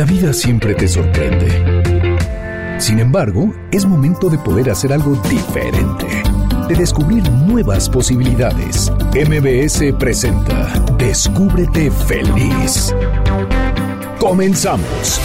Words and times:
La 0.00 0.06
vida 0.06 0.32
siempre 0.32 0.74
te 0.74 0.88
sorprende. 0.88 1.46
Sin 2.78 3.00
embargo, 3.00 3.52
es 3.70 3.84
momento 3.84 4.30
de 4.30 4.38
poder 4.38 4.70
hacer 4.70 4.94
algo 4.94 5.14
diferente, 5.28 6.06
de 6.68 6.74
descubrir 6.74 7.22
nuevas 7.30 7.90
posibilidades. 7.90 8.90
MBS 9.12 9.92
presenta 9.98 10.72
Descúbrete 10.96 11.90
feliz. 11.90 12.94
Comenzamos. 14.18 15.20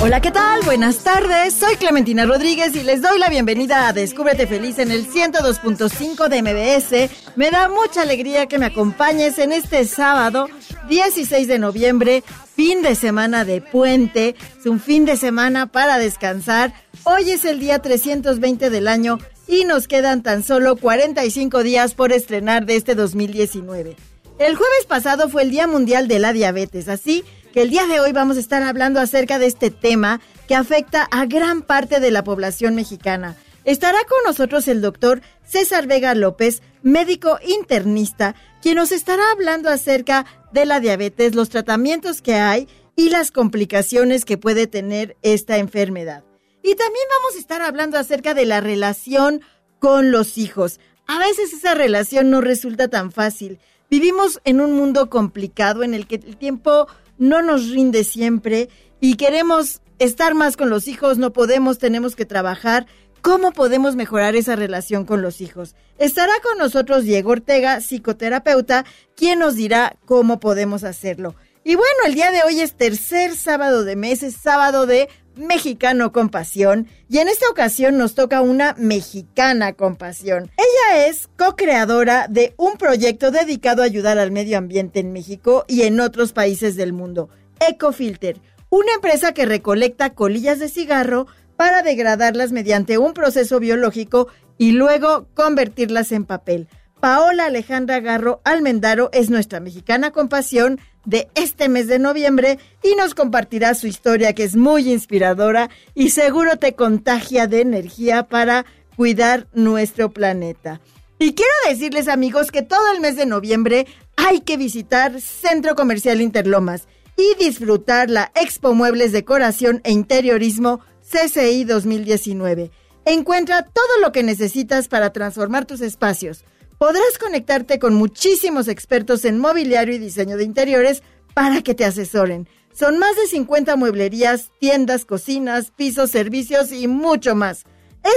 Hola, 0.00 0.20
¿qué 0.20 0.30
tal? 0.30 0.62
Buenas 0.62 1.04
tardes. 1.04 1.52
Soy 1.54 1.76
Clementina 1.76 2.24
Rodríguez 2.24 2.74
y 2.74 2.82
les 2.82 3.02
doy 3.02 3.18
la 3.18 3.28
bienvenida 3.28 3.88
a 3.88 3.92
Descúbrete 3.92 4.46
Feliz 4.46 4.78
en 4.78 4.90
el 4.90 5.06
102.5 5.06 6.28
de 6.28 6.42
MBS. 6.42 7.36
Me 7.36 7.50
da 7.50 7.68
mucha 7.68 8.02
alegría 8.02 8.46
que 8.46 8.58
me 8.58 8.66
acompañes 8.66 9.38
en 9.38 9.52
este 9.52 9.84
sábado 9.84 10.48
16 10.88 11.46
de 11.46 11.58
noviembre, 11.58 12.24
fin 12.56 12.82
de 12.82 12.94
semana 12.94 13.44
de 13.44 13.60
puente. 13.60 14.34
Es 14.58 14.66
un 14.66 14.80
fin 14.80 15.04
de 15.04 15.16
semana 15.16 15.66
para 15.66 15.98
descansar. 15.98 16.72
Hoy 17.04 17.32
es 17.32 17.44
el 17.44 17.58
día 17.58 17.80
320 17.80 18.70
del 18.70 18.86
año 18.86 19.18
y 19.48 19.64
nos 19.64 19.88
quedan 19.88 20.22
tan 20.22 20.44
solo 20.44 20.76
45 20.76 21.64
días 21.64 21.94
por 21.94 22.12
estrenar 22.12 22.64
de 22.64 22.76
este 22.76 22.94
2019. 22.94 23.96
El 24.38 24.54
jueves 24.54 24.86
pasado 24.86 25.28
fue 25.28 25.42
el 25.42 25.50
Día 25.50 25.66
Mundial 25.66 26.06
de 26.06 26.20
la 26.20 26.32
Diabetes, 26.32 26.88
así 26.88 27.24
que 27.52 27.62
el 27.62 27.70
día 27.70 27.88
de 27.88 27.98
hoy 27.98 28.12
vamos 28.12 28.36
a 28.36 28.40
estar 28.40 28.62
hablando 28.62 29.00
acerca 29.00 29.40
de 29.40 29.46
este 29.46 29.72
tema 29.72 30.20
que 30.46 30.54
afecta 30.54 31.02
a 31.10 31.26
gran 31.26 31.62
parte 31.62 31.98
de 31.98 32.12
la 32.12 32.22
población 32.22 32.76
mexicana. 32.76 33.36
Estará 33.64 33.98
con 34.04 34.18
nosotros 34.24 34.68
el 34.68 34.80
doctor 34.80 35.22
César 35.44 35.88
Vega 35.88 36.14
López, 36.14 36.62
médico 36.84 37.40
internista, 37.44 38.36
quien 38.62 38.76
nos 38.76 38.92
estará 38.92 39.24
hablando 39.32 39.70
acerca 39.70 40.24
de 40.52 40.66
la 40.66 40.78
diabetes, 40.78 41.34
los 41.34 41.48
tratamientos 41.48 42.22
que 42.22 42.36
hay 42.36 42.68
y 42.94 43.10
las 43.10 43.32
complicaciones 43.32 44.24
que 44.24 44.38
puede 44.38 44.68
tener 44.68 45.16
esta 45.22 45.58
enfermedad. 45.58 46.22
Y 46.62 46.74
también 46.76 47.04
vamos 47.18 47.36
a 47.36 47.38
estar 47.38 47.62
hablando 47.62 47.98
acerca 47.98 48.34
de 48.34 48.46
la 48.46 48.60
relación 48.60 49.42
con 49.78 50.10
los 50.12 50.38
hijos. 50.38 50.78
A 51.06 51.18
veces 51.18 51.52
esa 51.52 51.74
relación 51.74 52.30
no 52.30 52.40
resulta 52.40 52.88
tan 52.88 53.10
fácil. 53.10 53.58
Vivimos 53.90 54.40
en 54.44 54.60
un 54.60 54.72
mundo 54.72 55.10
complicado 55.10 55.82
en 55.82 55.92
el 55.92 56.06
que 56.06 56.14
el 56.14 56.36
tiempo 56.36 56.86
no 57.18 57.42
nos 57.42 57.68
rinde 57.68 58.04
siempre 58.04 58.68
y 59.00 59.16
queremos 59.16 59.82
estar 59.98 60.34
más 60.34 60.56
con 60.56 60.70
los 60.70 60.88
hijos, 60.88 61.18
no 61.18 61.32
podemos, 61.32 61.78
tenemos 61.78 62.16
que 62.16 62.24
trabajar. 62.24 62.86
¿Cómo 63.20 63.52
podemos 63.52 63.94
mejorar 63.94 64.34
esa 64.34 64.56
relación 64.56 65.04
con 65.04 65.22
los 65.22 65.40
hijos? 65.40 65.76
Estará 65.98 66.32
con 66.42 66.58
nosotros 66.58 67.04
Diego 67.04 67.30
Ortega, 67.30 67.80
psicoterapeuta, 67.80 68.84
quien 69.14 69.38
nos 69.38 69.54
dirá 69.54 69.96
cómo 70.06 70.40
podemos 70.40 70.82
hacerlo. 70.82 71.36
Y 71.64 71.76
bueno, 71.76 71.98
el 72.06 72.14
día 72.14 72.32
de 72.32 72.42
hoy 72.42 72.60
es 72.60 72.74
tercer 72.74 73.36
sábado 73.36 73.84
de 73.84 73.94
mes, 73.94 74.24
es 74.24 74.34
sábado 74.34 74.86
de 74.86 75.08
Mexicano 75.36 76.12
con 76.12 76.28
Pasión 76.28 76.88
y 77.08 77.18
en 77.18 77.28
esta 77.28 77.48
ocasión 77.48 77.98
nos 77.98 78.14
toca 78.14 78.40
una 78.40 78.74
mexicana 78.78 79.72
con 79.72 79.96
pasión. 79.96 80.50
Ella 80.56 81.06
es 81.06 81.28
co-creadora 81.36 82.26
de 82.28 82.54
un 82.56 82.76
proyecto 82.76 83.30
dedicado 83.30 83.82
a 83.82 83.86
ayudar 83.86 84.18
al 84.18 84.30
medio 84.30 84.58
ambiente 84.58 85.00
en 85.00 85.12
México 85.12 85.64
y 85.68 85.82
en 85.82 86.00
otros 86.00 86.32
países 86.32 86.76
del 86.76 86.92
mundo, 86.92 87.28
Ecofilter, 87.60 88.40
una 88.68 88.92
empresa 88.94 89.32
que 89.32 89.46
recolecta 89.46 90.14
colillas 90.14 90.58
de 90.58 90.68
cigarro 90.68 91.26
para 91.56 91.82
degradarlas 91.82 92.52
mediante 92.52 92.98
un 92.98 93.14
proceso 93.14 93.60
biológico 93.60 94.28
y 94.58 94.72
luego 94.72 95.26
convertirlas 95.34 96.12
en 96.12 96.24
papel. 96.24 96.68
Paola 97.00 97.46
Alejandra 97.46 97.98
Garro 97.98 98.40
Almendaro 98.44 99.10
es 99.12 99.28
nuestra 99.28 99.58
mexicana 99.58 100.12
con 100.12 100.28
pasión 100.28 100.78
de 101.04 101.28
este 101.34 101.68
mes 101.68 101.86
de 101.86 101.98
noviembre 101.98 102.58
y 102.82 102.94
nos 102.94 103.14
compartirá 103.14 103.74
su 103.74 103.86
historia 103.86 104.34
que 104.34 104.44
es 104.44 104.56
muy 104.56 104.90
inspiradora 104.90 105.70
y 105.94 106.10
seguro 106.10 106.56
te 106.56 106.74
contagia 106.74 107.46
de 107.46 107.60
energía 107.60 108.24
para 108.24 108.64
cuidar 108.96 109.48
nuestro 109.52 110.12
planeta. 110.12 110.80
Y 111.18 111.34
quiero 111.34 111.52
decirles 111.68 112.08
amigos 112.08 112.50
que 112.50 112.62
todo 112.62 112.92
el 112.92 113.00
mes 113.00 113.16
de 113.16 113.26
noviembre 113.26 113.86
hay 114.16 114.40
que 114.40 114.56
visitar 114.56 115.20
Centro 115.20 115.74
Comercial 115.74 116.20
Interlomas 116.20 116.88
y 117.16 117.44
disfrutar 117.44 118.10
la 118.10 118.32
Expo 118.34 118.74
Muebles 118.74 119.12
Decoración 119.12 119.80
e 119.84 119.92
Interiorismo 119.92 120.80
CCI 121.08 121.64
2019. 121.64 122.70
Encuentra 123.04 123.62
todo 123.62 123.98
lo 124.00 124.12
que 124.12 124.22
necesitas 124.22 124.88
para 124.88 125.12
transformar 125.12 125.64
tus 125.64 125.80
espacios 125.80 126.44
podrás 126.82 127.16
conectarte 127.20 127.78
con 127.78 127.94
muchísimos 127.94 128.66
expertos 128.66 129.24
en 129.24 129.38
mobiliario 129.38 129.94
y 129.94 129.98
diseño 129.98 130.36
de 130.36 130.42
interiores 130.42 131.04
para 131.32 131.62
que 131.62 131.76
te 131.76 131.84
asesoren. 131.84 132.48
Son 132.74 132.98
más 132.98 133.14
de 133.14 133.28
50 133.28 133.76
mueblerías, 133.76 134.50
tiendas, 134.58 135.04
cocinas, 135.04 135.70
pisos, 135.70 136.10
servicios 136.10 136.72
y 136.72 136.88
mucho 136.88 137.36
más. 137.36 137.62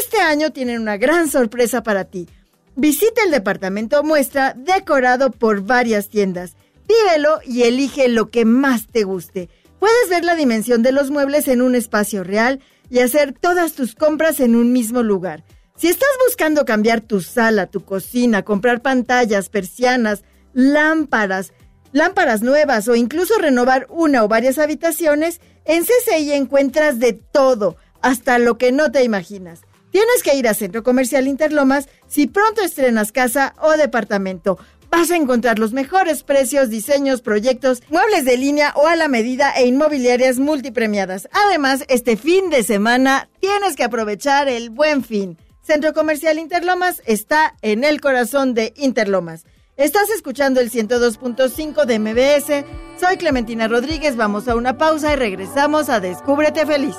Este 0.02 0.18
año 0.18 0.50
tienen 0.50 0.81
una 0.81 0.98
gran 0.98 1.30
sorpresa 1.30 1.84
para 1.84 2.06
ti. 2.06 2.28
Visita 2.76 3.22
el 3.24 3.30
departamento 3.30 4.03
muestra 4.03 4.56
decorado 4.58 5.30
por 5.30 5.62
varias 5.62 6.09
tiendas. 6.09 6.56
Pídelo 6.88 7.42
y 7.46 7.66
elige 7.66 8.08
lo 8.08 8.32
que 8.32 8.46
más 8.46 8.88
te 8.88 9.03
guste. 9.03 9.47
Puedes 9.78 10.09
ver 10.09 10.26
la 10.26 10.34
dimensión 10.34 10.82
de 10.82 10.92
los 10.92 11.12
muebles 11.12 11.47
en 11.50 11.62
un 11.62 11.76
espacio 11.76 12.24
real 12.24 12.62
y 12.90 12.97
hacer 12.97 13.32
todas 13.32 13.74
tus 13.74 13.94
compras 13.94 14.40
en 14.40 14.56
un 14.56 14.74
mismo 14.74 15.03
lugar. 15.03 15.44
Si 15.78 15.90
estás 15.90 16.08
buscando 16.25 16.63
cambiar 16.63 17.02
tu 17.02 17.19
sala, 17.19 17.68
tu 17.68 17.84
cocina, 17.84 18.44
comprar 18.44 18.81
pantallas, 18.81 19.50
persianas, 19.50 20.24
lámparas, 20.53 21.52
lámparas 21.91 22.41
nuevas 22.41 22.88
o 22.88 22.96
incluso 22.96 23.38
renovar 23.40 23.85
una 23.90 24.24
o 24.24 24.30
varias 24.30 24.58
habitaciones, 24.58 25.41
en 25.66 25.84
CCI 25.84 26.31
encuentras 26.31 27.00
de 27.00 27.12
todo, 27.12 27.75
hasta 28.02 28.38
lo 28.40 28.58
que 28.58 28.72
no 28.72 28.90
te 28.90 29.03
imaginas. 29.03 29.62
Tienes 29.91 30.24
que 30.24 30.35
ir 30.35 30.47
a 30.47 30.53
Centro 30.53 30.81
Comercial 30.81 31.28
Interlomas 31.28 31.90
si 32.08 32.28
pronto 32.28 32.62
estrenas 32.62 33.12
casa 33.12 33.53
o 33.62 33.72
departamento. 33.72 34.58
Vas 34.90 35.12
a 35.12 35.18
encontrar 35.18 35.59
los 35.59 35.74
mejores 35.74 36.24
precios, 36.24 36.69
diseños, 36.69 37.22
proyectos, 37.22 37.84
muebles 37.90 38.24
de 38.24 38.38
línea 38.38 38.72
o 38.75 38.88
a 38.88 38.96
la 38.96 39.09
medida 39.09 39.52
e 39.58 39.66
inmobiliarias 39.66 40.40
multipremiadas. 40.40 41.28
Además, 41.47 41.84
este 41.90 42.16
fin 42.16 42.50
de 42.50 42.64
semana 42.64 43.30
tienes 43.41 43.75
que 43.75 43.84
aprovechar 43.84 44.47
el 44.47 44.69
buen 44.69 45.03
fin. 45.03 45.38
Centro 45.66 45.94
Comercial 45.94 46.38
Interlomas 46.38 47.02
está 47.08 47.56
en 47.64 47.84
el 47.84 48.00
corazón 48.00 48.53
de 48.53 48.72
Interlomas. 48.76 49.46
Estás 49.78 50.12
escuchando 50.12 50.59
el 50.59 50.70
102.5 50.70 51.86
de 51.86 51.98
MBS. 51.98 52.66
Soy 53.02 53.18
Clementina 53.18 53.68
Rodríguez. 53.68 54.16
Vamos 54.16 54.48
a 54.48 54.56
una 54.56 54.78
pausa 54.78 55.14
y 55.14 55.16
regresamos 55.16 55.90
a 55.90 56.00
Descúbrete 56.00 56.68
Feliz. 56.68 56.96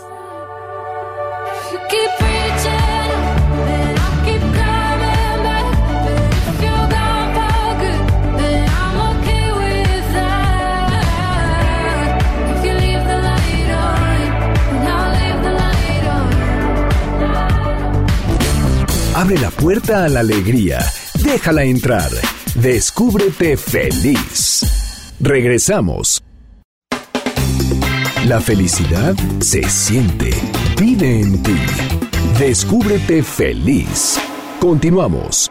Abre 19.27 19.41
la 19.41 19.51
puerta 19.51 20.05
a 20.05 20.09
la 20.09 20.21
alegría. 20.21 20.79
Déjala 21.25 21.65
entrar. 21.65 22.13
Descúbrete 22.55 23.57
feliz. 23.57 25.15
Regresamos. 25.19 26.23
La 28.25 28.41
felicidad 28.41 29.17
se 29.41 29.69
siente. 29.69 30.31
Vive 30.79 31.23
en 31.23 31.43
ti. 31.43 31.57
Descúbrete 32.39 33.25
feliz. 33.25 34.17
Continuamos. 34.61 35.51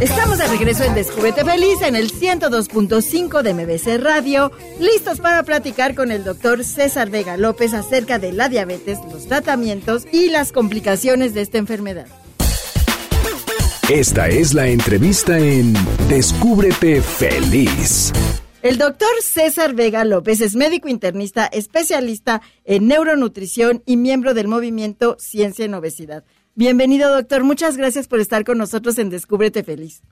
Estamos 0.00 0.38
de 0.38 0.46
regreso 0.46 0.84
en 0.84 0.94
Descúbrete 0.94 1.44
Feliz 1.44 1.82
en 1.82 1.96
el 1.96 2.12
102.5 2.12 3.42
de 3.42 3.52
MBC 3.52 4.00
Radio, 4.00 4.52
listos 4.78 5.18
para 5.18 5.42
platicar 5.42 5.96
con 5.96 6.12
el 6.12 6.22
doctor 6.22 6.62
César 6.62 7.10
Vega 7.10 7.36
López 7.36 7.74
acerca 7.74 8.20
de 8.20 8.30
la 8.30 8.48
diabetes, 8.48 9.00
los 9.10 9.26
tratamientos 9.26 10.06
y 10.12 10.30
las 10.30 10.52
complicaciones 10.52 11.34
de 11.34 11.40
esta 11.40 11.58
enfermedad. 11.58 12.06
Esta 13.90 14.28
es 14.28 14.54
la 14.54 14.68
entrevista 14.68 15.36
en 15.36 15.74
Descúbrete 16.08 17.02
Feliz. 17.02 18.12
El 18.62 18.78
doctor 18.78 19.08
César 19.20 19.74
Vega 19.74 20.04
López 20.04 20.40
es 20.40 20.54
médico 20.54 20.88
internista, 20.88 21.46
especialista 21.46 22.40
en 22.64 22.86
neuronutrición 22.86 23.82
y 23.84 23.96
miembro 23.96 24.32
del 24.32 24.46
movimiento 24.46 25.16
Ciencia 25.18 25.64
en 25.64 25.74
Obesidad. 25.74 26.22
Bienvenido, 26.58 27.14
doctor. 27.14 27.44
Muchas 27.44 27.76
gracias 27.76 28.08
por 28.08 28.18
estar 28.18 28.42
con 28.42 28.58
nosotros 28.58 28.98
en 28.98 29.10
Descúbrete 29.10 29.62
Feliz. 29.62 30.02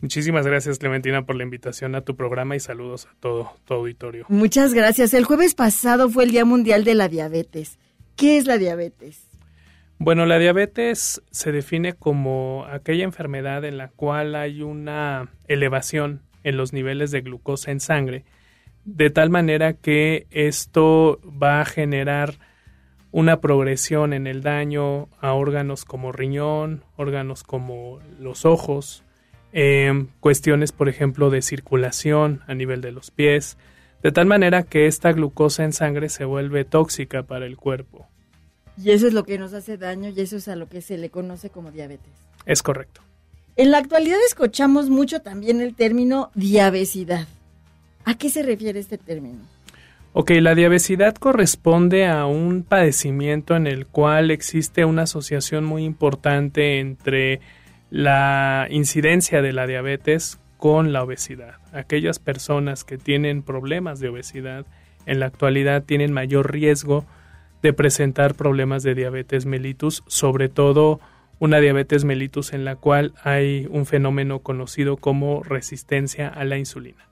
Muchísimas 0.00 0.46
gracias, 0.46 0.78
Clementina, 0.78 1.24
por 1.24 1.34
la 1.34 1.44
invitación 1.44 1.94
a 1.94 2.02
tu 2.02 2.14
programa 2.14 2.54
y 2.54 2.60
saludos 2.60 3.06
a 3.06 3.14
todo 3.20 3.56
tu 3.64 3.72
auditorio. 3.72 4.26
Muchas 4.28 4.74
gracias. 4.74 5.14
El 5.14 5.24
jueves 5.24 5.54
pasado 5.54 6.10
fue 6.10 6.24
el 6.24 6.30
Día 6.30 6.44
Mundial 6.44 6.84
de 6.84 6.94
la 6.94 7.08
Diabetes. 7.08 7.78
¿Qué 8.16 8.36
es 8.36 8.44
la 8.44 8.58
diabetes? 8.58 9.28
Bueno, 9.96 10.26
la 10.26 10.38
diabetes 10.38 11.22
se 11.30 11.52
define 11.52 11.94
como 11.94 12.66
aquella 12.70 13.04
enfermedad 13.04 13.64
en 13.64 13.78
la 13.78 13.88
cual 13.88 14.34
hay 14.34 14.60
una 14.60 15.30
elevación 15.46 16.20
en 16.44 16.58
los 16.58 16.74
niveles 16.74 17.12
de 17.12 17.22
glucosa 17.22 17.70
en 17.70 17.80
sangre, 17.80 18.26
de 18.84 19.08
tal 19.08 19.30
manera 19.30 19.72
que 19.72 20.26
esto 20.32 21.18
va 21.42 21.62
a 21.62 21.64
generar 21.64 22.34
una 23.18 23.40
progresión 23.40 24.12
en 24.12 24.28
el 24.28 24.42
daño 24.42 25.08
a 25.20 25.32
órganos 25.32 25.84
como 25.84 26.12
riñón, 26.12 26.84
órganos 26.96 27.42
como 27.42 27.98
los 28.20 28.44
ojos, 28.44 29.02
em, 29.50 30.06
cuestiones, 30.20 30.70
por 30.70 30.88
ejemplo, 30.88 31.28
de 31.28 31.42
circulación 31.42 32.42
a 32.46 32.54
nivel 32.54 32.80
de 32.80 32.92
los 32.92 33.10
pies, 33.10 33.56
de 34.04 34.12
tal 34.12 34.26
manera 34.26 34.62
que 34.62 34.86
esta 34.86 35.10
glucosa 35.10 35.64
en 35.64 35.72
sangre 35.72 36.10
se 36.10 36.24
vuelve 36.24 36.64
tóxica 36.64 37.24
para 37.24 37.46
el 37.46 37.56
cuerpo. 37.56 38.06
Y 38.80 38.92
eso 38.92 39.08
es 39.08 39.12
lo 39.12 39.24
que 39.24 39.36
nos 39.36 39.52
hace 39.52 39.76
daño 39.76 40.10
y 40.10 40.20
eso 40.20 40.36
es 40.36 40.46
a 40.46 40.54
lo 40.54 40.68
que 40.68 40.80
se 40.80 40.96
le 40.96 41.10
conoce 41.10 41.50
como 41.50 41.72
diabetes. 41.72 42.12
Es 42.46 42.62
correcto. 42.62 43.00
En 43.56 43.72
la 43.72 43.78
actualidad 43.78 44.18
escuchamos 44.28 44.90
mucho 44.90 45.22
también 45.22 45.60
el 45.60 45.74
término 45.74 46.30
diabesidad. 46.36 47.26
¿A 48.04 48.16
qué 48.16 48.30
se 48.30 48.44
refiere 48.44 48.78
este 48.78 48.96
término? 48.96 49.40
Ok, 50.20 50.32
la 50.40 50.56
diabesidad 50.56 51.14
corresponde 51.14 52.08
a 52.08 52.26
un 52.26 52.64
padecimiento 52.64 53.54
en 53.54 53.68
el 53.68 53.86
cual 53.86 54.32
existe 54.32 54.84
una 54.84 55.02
asociación 55.02 55.64
muy 55.64 55.84
importante 55.84 56.80
entre 56.80 57.38
la 57.88 58.66
incidencia 58.68 59.42
de 59.42 59.52
la 59.52 59.68
diabetes 59.68 60.40
con 60.56 60.92
la 60.92 61.04
obesidad. 61.04 61.58
Aquellas 61.72 62.18
personas 62.18 62.82
que 62.82 62.98
tienen 62.98 63.44
problemas 63.44 64.00
de 64.00 64.08
obesidad 64.08 64.66
en 65.06 65.20
la 65.20 65.26
actualidad 65.26 65.84
tienen 65.84 66.12
mayor 66.12 66.50
riesgo 66.50 67.06
de 67.62 67.72
presentar 67.72 68.34
problemas 68.34 68.82
de 68.82 68.96
diabetes 68.96 69.46
mellitus, 69.46 70.02
sobre 70.08 70.48
todo 70.48 70.98
una 71.38 71.60
diabetes 71.60 72.04
mellitus 72.04 72.54
en 72.54 72.64
la 72.64 72.74
cual 72.74 73.14
hay 73.22 73.68
un 73.70 73.86
fenómeno 73.86 74.40
conocido 74.40 74.96
como 74.96 75.44
resistencia 75.44 76.26
a 76.26 76.42
la 76.42 76.58
insulina. 76.58 77.07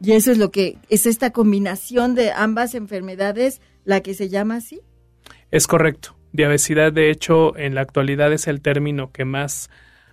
Y 0.00 0.12
eso 0.12 0.32
es 0.32 0.38
lo 0.38 0.50
que 0.50 0.78
es 0.88 1.06
esta 1.06 1.30
combinación 1.30 2.14
de 2.14 2.30
ambas 2.32 2.74
enfermedades 2.74 3.60
la 3.84 4.00
que 4.00 4.14
se 4.14 4.28
llama 4.28 4.56
así. 4.56 4.80
Es 5.50 5.66
correcto. 5.66 6.16
Diabesidad, 6.32 6.92
de 6.92 7.10
hecho, 7.10 7.56
en 7.56 7.74
la 7.74 7.80
actualidad 7.80 8.32
es 8.32 8.46
el 8.46 8.60
término 8.60 9.10
que 9.10 9.24
más 9.24 9.70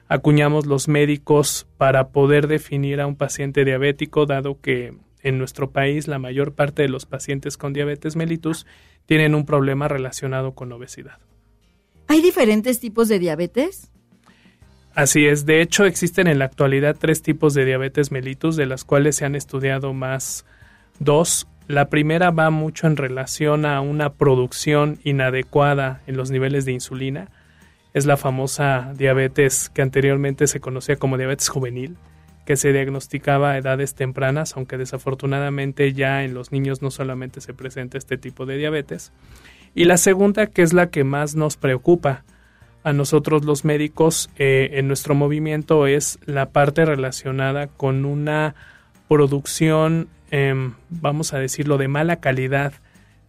acuñamos 0.07 0.65
los 0.65 0.87
médicos 0.87 1.67
para 1.77 2.09
poder 2.09 2.47
definir 2.47 3.01
a 3.01 3.07
un 3.07 3.15
paciente 3.15 3.65
diabético, 3.65 4.25
dado 4.25 4.61
que 4.61 4.93
en 5.21 5.37
nuestro 5.37 5.71
país 5.71 6.07
la 6.07 6.19
mayor 6.19 6.53
parte 6.53 6.83
de 6.83 6.89
los 6.89 7.05
pacientes 7.05 7.57
con 7.57 7.73
diabetes 7.73 8.15
mellitus 8.15 8.65
tienen 9.05 9.35
un 9.35 9.45
problema 9.45 9.87
relacionado 9.87 10.53
con 10.53 10.71
obesidad. 10.71 11.17
¿Hay 12.07 12.21
diferentes 12.21 12.79
tipos 12.79 13.07
de 13.07 13.19
diabetes? 13.19 13.92
Así 14.95 15.25
es, 15.25 15.47
de 15.47 15.61
hecho 15.61 15.85
existen 15.85 16.27
en 16.27 16.37
la 16.37 16.45
actualidad 16.45 16.95
tres 16.99 17.23
tipos 17.23 17.55
de 17.55 17.65
diabetes 17.65 18.11
mellitus, 18.11 18.55
de 18.55 18.67
las 18.67 18.85
cuales 18.85 19.15
se 19.15 19.25
han 19.25 19.35
estudiado 19.35 19.91
más 19.93 20.45
dos. 20.99 21.47
La 21.67 21.89
primera 21.89 22.29
va 22.29 22.51
mucho 22.51 22.85
en 22.85 22.95
relación 22.95 23.65
a 23.65 23.81
una 23.81 24.13
producción 24.13 24.99
inadecuada 25.03 26.01
en 26.05 26.15
los 26.15 26.29
niveles 26.29 26.65
de 26.65 26.73
insulina. 26.73 27.29
Es 27.95 28.05
la 28.05 28.17
famosa 28.17 28.93
diabetes 28.95 29.71
que 29.73 29.81
anteriormente 29.81 30.45
se 30.45 30.59
conocía 30.59 30.97
como 30.97 31.17
diabetes 31.17 31.49
juvenil, 31.49 31.97
que 32.45 32.55
se 32.55 32.71
diagnosticaba 32.71 33.51
a 33.51 33.57
edades 33.57 33.95
tempranas, 33.95 34.55
aunque 34.55 34.77
desafortunadamente 34.77 35.93
ya 35.93 36.23
en 36.23 36.35
los 36.35 36.51
niños 36.51 36.83
no 36.83 36.91
solamente 36.91 37.41
se 37.41 37.55
presenta 37.55 37.97
este 37.97 38.19
tipo 38.19 38.45
de 38.45 38.57
diabetes. 38.57 39.11
Y 39.73 39.85
la 39.85 39.97
segunda, 39.97 40.45
que 40.47 40.61
es 40.61 40.71
la 40.71 40.91
que 40.91 41.03
más 41.03 41.33
nos 41.33 41.57
preocupa 41.57 42.25
a 42.83 42.93
nosotros 42.93 43.45
los 43.45 43.65
médicos 43.65 44.29
eh, 44.37 44.71
en 44.73 44.87
nuestro 44.87 45.15
movimiento, 45.15 45.87
es 45.87 46.19
la 46.25 46.47
parte 46.47 46.85
relacionada 46.85 47.67
con 47.67 48.05
una 48.05 48.55
producción, 49.07 50.07
em, 50.31 50.73
vamos 50.89 51.33
a 51.33 51.39
decirlo, 51.39 51.77
de 51.77 51.87
mala 51.87 52.17
calidad 52.17 52.73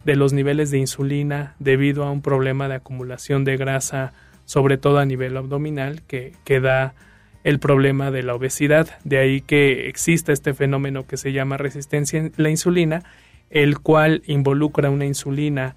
de 0.03 0.15
los 0.15 0.33
niveles 0.33 0.71
de 0.71 0.79
insulina 0.79 1.55
debido 1.59 2.03
a 2.03 2.11
un 2.11 2.21
problema 2.21 2.67
de 2.67 2.75
acumulación 2.75 3.43
de 3.43 3.57
grasa, 3.57 4.13
sobre 4.45 4.77
todo 4.77 4.99
a 4.99 5.05
nivel 5.05 5.35
abdominal, 5.37 6.01
que, 6.03 6.33
que 6.43 6.59
da 6.59 6.93
el 7.43 7.59
problema 7.59 8.11
de 8.11 8.23
la 8.23 8.35
obesidad. 8.35 8.89
De 9.03 9.17
ahí 9.17 9.41
que 9.41 9.87
exista 9.87 10.33
este 10.33 10.53
fenómeno 10.53 11.07
que 11.07 11.17
se 11.17 11.31
llama 11.31 11.57
resistencia 11.57 12.21
a 12.21 12.29
la 12.41 12.49
insulina, 12.49 13.03
el 13.49 13.79
cual 13.79 14.21
involucra 14.25 14.89
una 14.89 15.05
insulina 15.05 15.75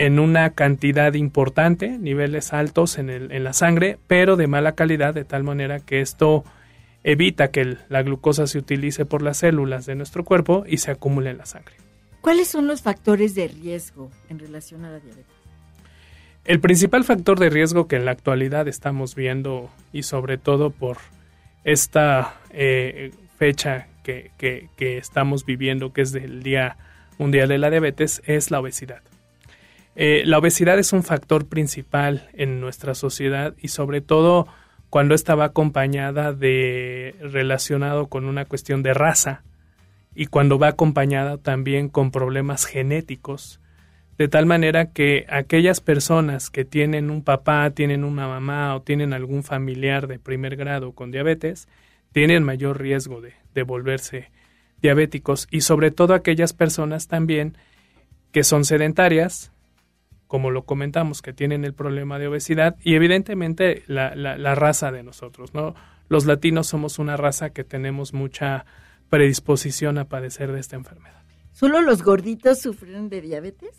en 0.00 0.18
una 0.18 0.48
cantidad 0.54 1.12
importante, 1.12 1.98
niveles 1.98 2.54
altos 2.54 2.96
en, 2.96 3.10
el, 3.10 3.32
en 3.32 3.44
la 3.44 3.52
sangre, 3.52 3.98
pero 4.06 4.36
de 4.36 4.46
mala 4.46 4.72
calidad, 4.72 5.12
de 5.12 5.26
tal 5.26 5.44
manera 5.44 5.78
que 5.78 6.00
esto 6.00 6.42
evita 7.04 7.50
que 7.50 7.76
la 7.90 8.02
glucosa 8.02 8.46
se 8.46 8.56
utilice 8.56 9.04
por 9.04 9.20
las 9.20 9.36
células 9.36 9.84
de 9.84 9.96
nuestro 9.96 10.24
cuerpo 10.24 10.64
y 10.66 10.78
se 10.78 10.90
acumule 10.90 11.28
en 11.28 11.36
la 11.36 11.44
sangre. 11.44 11.74
¿Cuáles 12.22 12.48
son 12.48 12.66
los 12.66 12.80
factores 12.80 13.34
de 13.34 13.48
riesgo 13.48 14.10
en 14.30 14.38
relación 14.38 14.86
a 14.86 14.90
la 14.90 15.00
diabetes? 15.00 15.26
El 16.46 16.60
principal 16.60 17.04
factor 17.04 17.38
de 17.38 17.50
riesgo 17.50 17.86
que 17.86 17.96
en 17.96 18.06
la 18.06 18.12
actualidad 18.12 18.68
estamos 18.68 19.14
viendo 19.14 19.68
y 19.92 20.04
sobre 20.04 20.38
todo 20.38 20.70
por 20.70 20.96
esta 21.64 22.40
eh, 22.52 23.10
fecha 23.38 23.86
que, 24.02 24.30
que 24.38 24.96
estamos 24.96 25.44
viviendo, 25.44 25.92
que 25.92 26.00
es 26.00 26.12
del 26.12 26.42
Día 26.42 26.78
Mundial 27.18 27.50
de 27.50 27.58
la 27.58 27.68
Diabetes, 27.68 28.22
es 28.24 28.50
la 28.50 28.60
obesidad. 28.60 29.02
Eh, 30.02 30.22
la 30.24 30.38
obesidad 30.38 30.78
es 30.78 30.94
un 30.94 31.02
factor 31.02 31.46
principal 31.46 32.30
en 32.32 32.58
nuestra 32.58 32.94
sociedad 32.94 33.54
y 33.60 33.68
sobre 33.68 34.00
todo 34.00 34.46
cuando 34.88 35.14
esta 35.14 35.34
va 35.34 35.44
acompañada 35.44 36.32
de 36.32 37.14
relacionado 37.20 38.06
con 38.06 38.24
una 38.24 38.46
cuestión 38.46 38.82
de 38.82 38.94
raza 38.94 39.42
y 40.14 40.24
cuando 40.24 40.58
va 40.58 40.68
acompañada 40.68 41.36
también 41.36 41.90
con 41.90 42.12
problemas 42.12 42.64
genéticos, 42.64 43.60
de 44.16 44.26
tal 44.28 44.46
manera 44.46 44.86
que 44.86 45.26
aquellas 45.28 45.82
personas 45.82 46.48
que 46.48 46.64
tienen 46.64 47.10
un 47.10 47.22
papá, 47.22 47.68
tienen 47.68 48.02
una 48.02 48.26
mamá 48.26 48.74
o 48.74 48.80
tienen 48.80 49.12
algún 49.12 49.42
familiar 49.42 50.06
de 50.06 50.18
primer 50.18 50.56
grado 50.56 50.92
con 50.92 51.10
diabetes, 51.10 51.68
tienen 52.12 52.42
mayor 52.42 52.80
riesgo 52.80 53.20
de, 53.20 53.34
de 53.52 53.62
volverse 53.64 54.30
diabéticos 54.80 55.46
y 55.50 55.60
sobre 55.60 55.90
todo 55.90 56.14
aquellas 56.14 56.54
personas 56.54 57.06
también 57.06 57.58
que 58.32 58.44
son 58.44 58.64
sedentarias, 58.64 59.52
como 60.30 60.52
lo 60.52 60.62
comentamos, 60.62 61.22
que 61.22 61.32
tienen 61.32 61.64
el 61.64 61.74
problema 61.74 62.20
de 62.20 62.28
obesidad 62.28 62.76
y 62.84 62.94
evidentemente 62.94 63.82
la, 63.88 64.14
la, 64.14 64.54
raza 64.54 64.92
de 64.92 65.02
nosotros, 65.02 65.54
¿no? 65.54 65.74
Los 66.08 66.24
latinos 66.24 66.68
somos 66.68 67.00
una 67.00 67.16
raza 67.16 67.50
que 67.50 67.64
tenemos 67.64 68.14
mucha 68.14 68.64
predisposición 69.08 69.98
a 69.98 70.04
padecer 70.04 70.52
de 70.52 70.60
esta 70.60 70.76
enfermedad. 70.76 71.20
¿Solo 71.50 71.80
los 71.80 72.04
gorditos 72.04 72.60
sufren 72.60 73.08
de 73.08 73.22
diabetes? 73.22 73.70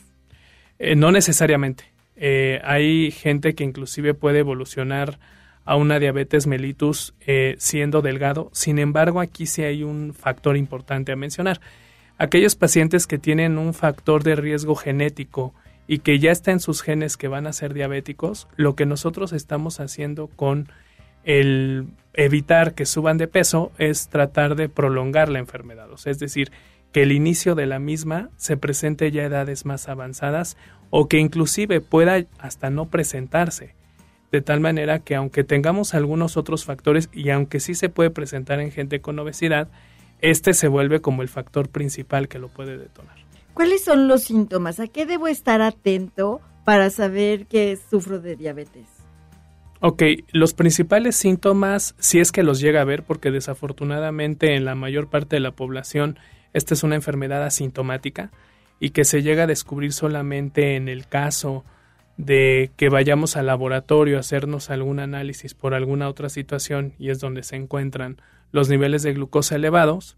Eh, 0.77 0.97
no 0.97 1.13
necesariamente. 1.13 1.85
Eh, 2.17 2.59
hay 2.65 3.11
gente 3.11 3.55
que 3.55 3.63
inclusive 3.63 4.13
puede 4.13 4.39
evolucionar 4.39 5.19
a 5.63 5.77
una 5.77 5.99
diabetes 5.99 6.47
mellitus 6.47 7.13
eh, 7.21 7.55
siendo 7.59 8.01
delgado. 8.01 8.49
Sin 8.51 8.77
embargo, 8.77 9.21
aquí 9.21 9.45
sí 9.45 9.63
hay 9.63 9.83
un 9.83 10.13
factor 10.13 10.57
importante 10.57 11.13
a 11.13 11.15
mencionar. 11.15 11.61
Aquellos 12.17 12.57
pacientes 12.57 13.07
que 13.07 13.17
tienen 13.17 13.57
un 13.57 13.73
factor 13.73 14.21
de 14.23 14.35
riesgo 14.35 14.75
genético 14.75 15.53
y 15.91 15.99
que 15.99 16.19
ya 16.19 16.31
está 16.31 16.51
en 16.51 16.61
sus 16.61 16.81
genes 16.81 17.17
que 17.17 17.27
van 17.27 17.47
a 17.47 17.51
ser 17.51 17.73
diabéticos, 17.73 18.47
lo 18.55 18.77
que 18.77 18.85
nosotros 18.85 19.33
estamos 19.33 19.81
haciendo 19.81 20.27
con 20.27 20.69
el 21.25 21.85
evitar 22.13 22.75
que 22.75 22.85
suban 22.85 23.17
de 23.17 23.27
peso 23.27 23.73
es 23.77 24.07
tratar 24.07 24.55
de 24.55 24.69
prolongar 24.69 25.27
la 25.27 25.39
enfermedad, 25.39 25.89
es 26.05 26.17
decir, 26.17 26.49
que 26.93 27.03
el 27.03 27.11
inicio 27.11 27.55
de 27.55 27.65
la 27.65 27.79
misma 27.79 28.29
se 28.37 28.55
presente 28.55 29.11
ya 29.11 29.23
a 29.23 29.25
edades 29.25 29.65
más 29.65 29.89
avanzadas 29.89 30.55
o 30.91 31.09
que 31.09 31.19
inclusive 31.19 31.81
pueda 31.81 32.23
hasta 32.39 32.69
no 32.69 32.85
presentarse, 32.85 33.75
de 34.31 34.39
tal 34.39 34.61
manera 34.61 34.99
que 34.99 35.15
aunque 35.15 35.43
tengamos 35.43 35.93
algunos 35.93 36.37
otros 36.37 36.63
factores 36.63 37.09
y 37.11 37.31
aunque 37.31 37.59
sí 37.59 37.75
se 37.75 37.89
puede 37.89 38.11
presentar 38.11 38.61
en 38.61 38.71
gente 38.71 39.01
con 39.01 39.19
obesidad, 39.19 39.67
este 40.21 40.53
se 40.53 40.69
vuelve 40.69 41.01
como 41.01 41.21
el 41.21 41.27
factor 41.27 41.67
principal 41.67 42.29
que 42.29 42.39
lo 42.39 42.47
puede 42.47 42.77
detonar. 42.77 43.21
¿Cuáles 43.53 43.83
son 43.83 44.07
los 44.07 44.23
síntomas? 44.23 44.79
¿A 44.79 44.87
qué 44.87 45.05
debo 45.05 45.27
estar 45.27 45.61
atento 45.61 46.41
para 46.63 46.89
saber 46.89 47.47
que 47.47 47.77
sufro 47.89 48.19
de 48.19 48.35
diabetes? 48.35 48.87
Ok, 49.79 50.03
los 50.31 50.53
principales 50.53 51.15
síntomas, 51.15 51.95
si 51.97 52.19
es 52.19 52.31
que 52.31 52.43
los 52.43 52.59
llega 52.59 52.81
a 52.81 52.85
ver, 52.85 53.03
porque 53.03 53.31
desafortunadamente 53.31 54.55
en 54.55 54.63
la 54.63 54.75
mayor 54.75 55.09
parte 55.09 55.37
de 55.37 55.39
la 55.39 55.51
población 55.51 56.19
esta 56.53 56.73
es 56.73 56.83
una 56.83 56.95
enfermedad 56.95 57.43
asintomática 57.43 58.31
y 58.79 58.91
que 58.91 59.05
se 59.05 59.23
llega 59.23 59.43
a 59.43 59.47
descubrir 59.47 59.93
solamente 59.93 60.75
en 60.75 60.87
el 60.87 61.07
caso 61.07 61.63
de 62.17 62.71
que 62.77 62.89
vayamos 62.89 63.37
al 63.37 63.47
laboratorio 63.47 64.17
a 64.17 64.19
hacernos 64.19 64.69
algún 64.69 64.99
análisis 64.99 65.53
por 65.53 65.73
alguna 65.73 66.07
otra 66.09 66.29
situación 66.29 66.93
y 66.99 67.09
es 67.09 67.19
donde 67.19 67.43
se 67.43 67.55
encuentran 67.55 68.21
los 68.51 68.69
niveles 68.69 69.01
de 69.01 69.13
glucosa 69.13 69.55
elevados, 69.55 70.17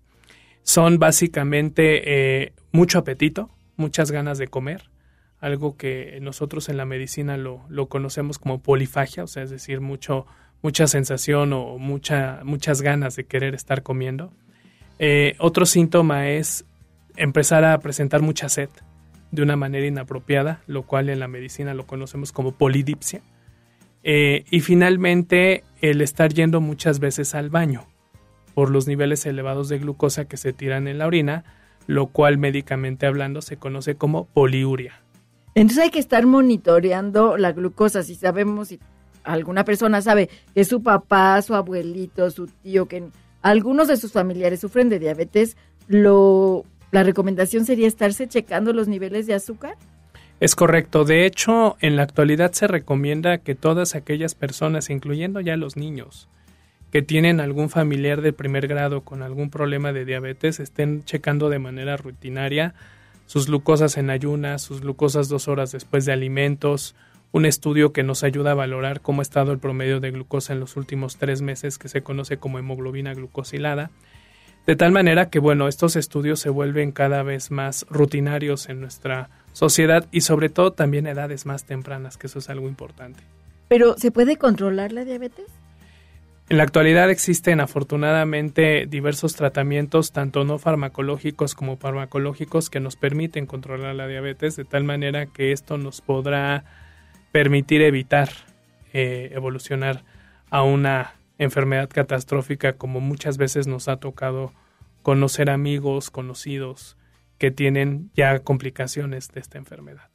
son 0.63 0.97
básicamente 0.97 2.43
eh, 2.43 2.53
mucho 2.71 2.99
apetito, 2.99 3.49
muchas 3.75 4.11
ganas 4.11 4.37
de 4.37 4.47
comer, 4.47 4.89
algo 5.39 5.75
que 5.75 6.17
nosotros 6.21 6.69
en 6.69 6.77
la 6.77 6.85
medicina 6.85 7.37
lo, 7.37 7.87
conocemos 7.89 8.39
como 8.39 8.61
polifagia, 8.61 9.23
o 9.23 9.27
sea, 9.27 9.43
es 9.43 9.49
decir, 9.49 9.81
mucho, 9.81 10.25
mucha 10.61 10.87
sensación 10.87 11.51
o 11.51 11.77
mucha, 11.77 12.39
muchas 12.43 12.81
ganas 12.81 13.17
de 13.17 13.25
querer 13.25 13.53
estar 13.53 13.83
comiendo. 13.83 14.31
Eh, 14.99 15.35
otro 15.39 15.65
síntoma 15.65 16.29
es 16.29 16.65
empezar 17.17 17.65
a 17.65 17.77
presentar 17.79 18.21
mucha 18.21 18.47
sed 18.47 18.69
de 19.31 19.41
una 19.41 19.57
manera 19.57 19.85
inapropiada, 19.85 20.61
lo 20.65 20.83
cual 20.83 21.09
en 21.09 21.19
la 21.19 21.27
medicina 21.27 21.73
lo 21.73 21.85
conocemos 21.85 22.31
como 22.31 22.53
polidipsia. 22.53 23.21
Eh, 24.03 24.45
y 24.49 24.61
finalmente, 24.61 25.63
el 25.81 26.01
estar 26.01 26.33
yendo 26.33 26.61
muchas 26.61 26.99
veces 26.99 27.35
al 27.35 27.49
baño 27.49 27.87
por 28.53 28.69
los 28.69 28.87
niveles 28.87 29.25
elevados 29.25 29.69
de 29.69 29.79
glucosa 29.79 30.25
que 30.25 30.37
se 30.37 30.53
tiran 30.53 30.87
en 30.87 30.97
la 30.97 31.07
orina, 31.07 31.43
lo 31.87 32.07
cual 32.07 32.37
médicamente 32.37 33.05
hablando 33.05 33.41
se 33.41 33.57
conoce 33.57 33.95
como 33.95 34.25
poliuria. 34.25 35.01
Entonces 35.55 35.83
hay 35.83 35.89
que 35.91 35.99
estar 35.99 36.25
monitoreando 36.25 37.37
la 37.37 37.51
glucosa. 37.51 38.03
Si 38.03 38.15
sabemos, 38.15 38.69
si 38.69 38.79
alguna 39.23 39.63
persona 39.63 40.01
sabe 40.01 40.29
que 40.53 40.65
su 40.65 40.81
papá, 40.81 41.41
su 41.41 41.55
abuelito, 41.55 42.29
su 42.31 42.47
tío, 42.47 42.87
que 42.87 43.03
algunos 43.41 43.87
de 43.87 43.97
sus 43.97 44.11
familiares 44.11 44.61
sufren 44.61 44.89
de 44.89 44.99
diabetes, 44.99 45.57
lo, 45.87 46.65
la 46.91 47.03
recomendación 47.03 47.65
sería 47.65 47.87
estarse 47.87 48.27
checando 48.27 48.73
los 48.73 48.87
niveles 48.87 49.27
de 49.27 49.33
azúcar. 49.33 49.75
Es 50.39 50.55
correcto. 50.55 51.05
De 51.05 51.25
hecho, 51.25 51.77
en 51.79 51.95
la 51.95 52.03
actualidad 52.03 52.51
se 52.51 52.67
recomienda 52.67 53.37
que 53.37 53.55
todas 53.55 53.95
aquellas 53.95 54.35
personas, 54.35 54.89
incluyendo 54.89 55.39
ya 55.39 55.55
los 55.55 55.77
niños, 55.77 56.27
que 56.93 57.01
tienen 57.01 57.39
algún 57.39 57.71
familiar 57.71 58.21
de 58.21 58.33
primer 58.33 58.67
grado 58.67 59.01
con 59.01 59.23
algún 59.23 59.49
problema 59.49 59.91
de 59.93 60.05
diabetes, 60.05 60.59
estén 60.59 61.03
checando 61.05 61.49
de 61.49 61.57
manera 61.57 61.97
rutinaria 61.97 62.75
sus 63.25 63.47
glucosas 63.47 63.97
en 63.97 64.11
ayunas, 64.11 64.61
sus 64.61 64.81
glucosas 64.81 65.27
dos 65.27 65.47
horas 65.47 65.71
después 65.71 66.05
de 66.05 66.13
alimentos, 66.13 66.93
un 67.31 67.47
estudio 67.47 67.93
que 67.93 68.03
nos 68.03 68.23
ayuda 68.23 68.51
a 68.51 68.53
valorar 68.53 69.01
cómo 69.01 69.21
ha 69.21 69.23
estado 69.23 69.51
el 69.51 69.57
promedio 69.57 70.01
de 70.01 70.11
glucosa 70.11 70.53
en 70.53 70.59
los 70.59 70.77
últimos 70.77 71.17
tres 71.17 71.41
meses, 71.41 71.79
que 71.79 71.89
se 71.89 72.03
conoce 72.03 72.37
como 72.37 72.59
hemoglobina 72.59 73.15
glucosilada. 73.15 73.89
De 74.67 74.75
tal 74.75 74.91
manera 74.91 75.31
que, 75.31 75.39
bueno, 75.39 75.67
estos 75.67 75.95
estudios 75.95 76.41
se 76.41 76.51
vuelven 76.51 76.91
cada 76.91 77.23
vez 77.23 77.49
más 77.49 77.87
rutinarios 77.89 78.69
en 78.69 78.81
nuestra 78.81 79.31
sociedad 79.51 80.05
y 80.11 80.21
sobre 80.21 80.49
todo 80.49 80.73
también 80.73 81.07
edades 81.07 81.47
más 81.47 81.63
tempranas, 81.63 82.17
que 82.17 82.27
eso 82.27 82.37
es 82.37 82.51
algo 82.51 82.67
importante. 82.67 83.23
Pero, 83.67 83.97
¿se 83.97 84.11
puede 84.11 84.37
controlar 84.37 84.91
la 84.91 85.05
diabetes? 85.05 85.47
En 86.49 86.57
la 86.57 86.63
actualidad 86.63 87.09
existen 87.09 87.61
afortunadamente 87.61 88.85
diversos 88.85 89.35
tratamientos, 89.35 90.11
tanto 90.11 90.43
no 90.43 90.59
farmacológicos 90.59 91.55
como 91.55 91.77
farmacológicos, 91.77 92.69
que 92.69 92.81
nos 92.81 92.95
permiten 92.95 93.45
controlar 93.45 93.95
la 93.95 94.07
diabetes 94.07 94.55
de 94.57 94.65
tal 94.65 94.83
manera 94.83 95.25
que 95.25 95.51
esto 95.53 95.77
nos 95.77 96.01
podrá 96.01 96.65
permitir 97.31 97.81
evitar 97.81 98.29
eh, 98.91 99.31
evolucionar 99.33 100.03
a 100.49 100.63
una 100.63 101.15
enfermedad 101.37 101.89
catastrófica 101.89 102.73
como 102.73 102.99
muchas 102.99 103.37
veces 103.37 103.65
nos 103.65 103.87
ha 103.87 103.97
tocado 103.97 104.53
conocer 105.01 105.49
amigos, 105.49 106.11
conocidos 106.11 106.97
que 107.37 107.51
tienen 107.51 108.11
ya 108.15 108.39
complicaciones 108.39 109.29
de 109.29 109.39
esta 109.39 109.57
enfermedad. 109.57 110.09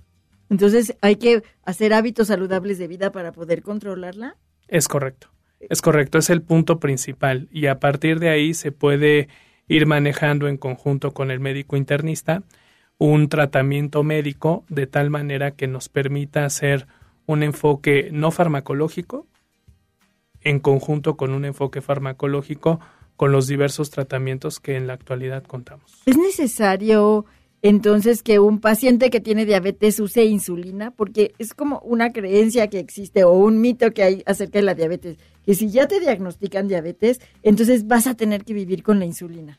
Entonces, 0.51 0.97
¿hay 1.01 1.17
que 1.17 1.43
hacer 1.65 1.93
hábitos 1.93 2.29
saludables 2.29 2.79
de 2.79 2.87
vida 2.87 3.13
para 3.13 3.33
poder 3.33 3.63
controlarla? 3.63 4.37
Es 4.69 4.89
correcto. 4.89 5.29
Es 5.61 5.83
correcto, 5.83 6.19
es 6.19 6.31
el 6.31 6.43
punto 6.43 6.79
principal 6.79 7.49
y 7.53 7.67
a 7.67 7.79
partir 7.81 8.21
de 8.21 8.31
ahí 8.31 8.55
se 8.55 8.73
puede 8.73 9.29
ir 9.67 9.87
manejando 9.87 10.49
en 10.49 10.57
conjunto 10.57 11.13
con 11.13 11.31
el 11.31 11.41
médico 11.41 11.77
internista 11.77 12.43
un 12.99 13.29
tratamiento 13.29 14.03
médico 14.03 14.65
de 14.69 14.87
tal 14.87 15.11
manera 15.11 15.53
que 15.53 15.69
nos 15.69 15.89
permita 15.89 16.45
hacer 16.45 16.87
un 17.27 17.43
enfoque 17.43 18.09
no 18.13 18.31
farmacológico 18.31 19.27
en 20.41 20.61
conjunto 20.61 21.17
con 21.17 21.33
un 21.33 21.45
enfoque 21.45 21.81
farmacológico 21.81 22.81
con 23.17 23.33
los 23.33 23.47
diversos 23.47 23.91
tratamientos 23.91 24.61
que 24.61 24.77
en 24.77 24.87
la 24.87 24.93
actualidad 24.95 25.43
contamos. 25.45 26.03
¿Es 26.07 26.17
necesario 26.17 27.27
entonces 27.63 28.23
que 28.23 28.39
un 28.39 28.61
paciente 28.61 29.11
que 29.11 29.21
tiene 29.21 29.45
diabetes 29.45 29.99
use 30.01 30.25
insulina? 30.25 30.91
Porque 30.91 31.33
es 31.39 31.55
como 31.55 31.81
una 31.81 32.13
creencia 32.13 32.69
que 32.69 32.79
existe 32.79 33.25
o 33.25 33.33
un 33.33 33.61
mito 33.61 33.93
que 33.93 34.03
hay 34.03 34.23
acerca 34.27 34.59
de 34.59 34.65
la 34.65 34.75
diabetes, 34.75 35.19
que 35.45 35.55
si 35.55 35.71
ya 35.71 35.89
te 35.89 36.01
diagnostican 36.01 36.69
diabetes, 36.69 37.21
entonces 37.43 37.87
vas 37.87 38.07
a 38.07 38.15
tener 38.15 38.45
que 38.45 38.55
vivir 38.55 38.83
con 38.83 38.99
la 38.99 39.07
insulina. 39.07 39.59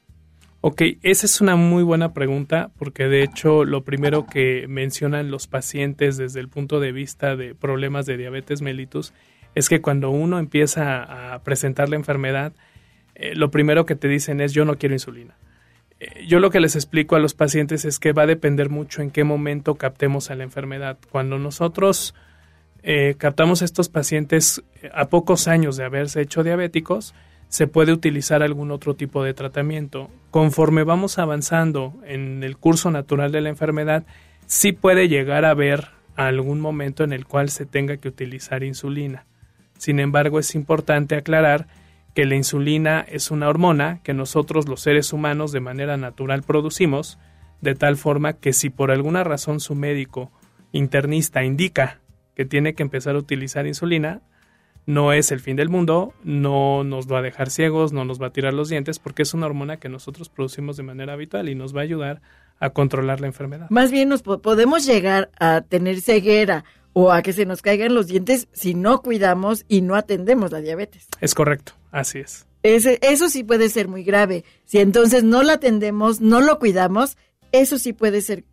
Ok, 0.61 0.81
esa 1.03 1.25
es 1.25 1.39
una 1.39 1.55
muy 1.55 1.83
buena 1.83 2.13
pregunta 2.13 2.71
porque 2.77 3.05
de 3.05 3.23
hecho 3.23 3.63
lo 3.63 3.85
primero 3.85 4.25
que 4.25 4.65
mencionan 4.67 5.31
los 5.31 5.47
pacientes 5.47 6.17
desde 6.17 6.41
el 6.41 6.49
punto 6.49 6.81
de 6.81 6.91
vista 6.91 7.37
de 7.37 7.55
problemas 7.55 8.05
de 8.05 8.17
diabetes 8.17 8.61
mellitus 8.61 9.13
es 9.55 9.69
que 9.69 9.81
cuando 9.81 10.09
uno 10.09 10.37
empieza 10.37 11.33
a 11.33 11.43
presentar 11.43 11.87
la 11.87 11.95
enfermedad, 11.95 12.53
eh, 13.15 13.35
lo 13.35 13.51
primero 13.51 13.85
que 13.85 13.95
te 13.95 14.09
dicen 14.09 14.41
es 14.41 14.53
yo 14.53 14.65
no 14.65 14.77
quiero 14.77 14.95
insulina. 14.95 15.37
Eh, 15.99 16.25
yo 16.27 16.39
lo 16.39 16.49
que 16.49 16.59
les 16.59 16.75
explico 16.75 17.15
a 17.15 17.19
los 17.19 17.33
pacientes 17.33 17.85
es 17.85 17.99
que 17.99 18.13
va 18.13 18.23
a 18.23 18.27
depender 18.27 18.69
mucho 18.69 19.01
en 19.01 19.11
qué 19.11 19.23
momento 19.23 19.75
captemos 19.75 20.31
a 20.31 20.35
la 20.35 20.43
enfermedad. 20.43 20.97
Cuando 21.11 21.37
nosotros 21.37 22.15
eh, 22.83 23.15
captamos 23.17 23.61
a 23.61 23.65
estos 23.65 23.89
pacientes 23.89 24.63
a 24.93 25.09
pocos 25.09 25.47
años 25.47 25.77
de 25.77 25.83
haberse 25.83 26.21
hecho 26.21 26.43
diabéticos, 26.43 27.13
se 27.49 27.67
puede 27.67 27.91
utilizar 27.91 28.43
algún 28.43 28.71
otro 28.71 28.95
tipo 28.95 29.23
de 29.23 29.33
tratamiento. 29.33 30.09
Conforme 30.31 30.83
vamos 30.83 31.17
avanzando 31.17 31.95
en 32.05 32.43
el 32.43 32.57
curso 32.57 32.91
natural 32.91 33.31
de 33.31 33.41
la 33.41 33.49
enfermedad, 33.49 34.05
sí 34.45 34.71
puede 34.71 35.09
llegar 35.09 35.45
a 35.45 35.51
haber 35.51 35.89
algún 36.15 36.59
momento 36.59 37.03
en 37.03 37.11
el 37.11 37.25
cual 37.25 37.49
se 37.49 37.65
tenga 37.65 37.97
que 37.97 38.07
utilizar 38.07 38.63
insulina. 38.63 39.25
Sin 39.77 39.99
embargo, 39.99 40.39
es 40.39 40.53
importante 40.55 41.15
aclarar 41.15 41.67
que 42.13 42.25
la 42.25 42.35
insulina 42.35 43.05
es 43.07 43.31
una 43.31 43.47
hormona 43.47 44.01
que 44.03 44.13
nosotros 44.13 44.67
los 44.67 44.81
seres 44.81 45.13
humanos 45.13 45.51
de 45.51 45.59
manera 45.59 45.97
natural 45.97 46.43
producimos, 46.43 47.17
de 47.61 47.75
tal 47.75 47.97
forma 47.97 48.33
que 48.33 48.53
si 48.53 48.69
por 48.69 48.91
alguna 48.91 49.23
razón 49.23 49.59
su 49.59 49.75
médico 49.75 50.31
internista 50.71 51.43
indica 51.43 51.99
que 52.35 52.45
tiene 52.45 52.73
que 52.73 52.83
empezar 52.83 53.15
a 53.15 53.19
utilizar 53.19 53.67
insulina, 53.67 54.21
no 54.85 55.13
es 55.13 55.31
el 55.31 55.39
fin 55.39 55.55
del 55.55 55.69
mundo, 55.69 56.13
no 56.23 56.83
nos 56.83 57.11
va 57.11 57.19
a 57.19 57.21
dejar 57.21 57.49
ciegos, 57.49 57.93
no 57.93 58.05
nos 58.05 58.19
va 58.19 58.27
a 58.27 58.33
tirar 58.33 58.53
los 58.53 58.69
dientes, 58.69 58.97
porque 58.97 59.21
es 59.21 59.33
una 59.33 59.45
hormona 59.45 59.77
que 59.77 59.89
nosotros 59.89 60.29
producimos 60.29 60.77
de 60.77 60.83
manera 60.83 61.13
habitual 61.13 61.47
y 61.47 61.55
nos 61.55 61.75
va 61.75 61.81
a 61.81 61.83
ayudar 61.83 62.21
a 62.59 62.71
controlar 62.71 63.21
la 63.21 63.27
enfermedad. 63.27 63.69
Más 63.69 63.91
bien 63.91 64.09
nos 64.09 64.23
podemos 64.23 64.85
llegar 64.85 65.29
a 65.39 65.61
tener 65.61 66.01
ceguera 66.01 66.65
o 66.93 67.11
a 67.11 67.21
que 67.21 67.33
se 67.33 67.45
nos 67.45 67.61
caigan 67.61 67.93
los 67.93 68.07
dientes 68.07 68.47
si 68.51 68.73
no 68.73 69.01
cuidamos 69.01 69.65
y 69.67 69.81
no 69.81 69.95
atendemos 69.95 70.51
la 70.51 70.61
diabetes. 70.61 71.07
Es 71.21 71.35
correcto, 71.35 71.73
así 71.91 72.19
es. 72.19 72.45
Ese, 72.63 72.99
eso 73.01 73.29
sí 73.29 73.43
puede 73.43 73.69
ser 73.69 73.87
muy 73.87 74.03
grave. 74.03 74.43
Si 74.65 74.79
entonces 74.79 75.23
no 75.23 75.43
la 75.43 75.53
atendemos, 75.53 76.19
no 76.19 76.41
lo 76.41 76.59
cuidamos, 76.59 77.17
eso 77.51 77.77
sí 77.77 77.93
puede 77.93 78.21
ser 78.21 78.43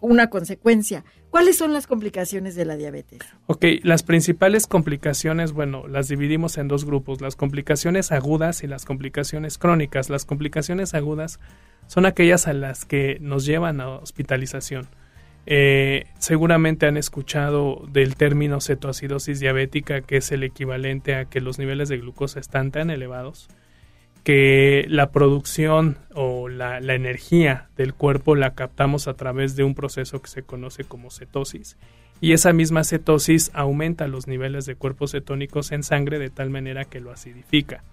una 0.00 0.30
consecuencia. 0.30 1.04
¿Cuáles 1.30 1.58
son 1.58 1.72
las 1.72 1.86
complicaciones 1.86 2.54
de 2.54 2.64
la 2.64 2.76
diabetes? 2.76 3.18
Ok, 3.46 3.64
las 3.82 4.02
principales 4.02 4.66
complicaciones, 4.66 5.52
bueno, 5.52 5.86
las 5.88 6.08
dividimos 6.08 6.56
en 6.56 6.68
dos 6.68 6.84
grupos, 6.84 7.20
las 7.20 7.36
complicaciones 7.36 8.12
agudas 8.12 8.62
y 8.62 8.66
las 8.66 8.84
complicaciones 8.84 9.58
crónicas. 9.58 10.08
Las 10.08 10.24
complicaciones 10.24 10.94
agudas 10.94 11.40
son 11.88 12.06
aquellas 12.06 12.46
a 12.46 12.52
las 12.52 12.84
que 12.84 13.18
nos 13.20 13.44
llevan 13.44 13.80
a 13.80 13.88
hospitalización. 13.88 14.88
Eh, 15.46 16.06
seguramente 16.18 16.86
han 16.86 16.96
escuchado 16.96 17.84
del 17.88 18.16
término 18.16 18.60
cetoacidosis 18.60 19.38
diabética, 19.38 20.00
que 20.00 20.16
es 20.16 20.32
el 20.32 20.42
equivalente 20.42 21.14
a 21.14 21.24
que 21.26 21.40
los 21.40 21.58
niveles 21.58 21.88
de 21.88 21.98
glucosa 21.98 22.40
están 22.40 22.72
tan 22.72 22.90
elevados 22.90 23.48
que 24.26 24.86
la 24.88 25.12
producción 25.12 25.98
o 26.12 26.48
la, 26.48 26.78
energía 26.78 27.68
del 27.76 27.94
cuerpo 27.94 28.34
la 28.34 28.54
captamos 28.54 29.06
a 29.06 29.14
través 29.14 29.54
de 29.54 29.62
un 29.62 29.76
proceso 29.76 30.20
que 30.20 30.28
se 30.28 30.42
conoce 30.42 30.82
como 30.82 31.12
cetosis. 31.12 31.76
Y 32.20 32.32
esa 32.32 32.52
misma 32.52 32.82
cetosis 32.82 33.52
aumenta 33.54 34.08
los 34.08 34.26
niveles 34.26 34.66
de 34.66 34.74
cuerpos 34.74 35.12
cetónicos 35.12 35.70
en 35.70 35.84
sangre 35.84 36.18
de 36.18 36.30
tal 36.30 36.50
manera 36.50 36.86
que 36.86 36.98
lo 36.98 37.12
acidifica. 37.12 37.84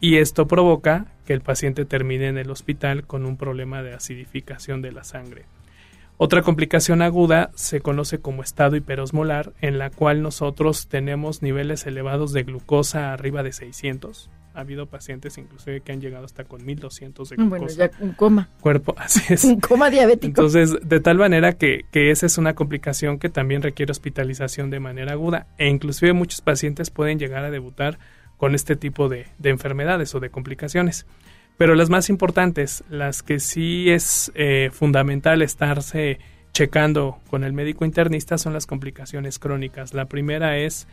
Y 0.00 0.16
esto 0.16 0.48
provoca 0.48 1.04
que 1.26 1.34
el 1.34 1.42
paciente 1.42 1.84
termine 1.84 2.28
en 2.28 2.38
el 2.38 2.50
hospital 2.50 3.06
con 3.06 3.26
un 3.26 3.36
problema 3.36 3.82
de 3.82 3.92
acidificación 3.92 4.80
de 4.80 4.92
la 4.92 5.04
sangre. 5.04 5.44
Otra 6.18 6.40
complicación 6.40 7.02
aguda 7.02 7.50
se 7.56 7.80
conoce 7.80 8.20
como 8.20 8.42
estado 8.42 8.74
hiperosmolar, 8.76 9.52
en 9.60 9.76
la 9.76 9.90
cual 9.90 10.22
nosotros 10.22 10.88
tenemos 10.88 11.42
niveles 11.42 11.86
elevados 11.86 12.32
de 12.32 12.42
glucosa 12.42 13.12
arriba 13.12 13.42
de 13.42 13.52
600. 13.52 14.30
Ha 14.54 14.60
habido 14.60 14.86
pacientes 14.86 15.36
inclusive 15.36 15.82
que 15.82 15.92
han 15.92 16.00
llegado 16.00 16.24
hasta 16.24 16.44
con 16.44 16.64
1200 16.64 17.28
de 17.28 17.36
glucosa. 17.36 17.58
Bueno, 17.58 17.68
ya 17.68 17.90
un 18.00 18.12
coma. 18.12 18.48
Cuerpo, 18.62 18.94
así 18.98 19.34
es. 19.34 19.44
Un 19.44 19.60
coma 19.60 19.90
diabético. 19.90 20.28
Entonces, 20.28 20.78
de 20.82 21.00
tal 21.00 21.18
manera 21.18 21.52
que, 21.52 21.84
que 21.92 22.10
esa 22.10 22.24
es 22.24 22.38
una 22.38 22.54
complicación 22.54 23.18
que 23.18 23.28
también 23.28 23.60
requiere 23.60 23.92
hospitalización 23.92 24.70
de 24.70 24.80
manera 24.80 25.12
aguda 25.12 25.48
e 25.58 25.68
inclusive 25.68 26.14
muchos 26.14 26.40
pacientes 26.40 26.88
pueden 26.88 27.18
llegar 27.18 27.44
a 27.44 27.50
debutar 27.50 27.98
con 28.38 28.54
este 28.54 28.74
tipo 28.74 29.10
de, 29.10 29.26
de 29.36 29.50
enfermedades 29.50 30.14
o 30.14 30.20
de 30.20 30.30
complicaciones. 30.30 31.06
Pero 31.56 31.74
las 31.74 31.88
más 31.88 32.10
importantes, 32.10 32.84
las 32.90 33.22
que 33.22 33.40
sí 33.40 33.90
es 33.90 34.30
eh, 34.34 34.70
fundamental 34.72 35.40
estarse 35.42 36.18
checando 36.52 37.18
con 37.28 37.44
el 37.44 37.52
médico 37.52 37.84
internista 37.84 38.38
son 38.38 38.52
las 38.52 38.66
complicaciones 38.66 39.38
crónicas. 39.38 39.94
La 39.94 40.06
primera 40.06 40.58
es 40.58 40.86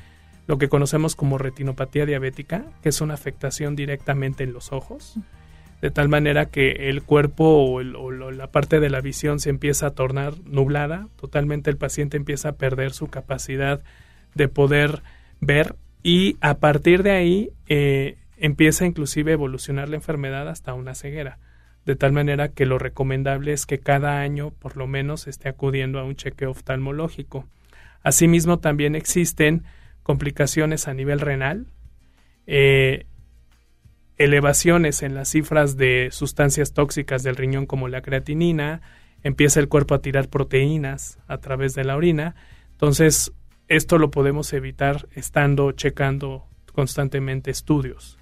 lo 0.48 0.58
que 0.58 0.70
conocemos 0.70 1.16
como 1.16 1.38
retinopatía 1.38 2.06
diabética, 2.06 2.66
que 2.82 2.90
es 2.90 3.02
una 3.02 3.14
afectación 3.14 3.76
directamente 3.76 4.44
en 4.44 4.54
los 4.54 4.72
ojos, 4.72 5.16
de 5.82 5.92
tal 5.92 6.10
manera 6.10 6.46
que 6.46 6.90
el 6.90 7.04
cuerpo 7.04 7.46
o, 7.46 7.82
la 7.82 8.48
parte 8.48 8.80
de 8.80 8.90
la 8.90 9.02
visión 9.02 9.40
se 9.40 9.50
empieza 9.50 9.88
a 9.88 9.92
tornar 9.92 10.34
nublada, 10.46 11.08
totalmente 11.20 11.70
el 11.70 11.78
paciente 11.78 12.18
empieza 12.18 12.50
a 12.50 12.56
perder 12.56 12.92
su 12.92 13.08
capacidad 13.08 13.82
de 14.34 14.48
poder 14.48 15.02
ver 15.40 15.76
y 16.04 16.38
a 16.42 16.56
partir 16.56 17.04
de 17.04 17.12
ahí 17.12 17.50
eh, 17.68 18.18
empieza 18.38 18.86
inclusive 18.86 19.32
a 19.32 19.34
evolucionar 19.34 19.90
la 19.90 19.96
enfermedad 19.96 20.48
hasta 20.50 20.74
una 20.74 20.96
ceguera, 20.96 21.40
de 21.86 21.96
tal 21.96 22.12
manera 22.12 22.50
que 22.50 22.66
lo 22.66 22.80
recomendable 22.80 23.54
es 23.54 23.66
que 23.66 23.80
cada 23.80 24.20
año 24.22 24.52
por 24.52 24.78
lo 24.78 24.88
menos 24.88 25.28
esté 25.28 25.50
acudiendo 25.50 26.00
a 26.00 26.04
un 26.04 26.16
chequeo 26.16 26.52
oftalmológico. 26.52 27.48
Asimismo 28.02 28.60
también 28.60 28.96
existen 28.96 29.64
complicaciones 30.02 30.88
a 30.88 30.94
nivel 30.94 31.20
renal, 31.20 31.68
eh, 32.48 33.06
elevaciones 34.18 35.02
en 35.02 35.16
las 35.16 35.30
cifras 35.30 35.78
de 35.78 36.10
sustancias 36.12 36.74
tóxicas 36.74 37.24
del 37.24 37.36
riñón 37.36 37.66
como 37.66 37.88
la 37.88 38.02
creatinina, 38.02 38.82
empieza 39.24 39.60
el 39.60 39.70
cuerpo 39.70 39.96
a 39.96 40.02
tirar 40.02 40.30
proteínas 40.30 41.20
a 41.28 41.38
través 41.38 41.74
de 41.74 41.84
la 41.84 41.96
orina, 41.96 42.36
entonces 42.72 43.32
esto 43.68 43.98
lo 43.98 44.12
podemos 44.12 44.52
evitar 44.54 45.08
estando 45.14 45.72
checando 45.72 46.46
constantemente 46.74 47.52
estudios. 47.52 48.20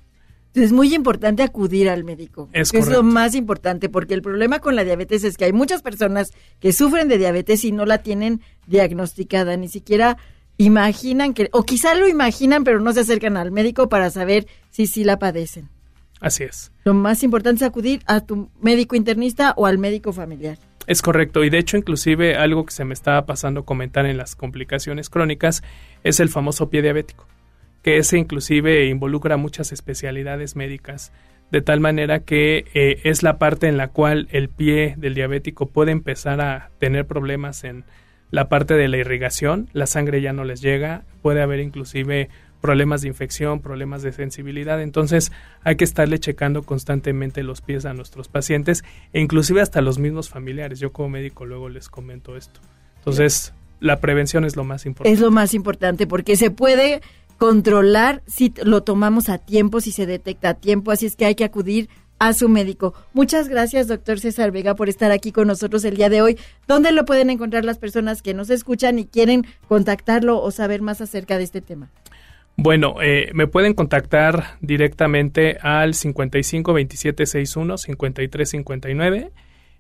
Es 0.54 0.74
muy 0.74 0.94
importante 0.94 1.44
acudir 1.44 1.90
al 1.90 2.04
médico. 2.04 2.50
Es, 2.52 2.74
es 2.74 2.90
lo 2.90 3.04
más 3.04 3.36
importante 3.36 3.88
porque 3.88 4.14
el 4.14 4.22
problema 4.22 4.60
con 4.60 4.76
la 4.76 4.84
diabetes 4.84 5.24
es 5.24 5.38
que 5.38 5.46
hay 5.46 5.54
muchas 5.54 5.82
personas 5.82 6.34
que 6.60 6.74
sufren 6.74 7.08
de 7.08 7.18
diabetes 7.18 7.64
y 7.64 7.72
no 7.72 7.86
la 7.86 8.00
tienen 8.00 8.42
diagnosticada, 8.68 9.56
ni 9.56 9.70
siquiera 9.70 10.18
imaginan 10.58 11.34
que, 11.34 11.50
o 11.54 11.64
quizá 11.64 11.96
lo 11.96 12.08
imaginan, 12.08 12.66
pero 12.66 12.82
no 12.82 12.92
se 12.92 13.00
acercan 13.00 13.38
al 13.38 13.52
médico 13.52 13.88
para 13.88 14.10
saber 14.10 14.46
si 14.70 14.88
sí 14.88 15.04
la 15.06 15.20
padecen. 15.20 15.70
Así 16.20 16.44
es. 16.44 16.72
Lo 16.84 16.94
más 16.94 17.24
importante 17.24 17.64
es 17.64 17.70
acudir 17.70 18.02
a 18.06 18.22
tu 18.22 18.50
médico 18.62 18.96
internista 18.96 19.54
o 19.56 19.66
al 19.66 19.78
médico 19.78 20.12
familiar. 20.14 20.58
Es 20.86 21.02
correcto, 21.02 21.44
y 21.44 21.50
de 21.50 21.60
hecho 21.60 21.78
inclusive 21.78 22.36
algo 22.36 22.66
que 22.66 22.74
se 22.74 22.86
me 22.86 22.94
estaba 22.94 23.26
pasando 23.26 23.64
comentar 23.64 24.06
en 24.06 24.18
las 24.18 24.36
complicaciones 24.36 25.10
crónicas 25.10 25.64
es 26.04 26.20
el 26.20 26.30
famoso 26.30 26.70
pie 26.70 26.82
diabético 26.82 27.31
que 27.82 27.98
ese 27.98 28.18
inclusive 28.18 28.86
involucra 28.86 29.38
muchas 29.38 29.72
especialidades 29.72 30.56
médicas, 30.56 31.12
de 31.52 31.62
tal 31.62 31.80
manera 31.80 32.20
que 32.20 32.66
eh, 32.74 33.02
es 33.04 33.24
la 33.24 33.38
parte 33.38 33.68
en 33.68 33.78
la 33.78 33.90
cual 33.90 34.28
el 34.32 34.50
pie 34.50 34.96
del 34.98 35.16
diabético 35.16 35.68
puede 35.68 35.92
empezar 35.92 36.40
a 36.42 36.70
tener 36.80 37.06
problemas 37.06 37.64
en 37.64 37.84
la 38.30 38.48
parte 38.48 38.76
de 38.76 38.88
la 38.88 38.98
irrigación, 38.98 39.70
la 39.74 39.88
sangre 39.88 40.22
ya 40.22 40.32
no 40.32 40.46
les 40.46 40.62
llega, 40.62 41.04
puede 41.22 41.42
haber 41.42 41.60
inclusive 41.60 42.30
problemas 42.62 43.02
de 43.02 43.10
infección, 43.10 43.60
problemas 43.60 44.04
de 44.04 44.14
sensibilidad, 44.14 44.82
entonces 44.82 45.32
hay 45.64 45.76
que 45.76 45.84
estarle 45.84 46.20
checando 46.20 46.64
constantemente 46.64 47.44
los 47.44 47.62
pies 47.62 47.86
a 47.86 47.94
nuestros 47.94 48.30
pacientes 48.30 48.84
e 49.12 49.20
inclusive 49.20 49.62
hasta 49.62 49.82
los 49.82 49.98
mismos 49.98 50.30
familiares. 50.30 50.80
Yo 50.80 50.94
como 50.94 51.10
médico 51.10 51.46
luego 51.46 51.68
les 51.68 51.90
comento 51.90 52.38
esto. 52.38 52.62
Entonces, 53.00 53.54
la 53.80 54.00
prevención 54.00 54.46
es 54.46 54.56
lo 54.56 54.64
más 54.64 54.86
importante. 54.86 55.14
Es 55.14 55.20
lo 55.20 55.32
más 55.32 55.54
importante 55.56 56.06
porque 56.08 56.36
se 56.36 56.52
puede 56.52 57.02
controlar 57.42 58.22
si 58.28 58.54
lo 58.64 58.84
tomamos 58.84 59.28
a 59.28 59.40
tiempo, 59.40 59.82
si 59.82 59.92
se 59.92 60.06
detecta 60.06 60.50
a 60.50 60.54
tiempo, 60.54 60.92
así 60.92 61.08
es 61.08 61.16
que 61.16 61.26
hay 61.26 61.34
que 61.34 61.44
acudir 61.44 61.90
a 62.20 62.34
su 62.34 62.48
médico. 62.50 62.94
Muchas 63.14 63.50
gracias, 63.50 63.88
doctor 63.88 64.20
César 64.20 64.52
Vega, 64.52 64.76
por 64.76 64.90
estar 64.90 65.10
aquí 65.10 65.32
con 65.32 65.48
nosotros 65.48 65.84
el 65.84 65.98
día 65.98 66.10
de 66.10 66.22
hoy. 66.22 66.38
¿Dónde 66.68 66.92
lo 66.92 67.04
pueden 67.04 67.32
encontrar 67.32 67.66
las 67.66 67.80
personas 67.80 68.22
que 68.22 68.36
nos 68.36 68.52
escuchan 68.52 69.00
y 69.00 69.06
quieren 69.06 69.48
contactarlo 69.68 70.40
o 70.40 70.52
saber 70.52 70.84
más 70.84 71.02
acerca 71.02 71.40
de 71.40 71.46
este 71.46 71.62
tema? 71.62 71.90
Bueno, 72.58 72.98
eh, 73.02 73.32
me 73.34 73.48
pueden 73.48 73.74
contactar 73.74 74.60
directamente 74.62 75.58
al 75.64 75.96
55 75.96 76.74
27 76.74 77.26
61 77.26 77.78
53 77.80 78.50
59. 78.50 79.32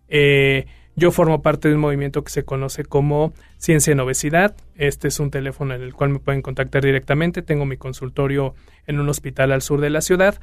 Eh, 0.07 0.65
yo 0.95 1.11
formo 1.11 1.41
parte 1.41 1.69
de 1.69 1.75
un 1.75 1.81
movimiento 1.81 2.23
que 2.23 2.31
se 2.31 2.43
conoce 2.43 2.83
como 2.83 3.33
Ciencia 3.57 3.91
en 3.91 3.99
Obesidad. 3.99 4.55
Este 4.75 5.07
es 5.07 5.19
un 5.19 5.31
teléfono 5.31 5.73
en 5.73 5.81
el 5.81 5.93
cual 5.93 6.09
me 6.09 6.19
pueden 6.19 6.41
contactar 6.41 6.83
directamente. 6.83 7.41
Tengo 7.41 7.65
mi 7.65 7.77
consultorio 7.77 8.55
en 8.87 8.99
un 8.99 9.09
hospital 9.09 9.51
al 9.51 9.61
sur 9.61 9.81
de 9.81 9.89
la 9.89 10.01
ciudad. 10.01 10.39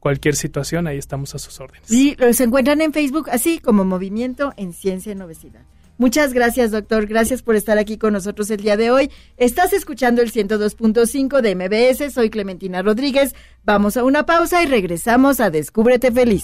Cualquier 0.00 0.34
situación, 0.34 0.86
ahí 0.86 0.98
estamos 0.98 1.34
a 1.34 1.38
sus 1.38 1.60
órdenes. 1.60 1.86
Sí, 1.88 2.16
los 2.18 2.40
encuentran 2.40 2.80
en 2.80 2.92
Facebook 2.92 3.28
así 3.30 3.58
como 3.58 3.84
Movimiento 3.84 4.52
en 4.56 4.72
Ciencia 4.72 5.12
en 5.12 5.22
Obesidad. 5.22 5.62
Muchas 5.98 6.32
gracias, 6.32 6.72
doctor. 6.72 7.06
Gracias 7.06 7.42
por 7.42 7.54
estar 7.54 7.78
aquí 7.78 7.98
con 7.98 8.12
nosotros 8.14 8.50
el 8.50 8.62
día 8.62 8.76
de 8.76 8.90
hoy. 8.90 9.10
Estás 9.36 9.72
escuchando 9.72 10.20
el 10.22 10.32
102.5 10.32 11.40
de 11.40 11.54
MBS. 11.54 12.12
Soy 12.12 12.30
Clementina 12.30 12.82
Rodríguez. 12.82 13.34
Vamos 13.62 13.96
a 13.96 14.02
una 14.02 14.26
pausa 14.26 14.62
y 14.62 14.66
regresamos 14.66 15.38
a 15.38 15.50
Descúbrete 15.50 16.10
Feliz. 16.10 16.42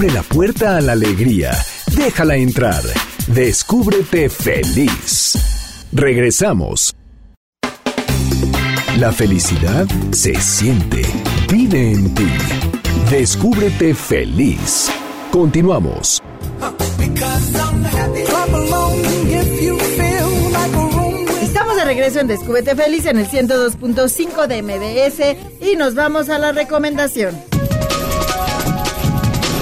Abre 0.00 0.14
la 0.14 0.22
puerta 0.22 0.78
a 0.78 0.80
la 0.80 0.92
alegría. 0.92 1.50
Déjala 1.94 2.36
entrar. 2.36 2.82
Descúbrete 3.26 4.30
feliz. 4.30 5.36
Regresamos. 5.92 6.94
La 8.96 9.12
felicidad 9.12 9.86
se 10.10 10.36
siente. 10.36 11.02
Vive 11.52 11.92
en 11.92 12.14
ti. 12.14 12.30
Descúbrete 13.10 13.92
feliz. 13.92 14.90
Continuamos. 15.30 16.22
Estamos 21.42 21.76
de 21.76 21.84
regreso 21.84 22.20
en 22.20 22.26
Descúbrete 22.26 22.74
Feliz 22.74 23.04
en 23.04 23.18
el 23.18 23.28
102.5 23.28 24.46
de 24.46 24.62
MBS 24.62 25.70
y 25.70 25.76
nos 25.76 25.94
vamos 25.94 26.30
a 26.30 26.38
la 26.38 26.52
recomendación. 26.52 27.49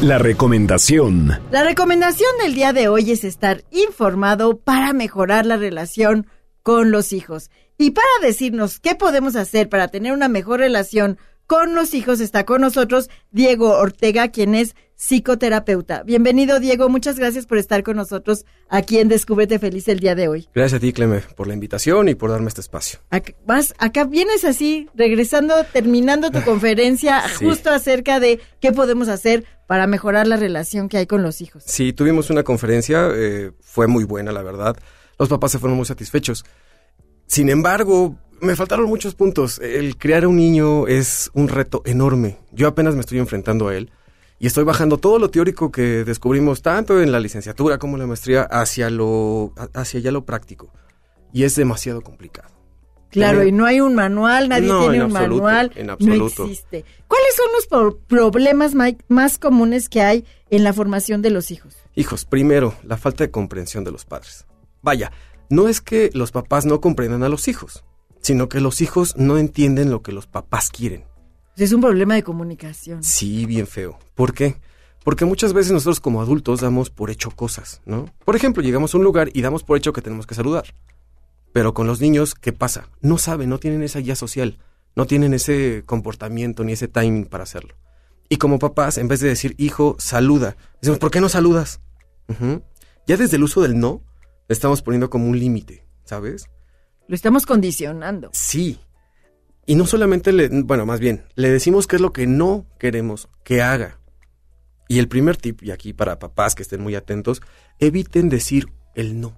La 0.03 0.17
recomendación. 0.19 1.41
La 1.51 1.65
recomendación 1.65 2.31
del 2.41 2.55
día 2.55 2.73
de 2.73 2.87
hoy 2.87 3.11
es 3.11 3.25
estar 3.25 3.65
informado 3.73 4.61
para 4.61 4.93
mejorar 4.93 5.45
la 5.45 5.57
relación 5.57 6.29
con 6.63 6.93
los 6.93 7.13
hijos. 7.13 7.51
Y 7.79 7.91
para 7.91 8.07
decirnos 8.23 8.79
qué 8.79 8.95
podemos 8.95 9.35
hacer 9.35 9.69
para 9.69 9.89
tener 9.89 10.13
una 10.13 10.29
mejor 10.29 10.61
relación 10.61 11.19
con 11.49 11.75
los 11.75 11.95
hijos 11.95 12.21
está 12.21 12.45
con 12.45 12.61
nosotros 12.61 13.09
Diego 13.31 13.71
Ortega, 13.79 14.29
quien 14.29 14.55
es 14.55 14.77
psicoterapeuta. 14.97 16.03
Bienvenido, 16.03 16.61
Diego. 16.61 16.91
Muchas 16.91 17.19
gracias 17.19 17.47
por 17.47 17.57
estar 17.57 17.83
con 17.83 17.97
nosotros 17.97 18.45
aquí 18.69 18.99
en 18.99 19.09
Descúbrete 19.09 19.59
Feliz 19.59 19.89
el 19.89 19.99
día 19.99 20.15
de 20.15 20.29
hoy. 20.29 20.47
Gracias 20.55 20.77
a 20.77 20.81
ti, 20.81 20.93
Cleme, 20.93 21.23
por 21.37 21.47
la 21.47 21.55
invitación 21.55 22.11
y 22.11 22.15
por 22.15 22.31
darme 22.31 22.49
este 22.49 22.61
espacio. 22.61 22.99
Acá, 23.09 23.33
vas, 23.47 23.73
acá 23.79 24.05
vienes 24.05 24.45
así, 24.45 24.91
regresando, 24.95 25.55
terminando 25.73 26.31
tu 26.31 26.43
conferencia, 26.45 27.27
sí. 27.27 27.47
justo 27.47 27.71
acerca 27.71 28.21
de 28.21 28.41
qué 28.61 28.73
podemos 28.73 29.09
hacer 29.09 29.45
para 29.67 29.87
mejorar 29.87 30.27
la 30.27 30.37
relación 30.37 30.91
que 30.91 30.99
hay 30.99 31.07
con 31.07 31.23
los 31.23 31.41
hijos. 31.41 31.63
Sí, 31.67 31.95
tuvimos 31.95 32.29
una 32.29 32.43
conferencia, 32.43 33.09
eh, 33.15 33.53
fue 33.63 33.87
muy 33.87 34.05
buena, 34.05 34.33
la 34.33 34.43
verdad. 34.43 34.77
Los 35.19 35.31
papás 35.31 35.53
se 35.53 35.59
fueron 35.59 35.79
muy 35.79 35.87
satisfechos. 35.87 36.45
Sin 37.27 37.49
embargo, 37.49 38.19
me 38.41 38.57
faltaron 38.57 38.87
muchos 38.87 39.15
puntos. 39.15 39.59
El 39.59 39.97
criar 39.97 40.25
a 40.25 40.29
un 40.29 40.37
niño 40.37 40.87
es 40.87 41.31
un 41.35 41.49
reto 41.49 41.83
enorme. 41.85 42.39
Yo 42.53 42.69
apenas 42.69 42.95
me 42.95 43.01
estoy 43.01 43.19
enfrentando 43.19 43.69
a 43.69 43.75
él 43.77 43.91
y 44.39 44.47
estoy 44.47 44.65
bajando 44.65 44.99
todo 44.99 45.19
lo 45.19 45.31
teórico 45.31 45.71
que 45.73 46.05
descubrimos 46.05 46.63
tanto 46.63 47.01
en 47.03 47.13
la 47.13 47.21
licenciatura 47.21 47.79
como 47.79 47.97
en 47.97 48.01
la 48.03 48.07
maestría 48.07 48.43
hacia 48.43 48.91
lo 48.91 49.53
hacia 49.75 50.01
ya 50.01 50.13
lo 50.13 50.25
práctico. 50.25 50.71
Y 51.33 51.45
es 51.45 51.55
demasiado 51.57 52.01
complicado. 52.03 52.49
Claro, 53.11 53.43
y 53.43 53.53
no 53.53 53.65
hay 53.65 53.81
un 53.81 53.95
manual, 53.95 54.51
nadie 54.51 54.69
No, 54.69 54.81
tiene 54.81 54.97
en 54.99 55.03
un 55.05 55.17
absoluto, 55.17 55.43
manual, 55.45 55.73
en 55.77 55.87
no 55.87 56.27
existe. 56.27 56.85
¿Cuáles 57.07 57.35
son 57.37 57.47
los 57.55 57.67
pro- 57.67 57.99
problemas 58.07 58.75
más 59.09 59.39
comunes 59.39 59.89
que 59.89 60.03
hay 60.03 60.27
en 60.51 60.63
la 60.63 60.75
formación 60.75 61.23
de 61.23 61.31
los 61.31 61.51
hijos? 61.51 61.75
Hijos, 61.95 62.27
primero, 62.27 62.75
la 62.83 62.99
falta 62.99 63.25
de 63.25 63.31
comprensión 63.31 63.83
de 63.83 63.93
los 63.93 64.05
padres. 64.05 64.45
Vaya, 64.83 65.11
no 65.49 65.69
es 65.69 65.81
que 65.81 66.11
los 66.13 66.33
papás 66.33 66.67
no 66.67 66.83
comprendan 66.83 67.23
a 67.23 67.31
los 67.31 67.49
hijos, 67.49 67.83
sino 68.21 68.49
que 68.49 68.61
los 68.61 68.81
hijos 68.81 69.17
no 69.17 69.39
entienden 69.39 69.91
lo 69.91 70.03
que 70.03 70.13
los 70.13 70.27
papás 70.27 70.71
quieren. 70.71 71.05
Es 71.57 71.73
un 71.73 71.81
problema 71.81 72.15
de 72.15 72.23
comunicación. 72.23 73.03
Sí, 73.03 73.47
bien 73.47 73.67
feo. 73.67 73.99
¿Por 74.15 74.33
qué? 74.33 74.57
Porque 75.05 75.25
muchas 75.25 75.53
veces 75.53 75.73
nosotros 75.73 76.01
como 76.01 76.21
adultos 76.21 76.61
damos 76.61 76.91
por 76.91 77.11
hecho 77.11 77.31
cosas, 77.31 77.81
¿no? 77.85 78.07
Por 78.25 78.37
ejemplo, 78.37 78.63
llegamos 78.63 78.95
a 78.95 78.99
un 78.99 79.05
lugar 79.05 79.31
y 79.33 79.43
damos 79.43 79.65
por 79.65 79.77
hecho 79.77 79.93
que 79.93 80.03
tenemos 80.03 80.27
que 80.27 80.35
saludar. 80.35 80.75
Pero 81.53 81.75
con 81.75 81.87
los 81.87 82.01
niños, 82.01 82.35
¿qué 82.35 82.53
pasa? 82.53 82.89
No 83.01 83.19
saben, 83.19 83.49
no 83.49 83.59
tienen 83.59 83.83
esa 83.83 84.01
guía 84.01 84.15
social, 84.15 84.59
no 84.95 85.07
tienen 85.07 85.35
ese 85.35 85.83
comportamiento 85.87 86.63
ni 86.63 86.73
ese 86.73 86.89
timing 86.89 87.25
para 87.25 87.45
hacerlo. 87.45 87.75
Y 88.29 88.37
como 88.37 88.59
papás, 88.59 88.99
en 88.99 89.09
vez 89.09 89.21
de 89.21 89.29
decir, 89.29 89.55
hijo, 89.57 89.97
saluda, 89.99 90.57
decimos, 90.83 90.99
¿por 90.99 91.11
qué 91.11 91.21
no 91.21 91.29
saludas? 91.29 91.81
Ya 93.07 93.17
desde 93.17 93.37
el 93.37 93.43
uso 93.43 93.63
del 93.63 93.81
no, 93.81 94.03
le 94.49 94.53
estamos 94.53 94.83
poniendo 94.83 95.09
como 95.09 95.27
un 95.29 95.39
límite, 95.39 95.87
¿sabes? 96.05 96.51
Lo 97.09 97.15
estamos 97.15 97.47
condicionando. 97.47 98.31
Sí. 98.35 98.79
Y 99.65 99.75
no 99.75 99.87
solamente 99.87 100.31
le, 100.31 100.49
bueno, 100.63 100.85
más 100.87 101.01
bien, 101.01 101.25
le 101.35 101.51
decimos 101.51 101.87
qué 101.87 101.97
es 101.97 102.03
lo 102.03 102.13
que 102.13 102.27
no 102.27 102.67
queremos 102.79 103.29
que 103.45 103.63
haga. 103.63 103.99
Y 104.89 104.99
el 104.99 105.09
primer 105.09 105.37
tip, 105.37 105.63
y 105.63 105.71
aquí 105.71 105.93
para 105.95 106.19
papás 106.19 106.55
que 106.55 106.63
estén 106.63 106.83
muy 106.83 106.95
atentos, 106.95 107.43
eviten 107.79 108.29
decir 108.29 108.69
el 108.95 109.21
no. 109.21 109.35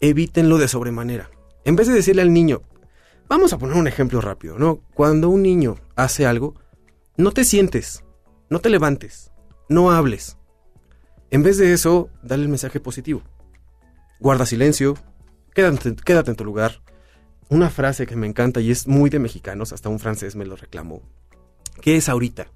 Evítenlo 0.00 0.56
de 0.56 0.68
sobremanera. 0.68 1.30
En 1.64 1.76
vez 1.76 1.88
de 1.88 1.94
decirle 1.94 2.22
al 2.22 2.32
niño, 2.32 2.62
vamos 3.28 3.52
a 3.52 3.58
poner 3.58 3.76
un 3.76 3.86
ejemplo 3.86 4.20
rápido, 4.22 4.58
¿no? 4.58 4.80
Cuando 4.94 5.28
un 5.28 5.42
niño 5.42 5.76
hace 5.94 6.24
algo, 6.24 6.54
no 7.16 7.32
te 7.32 7.44
sientes, 7.44 8.02
no 8.48 8.60
te 8.60 8.70
levantes, 8.70 9.30
no 9.68 9.90
hables. 9.90 10.38
En 11.30 11.42
vez 11.42 11.58
de 11.58 11.74
eso, 11.74 12.08
dale 12.22 12.44
el 12.44 12.48
mensaje 12.48 12.80
positivo. 12.80 13.22
Guarda 14.20 14.46
silencio, 14.46 14.94
quédate, 15.54 15.94
quédate 16.04 16.30
en 16.30 16.36
tu 16.36 16.44
lugar. 16.44 16.80
Una 17.48 17.68
frase 17.70 18.06
que 18.06 18.16
me 18.16 18.26
encanta 18.26 18.60
y 18.60 18.70
es 18.70 18.86
muy 18.86 19.10
de 19.10 19.18
mexicanos, 19.18 19.72
hasta 19.72 19.88
un 19.88 19.98
francés 19.98 20.36
me 20.36 20.44
lo 20.46 20.56
reclamó. 20.56 21.02
¿Qué 21.80 21.96
es 21.96 22.08
ahorita? 22.08 22.48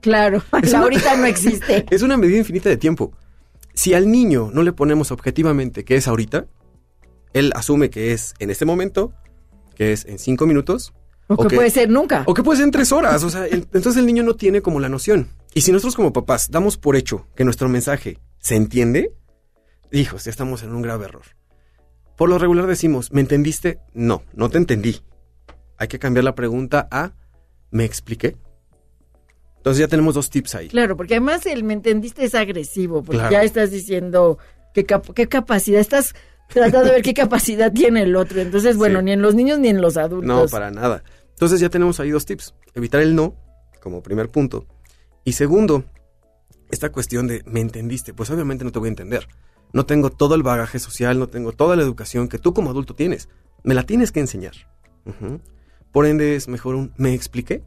Claro, 0.00 0.42
Es 0.62 0.70
la 0.72 0.78
una- 0.78 0.84
ahorita 0.84 1.16
no 1.16 1.26
existe. 1.26 1.86
Es 1.90 2.02
una 2.02 2.16
medida 2.16 2.38
infinita 2.38 2.68
de 2.68 2.76
tiempo. 2.76 3.12
Si 3.74 3.94
al 3.94 4.10
niño 4.10 4.50
no 4.52 4.62
le 4.62 4.72
ponemos 4.72 5.10
objetivamente 5.10 5.84
qué 5.84 5.96
es 5.96 6.08
ahorita, 6.08 6.46
él 7.32 7.52
asume 7.54 7.88
que 7.90 8.12
es 8.12 8.34
en 8.38 8.50
este 8.50 8.64
momento, 8.64 9.12
que 9.74 9.92
es 9.92 10.04
en 10.04 10.18
cinco 10.18 10.46
minutos, 10.46 10.92
O 11.28 11.46
que 11.46 11.56
puede 11.56 11.70
ser 11.70 11.88
nunca. 11.88 12.24
o 12.26 12.34
que 12.34 12.42
puede 12.42 12.58
ser 12.58 12.64
en 12.64 12.70
tres 12.72 12.92
horas. 12.92 13.22
O 13.24 13.30
sea, 13.30 13.46
el- 13.46 13.68
entonces 13.72 13.96
el 13.96 14.06
niño 14.06 14.22
no 14.22 14.36
tiene 14.36 14.60
como 14.60 14.80
la 14.80 14.88
noción. 14.90 15.28
Y 15.54 15.62
si 15.62 15.72
nosotros 15.72 15.94
como 15.96 16.12
papás 16.12 16.50
damos 16.50 16.76
por 16.76 16.96
hecho 16.96 17.26
que 17.34 17.44
nuestro 17.44 17.68
mensaje 17.68 18.18
se 18.38 18.56
entiende, 18.56 19.12
hijos, 19.90 20.24
ya 20.24 20.30
estamos 20.30 20.62
en 20.62 20.74
un 20.74 20.82
grave 20.82 21.04
error. 21.06 21.22
Por 22.22 22.28
lo 22.30 22.38
regular 22.38 22.68
decimos, 22.68 23.10
¿me 23.10 23.20
entendiste? 23.20 23.80
No, 23.94 24.22
no 24.32 24.48
te 24.48 24.56
entendí. 24.56 25.00
Hay 25.76 25.88
que 25.88 25.98
cambiar 25.98 26.22
la 26.22 26.36
pregunta 26.36 26.86
a 26.88 27.14
¿me 27.72 27.84
expliqué? 27.84 28.36
Entonces 29.56 29.80
ya 29.80 29.88
tenemos 29.88 30.14
dos 30.14 30.30
tips 30.30 30.54
ahí. 30.54 30.68
Claro, 30.68 30.96
porque 30.96 31.14
además 31.14 31.46
el 31.46 31.64
me 31.64 31.72
entendiste 31.72 32.24
es 32.24 32.36
agresivo, 32.36 33.02
porque 33.02 33.18
Claro. 33.18 33.32
ya 33.32 33.42
estás 33.42 33.72
diciendo 33.72 34.38
qué, 34.72 34.86
cap- 34.86 35.10
qué 35.16 35.26
capacidad, 35.26 35.80
estás 35.80 36.14
tratando 36.48 36.84
de 36.86 36.92
ver 36.92 37.02
qué 37.02 37.12
capacidad 37.12 37.72
tiene 37.90 38.02
el 38.02 38.14
otro. 38.14 38.40
Entonces, 38.40 38.76
bueno, 38.76 39.00
Sí. 39.00 39.06
ni 39.06 39.10
en 39.14 39.22
los 39.22 39.34
niños 39.34 39.58
ni 39.58 39.66
en 39.70 39.80
los 39.80 39.96
adultos. 39.96 40.24
No, 40.28 40.46
para 40.46 40.70
nada. 40.70 41.02
Entonces 41.30 41.58
ya 41.58 41.70
tenemos 41.70 41.98
ahí 41.98 42.10
dos 42.12 42.24
tips. 42.24 42.54
Evitar 42.76 43.00
el 43.00 43.16
no, 43.16 43.34
como 43.80 44.00
primer 44.00 44.28
punto. 44.28 44.68
Y 45.24 45.32
segundo, 45.32 45.86
esta 46.70 46.92
cuestión 46.92 47.26
de 47.26 47.42
¿me 47.46 47.58
entendiste? 47.60 48.14
Pues 48.14 48.30
obviamente 48.30 48.62
no 48.64 48.70
te 48.70 48.78
voy 48.78 48.86
a 48.86 48.90
entender. 48.90 49.26
No 49.72 49.86
tengo 49.86 50.10
todo 50.10 50.34
el 50.34 50.42
bagaje 50.42 50.78
social, 50.78 51.18
no 51.18 51.28
tengo 51.28 51.52
toda 51.52 51.76
la 51.76 51.82
educación 51.82 52.28
que 52.28 52.38
tú 52.38 52.52
como 52.52 52.70
adulto 52.70 52.94
tienes. 52.94 53.28
Me 53.64 53.74
la 53.74 53.84
tienes 53.84 54.12
que 54.12 54.20
enseñar. 54.20 54.54
Por 55.92 56.06
ende 56.06 56.36
es 56.36 56.48
mejor 56.48 56.74
un 56.74 56.92
¿me 56.96 57.14
expliqué? 57.14 57.62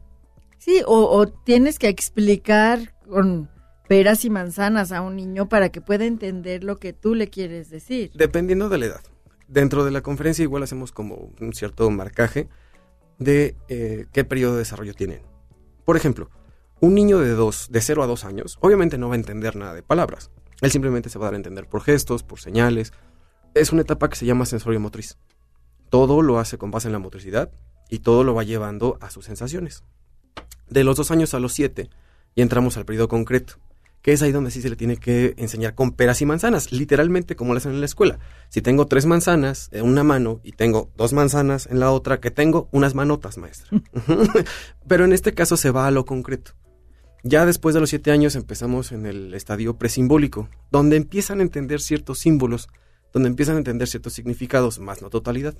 Sí, 0.58 0.82
o, 0.86 1.04
o 1.04 1.26
tienes 1.26 1.78
que 1.78 1.88
explicar 1.88 2.94
con 3.08 3.50
peras 3.88 4.24
y 4.24 4.30
manzanas 4.30 4.92
a 4.92 5.00
un 5.00 5.16
niño 5.16 5.48
para 5.48 5.70
que 5.70 5.80
pueda 5.80 6.04
entender 6.04 6.64
lo 6.64 6.78
que 6.78 6.92
tú 6.92 7.14
le 7.14 7.28
quieres 7.28 7.70
decir. 7.70 8.10
Dependiendo 8.14 8.68
de 8.68 8.78
la 8.78 8.86
edad. 8.86 9.00
Dentro 9.48 9.84
de 9.84 9.90
la 9.90 10.02
conferencia 10.02 10.42
igual 10.42 10.62
hacemos 10.62 10.92
como 10.92 11.30
un 11.40 11.52
cierto 11.52 11.88
marcaje 11.90 12.48
de 13.18 13.56
eh, 13.68 14.06
qué 14.12 14.24
periodo 14.24 14.54
de 14.54 14.60
desarrollo 14.60 14.94
tienen. 14.94 15.22
Por 15.84 15.96
ejemplo, 15.96 16.30
un 16.80 16.94
niño 16.94 17.18
de, 17.20 17.30
dos, 17.30 17.68
de 17.70 17.80
0 17.80 18.02
a 18.02 18.06
2 18.06 18.24
años 18.24 18.58
obviamente 18.60 18.98
no 18.98 19.08
va 19.08 19.14
a 19.14 19.18
entender 19.18 19.56
nada 19.56 19.74
de 19.74 19.82
palabras. 19.82 20.30
Él 20.60 20.70
simplemente 20.70 21.10
se 21.10 21.18
va 21.18 21.26
a 21.26 21.28
dar 21.28 21.34
a 21.34 21.36
entender 21.36 21.68
por 21.68 21.82
gestos, 21.82 22.22
por 22.22 22.40
señales. 22.40 22.92
Es 23.54 23.72
una 23.72 23.82
etapa 23.82 24.08
que 24.08 24.16
se 24.16 24.26
llama 24.26 24.46
sensorio 24.46 24.80
motriz. 24.80 25.18
Todo 25.90 26.22
lo 26.22 26.38
hace 26.38 26.58
con 26.58 26.70
base 26.70 26.88
en 26.88 26.92
la 26.92 26.98
motricidad 26.98 27.50
y 27.88 28.00
todo 28.00 28.24
lo 28.24 28.34
va 28.34 28.42
llevando 28.42 28.98
a 29.00 29.10
sus 29.10 29.24
sensaciones. 29.24 29.84
De 30.68 30.84
los 30.84 30.96
dos 30.96 31.10
años 31.10 31.34
a 31.34 31.40
los 31.40 31.52
siete 31.52 31.90
y 32.34 32.42
entramos 32.42 32.76
al 32.76 32.84
periodo 32.84 33.08
concreto, 33.08 33.54
que 34.02 34.12
es 34.12 34.22
ahí 34.22 34.32
donde 34.32 34.50
sí 34.50 34.62
se 34.62 34.70
le 34.70 34.76
tiene 34.76 34.96
que 34.96 35.34
enseñar 35.36 35.74
con 35.74 35.92
peras 35.92 36.20
y 36.22 36.26
manzanas, 36.26 36.72
literalmente 36.72 37.36
como 37.36 37.52
lo 37.52 37.58
hacen 37.58 37.72
en 37.72 37.80
la 37.80 37.86
escuela. 37.86 38.18
Si 38.48 38.62
tengo 38.62 38.86
tres 38.86 39.06
manzanas 39.06 39.68
en 39.72 39.84
una 39.84 40.04
mano 40.04 40.40
y 40.42 40.52
tengo 40.52 40.90
dos 40.96 41.12
manzanas 41.12 41.66
en 41.66 41.80
la 41.80 41.90
otra, 41.90 42.20
que 42.20 42.30
tengo 42.30 42.68
unas 42.72 42.94
manotas, 42.94 43.38
maestra. 43.38 43.68
Pero 44.88 45.04
en 45.04 45.12
este 45.12 45.34
caso 45.34 45.56
se 45.56 45.70
va 45.70 45.86
a 45.86 45.90
lo 45.90 46.04
concreto. 46.04 46.52
Ya 47.22 47.44
después 47.44 47.74
de 47.74 47.80
los 47.80 47.90
siete 47.90 48.12
años 48.12 48.36
empezamos 48.36 48.92
en 48.92 49.06
el 49.06 49.34
estadio 49.34 49.76
presimbólico, 49.76 50.48
donde 50.70 50.96
empiezan 50.96 51.40
a 51.40 51.42
entender 51.42 51.80
ciertos 51.80 52.20
símbolos, 52.20 52.68
donde 53.12 53.28
empiezan 53.28 53.56
a 53.56 53.58
entender 53.58 53.88
ciertos 53.88 54.12
significados, 54.12 54.78
más 54.78 55.02
no 55.02 55.10
totalidad. 55.10 55.56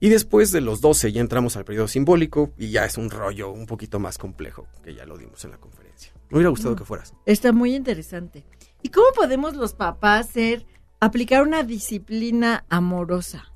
Y 0.00 0.08
después 0.08 0.50
de 0.50 0.60
los 0.60 0.80
12 0.80 1.12
ya 1.12 1.20
entramos 1.20 1.56
al 1.56 1.64
periodo 1.64 1.86
simbólico 1.86 2.52
y 2.58 2.70
ya 2.70 2.84
es 2.84 2.98
un 2.98 3.08
rollo 3.08 3.50
un 3.50 3.66
poquito 3.66 4.00
más 4.00 4.18
complejo, 4.18 4.66
que 4.82 4.94
ya 4.94 5.06
lo 5.06 5.16
dimos 5.16 5.44
en 5.44 5.52
la 5.52 5.58
conferencia. 5.58 6.12
Me 6.28 6.38
hubiera 6.38 6.50
gustado 6.50 6.74
que 6.74 6.84
fueras. 6.84 7.14
Está 7.24 7.52
muy 7.52 7.76
interesante. 7.76 8.44
¿Y 8.82 8.88
cómo 8.88 9.06
podemos 9.14 9.54
los 9.54 9.74
papás 9.74 10.30
ser, 10.30 10.66
aplicar 10.98 11.42
una 11.42 11.62
disciplina 11.62 12.64
amorosa? 12.68 13.52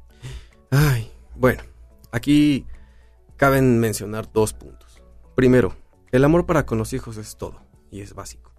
Ay, 0.70 1.10
bueno, 1.34 1.64
aquí 2.12 2.64
caben 3.36 3.80
mencionar 3.80 4.30
dos 4.32 4.52
puntos. 4.52 5.02
Primero, 5.34 5.74
el 6.12 6.24
amor 6.24 6.46
para 6.46 6.66
con 6.66 6.78
los 6.78 6.92
hijos 6.92 7.16
es 7.16 7.36
todo 7.36 7.62
y 7.90 8.00
es 8.00 8.14
básico. 8.14 8.52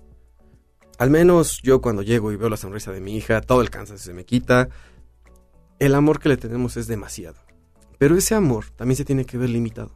Al 0.98 1.10
menos 1.12 1.62
yo 1.62 1.82
cuando 1.82 2.02
llego 2.02 2.32
y 2.32 2.38
veo 2.38 2.50
la 2.50 2.58
sonrisa 2.58 2.92
de 2.92 3.02
mi 3.02 3.16
hija, 3.16 3.42
todo 3.42 3.62
el 3.62 3.70
cansancio 3.70 4.06
se 4.06 4.14
me 4.14 4.26
quita. 4.26 4.70
El 5.80 5.94
amor 5.94 6.20
que 6.20 6.30
le 6.30 6.38
tenemos 6.38 6.76
es 6.76 6.88
demasiado. 6.88 7.38
Pero 8.00 8.16
ese 8.16 8.36
amor 8.36 8.66
también 8.76 8.98
se 8.98 9.06
tiene 9.06 9.26
que 9.26 9.38
ver 9.38 9.50
limitado. 9.50 9.96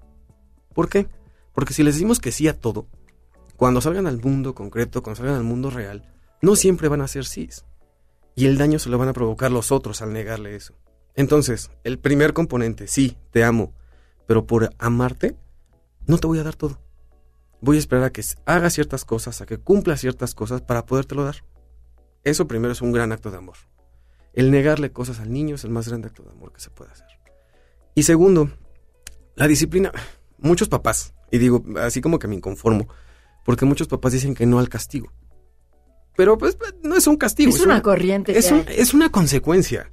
¿Por 0.74 0.90
qué? 0.90 1.08
Porque 1.54 1.74
si 1.74 1.84
les 1.84 1.96
decimos 1.96 2.20
que 2.20 2.32
sí 2.32 2.48
a 2.48 2.60
todo, 2.60 2.88
cuando 3.58 3.82
salgan 3.82 4.08
al 4.08 4.22
mundo 4.22 4.56
concreto, 4.56 5.02
cuando 5.04 5.18
salgan 5.18 5.36
al 5.36 5.44
mundo 5.44 5.70
real, 5.70 6.12
no 6.42 6.56
siempre 6.56 6.88
van 6.88 7.02
a 7.02 7.08
ser 7.08 7.26
sís. 7.26 7.66
Y 8.36 8.46
el 8.46 8.58
daño 8.58 8.80
se 8.80 8.90
lo 8.90 8.98
van 8.98 9.10
a 9.10 9.14
provocar 9.14 9.52
los 9.52 9.72
otros 9.72 10.02
al 10.02 10.14
negarle 10.14 10.56
eso. 10.56 10.74
Entonces, 11.16 11.72
el 11.84 12.00
primer 12.00 12.34
componente, 12.34 12.88
sí, 12.88 13.18
te 13.32 13.44
amo, 13.44 13.74
pero 14.28 14.46
por 14.46 14.70
amarte, 14.80 15.36
no 16.08 16.18
te 16.18 16.28
voy 16.28 16.40
a 16.40 16.44
dar 16.44 16.56
todo. 16.56 16.80
Voy 17.62 17.78
a 17.78 17.80
esperar 17.80 18.04
a 18.06 18.10
que 18.12 18.24
hagas 18.46 18.74
ciertas 18.74 19.06
cosas, 19.06 19.42
a 19.42 19.46
que 19.46 19.58
cumplas 19.60 20.02
ciertas 20.02 20.34
cosas 20.36 20.62
para 20.62 20.86
podértelo 20.86 21.24
dar. 21.24 21.44
Eso 22.24 22.48
primero 22.48 22.72
es 22.74 22.82
un 22.82 22.92
gran 22.92 23.12
acto 23.12 23.32
de 23.32 23.38
amor. 23.38 23.58
El 24.34 24.50
negarle 24.52 24.92
cosas 24.92 25.20
al 25.20 25.32
niño 25.32 25.56
es 25.56 25.64
el 25.64 25.70
más 25.72 25.88
grande 25.88 26.08
acto 26.08 26.24
de 26.24 26.32
amor 26.32 26.52
que 26.54 26.62
se 26.62 26.70
puede 26.70 26.92
hacer. 26.92 27.08
Y 27.96 28.04
segundo, 28.04 28.50
la 29.36 29.48
disciplina. 29.48 29.92
Muchos 30.38 30.70
papás, 30.70 31.14
y 31.32 31.38
digo 31.38 31.64
así 31.80 32.02
como 32.02 32.18
que 32.18 32.28
me 32.28 32.36
inconformo, 32.36 32.88
porque 33.46 33.66
muchos 33.66 33.88
papás 33.88 34.14
dicen 34.14 34.34
que 34.34 34.46
no 34.48 34.58
al 34.58 34.70
castigo. 34.70 35.12
Pero 36.16 36.38
pues 36.38 36.58
no 36.84 36.96
es 36.96 37.06
un 37.08 37.16
castigo. 37.18 37.50
Es 37.50 37.62
una 37.62 37.82
corriente 37.82 38.38
Es, 38.38 38.52
un- 38.52 38.66
es 38.68 38.94
una 38.94 39.12
consecuencia. 39.12 39.92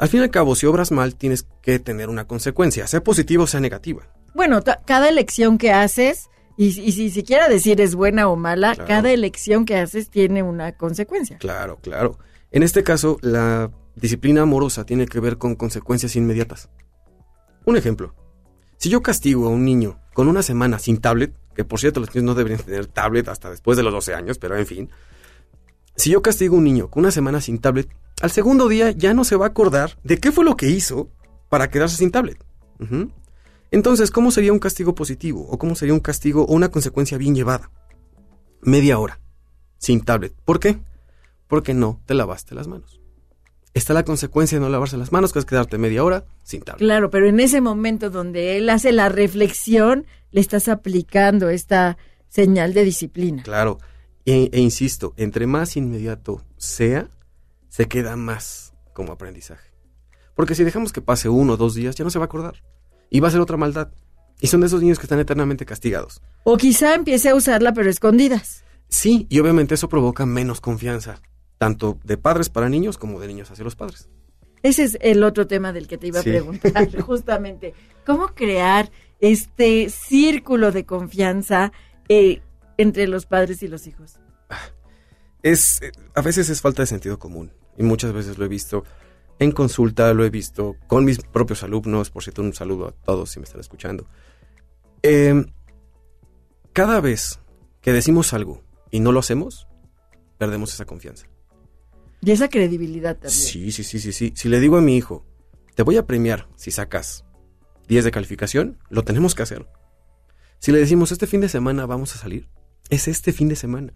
Al 0.00 0.08
fin 0.08 0.20
y 0.20 0.22
al 0.24 0.30
cabo, 0.30 0.56
si 0.56 0.66
obras 0.66 0.90
mal, 0.90 1.14
tienes 1.14 1.46
que 1.62 1.78
tener 1.78 2.08
una 2.08 2.26
consecuencia, 2.26 2.86
sea 2.88 3.02
positiva 3.04 3.44
o 3.44 3.46
sea 3.46 3.60
negativa. 3.60 4.08
Bueno, 4.34 4.60
cada 4.84 5.08
elección 5.08 5.56
que 5.58 5.72
haces, 5.72 6.28
y, 6.56 6.66
y 6.66 6.92
si 6.92 7.10
siquiera 7.10 7.48
decir 7.48 7.80
es 7.80 7.94
buena 7.94 8.28
o 8.28 8.36
mala, 8.36 8.74
Claro. 8.74 8.88
cada 8.88 9.10
elección 9.12 9.64
que 9.64 9.76
haces 9.76 10.08
tiene 10.10 10.42
una 10.42 10.72
consecuencia. 10.76 11.38
Claro, 11.38 11.78
claro. 11.82 12.18
En 12.50 12.62
este 12.62 12.82
caso, 12.82 13.18
la 13.22 13.70
disciplina 13.96 14.42
amorosa 14.42 14.84
tiene 14.86 15.06
que 15.06 15.20
ver 15.20 15.38
con 15.38 15.54
consecuencias 15.56 16.14
inmediatas. 16.16 16.68
Un 17.64 17.76
ejemplo. 17.76 18.14
Si 18.76 18.88
yo 18.90 19.02
castigo 19.02 19.46
a 19.46 19.50
un 19.50 19.64
niño 19.64 19.98
con 20.12 20.28
una 20.28 20.42
semana 20.42 20.78
sin 20.78 20.98
tablet, 20.98 21.32
que 21.56 21.64
por 21.64 21.80
cierto 21.80 22.00
los 22.00 22.14
niños 22.14 22.24
no 22.26 22.34
deberían 22.34 22.60
tener 22.62 22.86
tablet 22.86 23.28
hasta 23.28 23.50
después 23.50 23.76
de 23.76 23.82
los 23.82 23.92
12 23.92 24.14
años, 24.14 24.38
pero 24.38 24.56
en 24.56 24.66
fin. 24.66 24.90
Si 25.96 26.10
yo 26.10 26.22
castigo 26.22 26.56
a 26.56 26.58
un 26.58 26.64
niño 26.64 26.90
con 26.90 27.02
una 27.04 27.10
semana 27.12 27.40
sin 27.40 27.58
tablet, 27.60 27.88
al 28.20 28.30
segundo 28.30 28.68
día 28.68 28.90
ya 28.90 29.14
no 29.14 29.24
se 29.24 29.36
va 29.36 29.46
a 29.46 29.48
acordar 29.48 29.96
de 30.02 30.18
qué 30.18 30.32
fue 30.32 30.44
lo 30.44 30.56
que 30.56 30.66
hizo 30.68 31.08
para 31.48 31.68
quedarse 31.70 31.96
sin 31.96 32.10
tablet. 32.10 32.38
Entonces, 33.74 34.12
¿cómo 34.12 34.30
sería 34.30 34.52
un 34.52 34.60
castigo 34.60 34.94
positivo? 34.94 35.48
¿O 35.50 35.58
cómo 35.58 35.74
sería 35.74 35.94
un 35.94 36.00
castigo 36.00 36.44
o 36.44 36.54
una 36.54 36.68
consecuencia 36.68 37.18
bien 37.18 37.34
llevada? 37.34 37.72
Media 38.62 39.00
hora, 39.00 39.18
sin 39.78 40.04
tablet. 40.04 40.32
¿Por 40.44 40.60
qué? 40.60 40.78
Porque 41.48 41.74
no 41.74 42.00
te 42.06 42.14
lavaste 42.14 42.54
las 42.54 42.68
manos. 42.68 43.00
Está 43.72 43.92
la 43.92 44.04
consecuencia 44.04 44.58
de 44.58 44.64
no 44.64 44.70
lavarse 44.70 44.96
las 44.96 45.10
manos, 45.10 45.32
que 45.32 45.40
es 45.40 45.44
quedarte 45.44 45.76
media 45.76 46.04
hora 46.04 46.24
sin 46.44 46.62
tablet. 46.62 46.86
Claro, 46.86 47.10
pero 47.10 47.28
en 47.28 47.40
ese 47.40 47.60
momento 47.60 48.10
donde 48.10 48.58
él 48.58 48.70
hace 48.70 48.92
la 48.92 49.08
reflexión, 49.08 50.06
le 50.30 50.40
estás 50.40 50.68
aplicando 50.68 51.48
esta 51.48 51.98
señal 52.28 52.74
de 52.74 52.84
disciplina. 52.84 53.42
Claro. 53.42 53.80
E, 54.24 54.50
e 54.52 54.60
insisto, 54.60 55.14
entre 55.16 55.48
más 55.48 55.76
inmediato 55.76 56.44
sea, 56.56 57.10
se 57.70 57.88
queda 57.88 58.14
más 58.14 58.72
como 58.92 59.10
aprendizaje. 59.10 59.72
Porque 60.36 60.54
si 60.54 60.62
dejamos 60.62 60.92
que 60.92 61.00
pase 61.00 61.28
uno 61.28 61.54
o 61.54 61.56
dos 61.56 61.74
días, 61.74 61.96
ya 61.96 62.04
no 62.04 62.10
se 62.10 62.20
va 62.20 62.26
a 62.26 62.26
acordar. 62.26 62.62
Y 63.10 63.20
va 63.20 63.28
a 63.28 63.30
ser 63.30 63.40
otra 63.40 63.56
maldad. 63.56 63.88
Y 64.40 64.48
son 64.48 64.60
de 64.60 64.66
esos 64.66 64.82
niños 64.82 64.98
que 64.98 65.04
están 65.04 65.20
eternamente 65.20 65.64
castigados. 65.64 66.20
O 66.42 66.56
quizá 66.56 66.94
empiece 66.94 67.28
a 67.28 67.34
usarla 67.34 67.72
pero 67.72 67.88
escondidas. 67.88 68.64
Sí, 68.88 69.26
y 69.30 69.38
obviamente 69.40 69.74
eso 69.74 69.88
provoca 69.88 70.26
menos 70.26 70.60
confianza, 70.60 71.20
tanto 71.58 71.98
de 72.04 72.16
padres 72.16 72.48
para 72.48 72.68
niños 72.68 72.98
como 72.98 73.20
de 73.20 73.28
niños 73.28 73.50
hacia 73.50 73.64
los 73.64 73.76
padres. 73.76 74.08
Ese 74.62 74.82
es 74.84 74.98
el 75.00 75.22
otro 75.24 75.46
tema 75.46 75.72
del 75.72 75.86
que 75.86 75.98
te 75.98 76.08
iba 76.08 76.20
Sí. 76.22 76.30
a 76.30 76.32
preguntar, 76.32 77.00
justamente. 77.02 77.74
¿Cómo 78.06 78.28
crear 78.28 78.90
este 79.20 79.88
círculo 79.90 80.72
de 80.72 80.84
confianza 80.84 81.72
eh, 82.08 82.42
entre 82.76 83.06
los 83.06 83.26
padres 83.26 83.62
y 83.62 83.68
los 83.68 83.86
hijos? 83.86 84.18
Es, 85.42 85.82
eh, 85.82 85.92
a 86.14 86.22
veces 86.22 86.48
es 86.48 86.60
falta 86.60 86.82
de 86.82 86.86
sentido 86.86 87.18
común, 87.18 87.52
y 87.76 87.82
muchas 87.82 88.12
veces 88.12 88.38
lo 88.38 88.44
he 88.44 88.48
visto 88.48 88.84
en 89.38 89.52
consulta, 89.52 90.12
lo 90.14 90.24
he 90.24 90.30
visto 90.30 90.76
con 90.86 91.04
mis 91.04 91.18
propios 91.18 91.62
alumnos, 91.62 92.10
por 92.10 92.22
cierto, 92.22 92.42
un 92.42 92.54
saludo 92.54 92.88
a 92.88 92.92
todos 92.92 93.30
si 93.30 93.40
me 93.40 93.44
están 93.44 93.60
escuchando. 93.60 94.06
Eh, 95.02 95.44
cada 96.72 97.00
vez 97.00 97.40
que 97.80 97.92
decimos 97.92 98.32
algo 98.32 98.62
y 98.90 99.00
no 99.00 99.12
lo 99.12 99.20
hacemos, 99.20 99.68
perdemos 100.38 100.72
esa 100.72 100.84
confianza. 100.84 101.26
Y 102.20 102.30
esa 102.30 102.48
credibilidad 102.48 103.14
también. 103.14 103.30
Sí, 103.30 103.70
sí, 103.70 103.84
sí, 103.84 103.98
sí, 103.98 104.12
sí. 104.12 104.32
Si 104.34 104.48
le 104.48 104.60
digo 104.60 104.78
a 104.78 104.80
mi 104.80 104.96
hijo, 104.96 105.26
te 105.74 105.82
voy 105.82 105.98
a 105.98 106.06
premiar 106.06 106.48
si 106.56 106.70
sacas 106.70 107.24
10 107.88 108.04
de 108.04 108.10
calificación, 108.10 108.78
lo 108.88 109.04
tenemos 109.04 109.34
que 109.34 109.42
hacer. 109.42 109.68
Si 110.58 110.72
le 110.72 110.78
decimos, 110.78 111.12
este 111.12 111.26
fin 111.26 111.42
de 111.42 111.48
semana 111.48 111.84
vamos 111.84 112.14
a 112.14 112.18
salir, 112.18 112.48
es 112.88 113.08
este 113.08 113.32
fin 113.32 113.48
de 113.48 113.56
semana. 113.56 113.92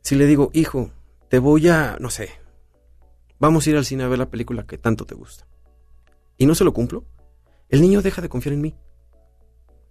Si 0.00 0.14
le 0.14 0.26
digo, 0.26 0.50
hijo, 0.54 0.90
te 1.28 1.38
voy 1.38 1.68
a, 1.68 1.98
no 2.00 2.08
sé, 2.08 2.30
vamos 3.38 3.66
a 3.66 3.70
ir 3.70 3.76
al 3.76 3.84
cine 3.84 4.04
a 4.04 4.08
ver 4.08 4.18
la 4.18 4.30
película 4.30 4.66
que 4.66 4.78
tanto 4.78 5.04
te 5.04 5.14
gusta. 5.14 5.46
Y 6.36 6.46
no 6.46 6.54
se 6.54 6.64
lo 6.64 6.72
cumplo, 6.72 7.04
el 7.68 7.80
niño 7.82 8.02
deja 8.02 8.22
de 8.22 8.28
confiar 8.28 8.52
en 8.54 8.60
mí. 8.60 8.76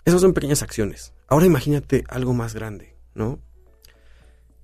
Esas 0.06 0.22
son 0.22 0.34
pequeñas 0.34 0.64
acciones. 0.64 1.14
Ahora 1.28 1.46
imagínate 1.46 2.04
algo 2.08 2.34
más 2.34 2.54
grande, 2.54 2.96
¿no? 3.14 3.40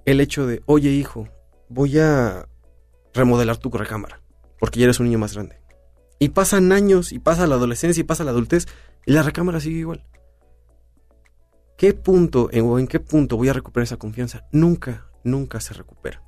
El 0.05 0.21
hecho 0.21 0.47
de, 0.47 0.63
oye 0.65 0.89
hijo, 0.91 1.27
voy 1.69 1.99
a 1.99 2.47
remodelar 3.13 3.57
tu 3.57 3.69
recámara, 3.69 4.21
porque 4.59 4.79
ya 4.79 4.85
eres 4.85 4.99
un 4.99 5.07
niño 5.07 5.19
más 5.19 5.33
grande. 5.33 5.59
Y 6.19 6.29
pasan 6.29 6.71
años, 6.71 7.11
y 7.11 7.19
pasa 7.19 7.47
la 7.47 7.55
adolescencia, 7.55 8.01
y 8.01 8.05
pasa 8.05 8.23
la 8.23 8.31
adultez, 8.31 8.67
y 9.05 9.11
la 9.11 9.23
recámara 9.23 9.59
sigue 9.59 9.79
igual. 9.79 10.05
¿Qué 11.77 11.93
punto 11.93 12.49
en- 12.51 12.65
o 12.65 12.79
en 12.79 12.87
qué 12.87 12.99
punto 12.99 13.35
voy 13.35 13.49
a 13.49 13.53
recuperar 13.53 13.83
esa 13.83 13.97
confianza? 13.97 14.45
Nunca, 14.51 15.07
nunca 15.23 15.59
se 15.59 15.73
recupera. 15.73 16.21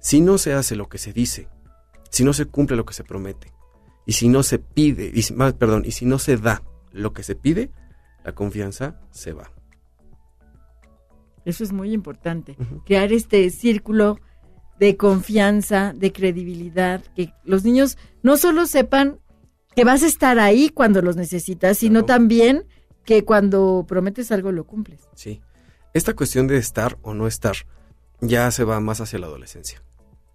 Si 0.00 0.20
no 0.20 0.38
se 0.38 0.52
hace 0.52 0.74
lo 0.74 0.88
que 0.88 0.98
se 0.98 1.12
dice, 1.12 1.48
si 2.14 2.24
no 2.24 2.32
se 2.32 2.46
cumple 2.46 2.76
lo 2.76 2.84
que 2.86 2.94
se 2.94 3.04
promete, 3.04 3.52
y 4.06 4.12
si 4.12 4.28
no 4.28 4.42
se 4.42 4.58
pide, 4.58 5.10
y 5.14 5.22
si- 5.22 5.34
más, 5.34 5.54
perdón, 5.54 5.82
y 5.84 5.90
si 5.92 6.06
no 6.06 6.18
se 6.18 6.36
da 6.36 6.62
lo 6.92 7.12
que 7.12 7.22
se 7.22 7.34
pide, 7.34 7.70
la 8.24 8.34
confianza 8.34 9.00
se 9.10 9.32
va. 9.32 9.50
Eso 11.44 11.62
es 11.64 11.72
muy 11.72 11.92
importante. 11.92 12.56
Crear 12.86 13.12
este 13.12 13.50
círculo 13.50 14.18
de 14.78 14.96
confianza, 14.96 15.92
de 15.94 16.12
credibilidad, 16.12 17.02
que 17.14 17.32
los 17.44 17.64
niños 17.64 17.98
no 18.22 18.36
solo 18.36 18.66
sepan 18.66 19.20
que 19.76 19.84
vas 19.84 20.02
a 20.02 20.06
estar 20.06 20.38
ahí 20.38 20.68
cuando 20.70 21.02
los 21.02 21.16
necesitas, 21.16 21.78
sino 21.78 22.04
Claro. 22.04 22.06
también 22.06 22.64
que 23.04 23.24
cuando 23.24 23.84
prometes 23.86 24.32
algo 24.32 24.52
lo 24.52 24.64
cumples. 24.64 25.00
Sí. 25.14 25.42
Esta 25.92 26.14
cuestión 26.14 26.46
de 26.46 26.56
estar 26.56 26.96
o 27.02 27.12
no 27.12 27.26
estar 27.26 27.56
ya 28.20 28.50
se 28.50 28.64
va 28.64 28.80
más 28.80 29.00
hacia 29.00 29.18
la 29.18 29.26
adolescencia. 29.26 29.82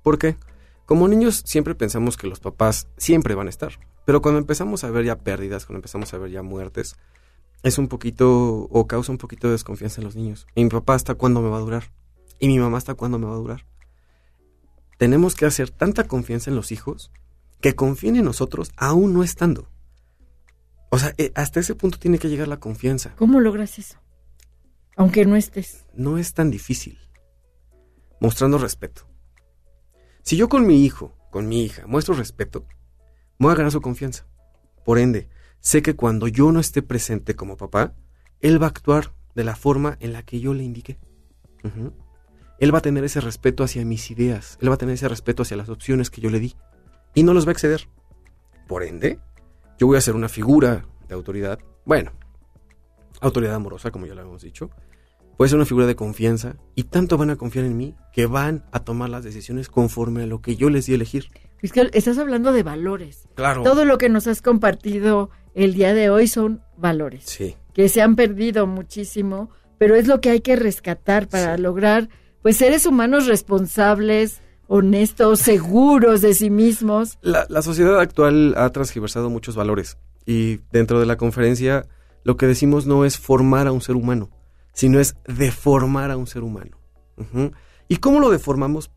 ¿Por 0.04 0.20
qué? 0.20 0.36
Como 0.90 1.08
niños 1.08 1.44
siempre 1.46 1.76
pensamos 1.76 2.18
que 2.18 2.26
los 2.26 2.40
papás 2.40 2.88
siempre 2.98 3.36
van 3.36 3.46
a 3.46 3.52
estar, 3.52 3.74
pero 4.06 4.24
cuando 4.24 4.40
empezamos 4.40 4.84
a 4.84 4.90
ver 4.90 5.06
ya 5.06 5.20
pérdidas, 5.20 5.68
cuando 5.68 5.78
empezamos 5.78 6.12
a 6.16 6.18
ver 6.18 6.32
ya 6.32 6.42
muertes, 6.42 6.96
es 7.62 7.78
un 7.78 7.88
poquito 7.88 8.28
o 8.72 8.88
causa 8.88 9.12
un 9.12 9.20
poquito 9.20 9.46
de 9.46 9.52
desconfianza 9.52 10.02
en 10.02 10.06
los 10.06 10.16
niños. 10.16 10.48
¿Y 10.56 10.64
mi 10.64 10.72
papá 10.72 10.96
hasta 10.96 11.14
cuándo 11.14 11.44
me 11.44 11.50
va 11.50 11.58
a 11.58 11.60
durar? 11.60 11.92
¿Y 12.40 12.48
mi 12.48 12.58
mamá 12.58 12.80
hasta 12.80 12.96
cuándo 12.96 13.20
me 13.20 13.28
va 13.28 13.34
a 13.34 13.38
durar? 13.38 13.68
Tenemos 14.98 15.36
que 15.36 15.46
hacer 15.46 15.70
tanta 15.70 16.06
confianza 16.06 16.50
en 16.50 16.56
los 16.56 16.72
hijos 16.72 17.12
que 17.62 17.76
confíen 17.76 18.16
en 18.16 18.26
nosotros 18.26 18.72
aún 18.76 19.14
no 19.14 19.22
estando. 19.22 19.70
O 20.90 20.98
sea, 20.98 21.14
eh, 21.20 21.32
hasta 21.36 21.60
ese 21.60 21.76
punto 21.76 22.00
tiene 22.00 22.18
que 22.18 22.30
llegar 22.30 22.48
la 22.48 22.60
confianza. 22.60 23.14
¿Cómo 23.16 23.40
logras 23.42 23.78
eso? 23.78 24.00
Aunque 24.96 25.24
no 25.28 25.36
estés. 25.36 25.86
no 25.94 26.18
es 26.18 26.34
tan 26.34 26.50
difícil. 26.50 26.98
Mostrando 28.20 28.58
respeto. 28.58 29.09
Si 30.24 30.38
yo 30.38 30.50
con 30.50 30.68
mi 30.68 30.84
hijo, 30.86 31.16
con 31.32 31.48
mi 31.48 31.64
hija, 31.64 31.88
muestro 31.88 32.14
respeto, 32.14 32.66
voy 33.38 33.52
a 33.52 33.56
ganar 33.56 33.72
su 33.72 33.82
confianza. 33.82 34.28
Por 34.86 35.00
ende, 35.00 35.30
sé 35.60 35.82
que 35.82 35.96
cuando 35.96 36.28
yo 36.28 36.52
no 36.52 36.60
esté 36.60 36.82
presente 36.82 37.36
como 37.36 37.58
papá, 37.58 37.96
él 38.42 38.62
va 38.62 38.68
a 38.68 38.70
actuar 38.70 39.14
de 39.36 39.44
la 39.44 39.56
forma 39.56 39.98
en 40.00 40.14
la 40.14 40.24
que 40.24 40.40
yo 40.40 40.54
le 40.54 40.64
indiqué. 40.64 41.00
Él 42.60 42.74
va 42.74 42.80
a 42.80 42.82
tener 42.82 43.04
ese 43.04 43.22
respeto 43.22 43.64
hacia 43.64 43.86
mis 43.86 44.12
ideas, 44.12 44.58
él 44.62 44.70
va 44.70 44.76
a 44.76 44.78
tener 44.78 44.96
ese 44.96 45.08
respeto 45.08 45.44
hacia 45.44 45.58
las 45.58 45.70
opciones 45.70 46.10
que 46.10 46.22
yo 46.22 46.30
le 46.30 46.40
di, 46.40 46.56
y 47.14 47.24
no 47.24 47.34
los 47.34 47.46
va 47.46 47.50
a 47.50 47.54
exceder. 47.54 47.88
Por 48.68 48.84
ende, 48.84 49.20
yo 49.78 49.88
voy 49.88 49.98
a 49.98 50.02
ser 50.02 50.16
una 50.16 50.30
figura 50.30 50.86
de 51.08 51.16
autoridad, 51.16 51.60
bueno, 51.86 52.12
autoridad 53.22 53.56
amorosa, 53.56 53.92
como 53.92 54.06
ya 54.06 54.16
lo 54.16 54.22
hemos 54.22 54.42
dicho, 54.42 54.70
puede 55.40 55.48
ser 55.52 55.56
una 55.56 55.66
figura 55.66 55.86
de 55.88 55.96
confianza 55.96 56.58
y 56.76 56.84
tanto 56.84 57.18
van 57.18 57.30
a 57.30 57.38
confiar 57.38 57.64
en 57.64 57.78
mí 57.78 57.96
que 58.12 58.26
van 58.26 58.66
a 58.74 58.82
tomar 58.82 59.10
las 59.10 59.24
decisiones 59.24 59.70
conforme 59.70 60.24
a 60.24 60.26
lo 60.26 60.42
que 60.42 60.58
yo 60.58 60.70
les 60.70 60.86
di 60.86 60.92
a 60.92 60.96
elegir. 60.98 61.30
Que 61.62 61.90
estás 61.94 62.18
hablando 62.18 62.52
de 62.52 62.62
valores. 62.62 63.30
Claro. 63.36 63.64
Todo 63.64 63.86
lo 63.86 63.98
que 63.98 64.10
nos 64.10 64.28
has 64.28 64.42
compartido 64.42 65.30
el 65.54 65.76
día 65.76 65.94
de 65.94 66.10
hoy 66.10 66.28
son 66.28 66.62
valores 66.78 67.24
Sí, 67.26 67.56
que 67.74 67.88
se 67.88 68.02
han 68.02 68.18
perdido 68.18 68.68
muchísimo, 68.68 69.50
pero 69.78 69.96
es 69.96 70.08
lo 70.08 70.20
que 70.20 70.30
hay 70.30 70.42
que 70.42 70.58
rescatar 70.58 71.30
para 71.30 71.56
Sí. 71.56 71.62
lograr 71.62 72.10
pues 72.42 72.58
seres 72.58 72.86
humanos 72.86 73.26
responsables, 73.26 74.42
honestos, 74.68 75.40
seguros 75.40 76.20
de 76.22 76.34
sí 76.34 76.50
mismos. 76.50 77.18
la, 77.22 77.46
la 77.50 77.62
sociedad 77.62 77.98
actual 78.02 78.56
ha 78.58 78.70
transgiversado 78.74 79.30
muchos 79.30 79.56
valores 79.56 79.98
y 80.26 80.60
dentro 80.74 81.00
de 81.00 81.06
la 81.06 81.16
conferencia 81.16 81.88
lo 82.26 82.36
que 82.36 82.46
decimos 82.46 82.86
no 82.86 83.06
es 83.06 83.18
formar 83.18 83.68
a 83.68 83.72
un 83.72 83.80
ser 83.82 83.96
humano, 83.96 84.30
sino 84.80 85.02
es 85.02 85.18
deformar 85.28 86.10
a 86.10 86.16
un 86.16 86.26
ser 86.26 86.42
humano. 86.42 86.78
¿Y 87.90 87.98
cómo 87.98 88.22
lo 88.22 88.30
deformamos? 88.30 88.92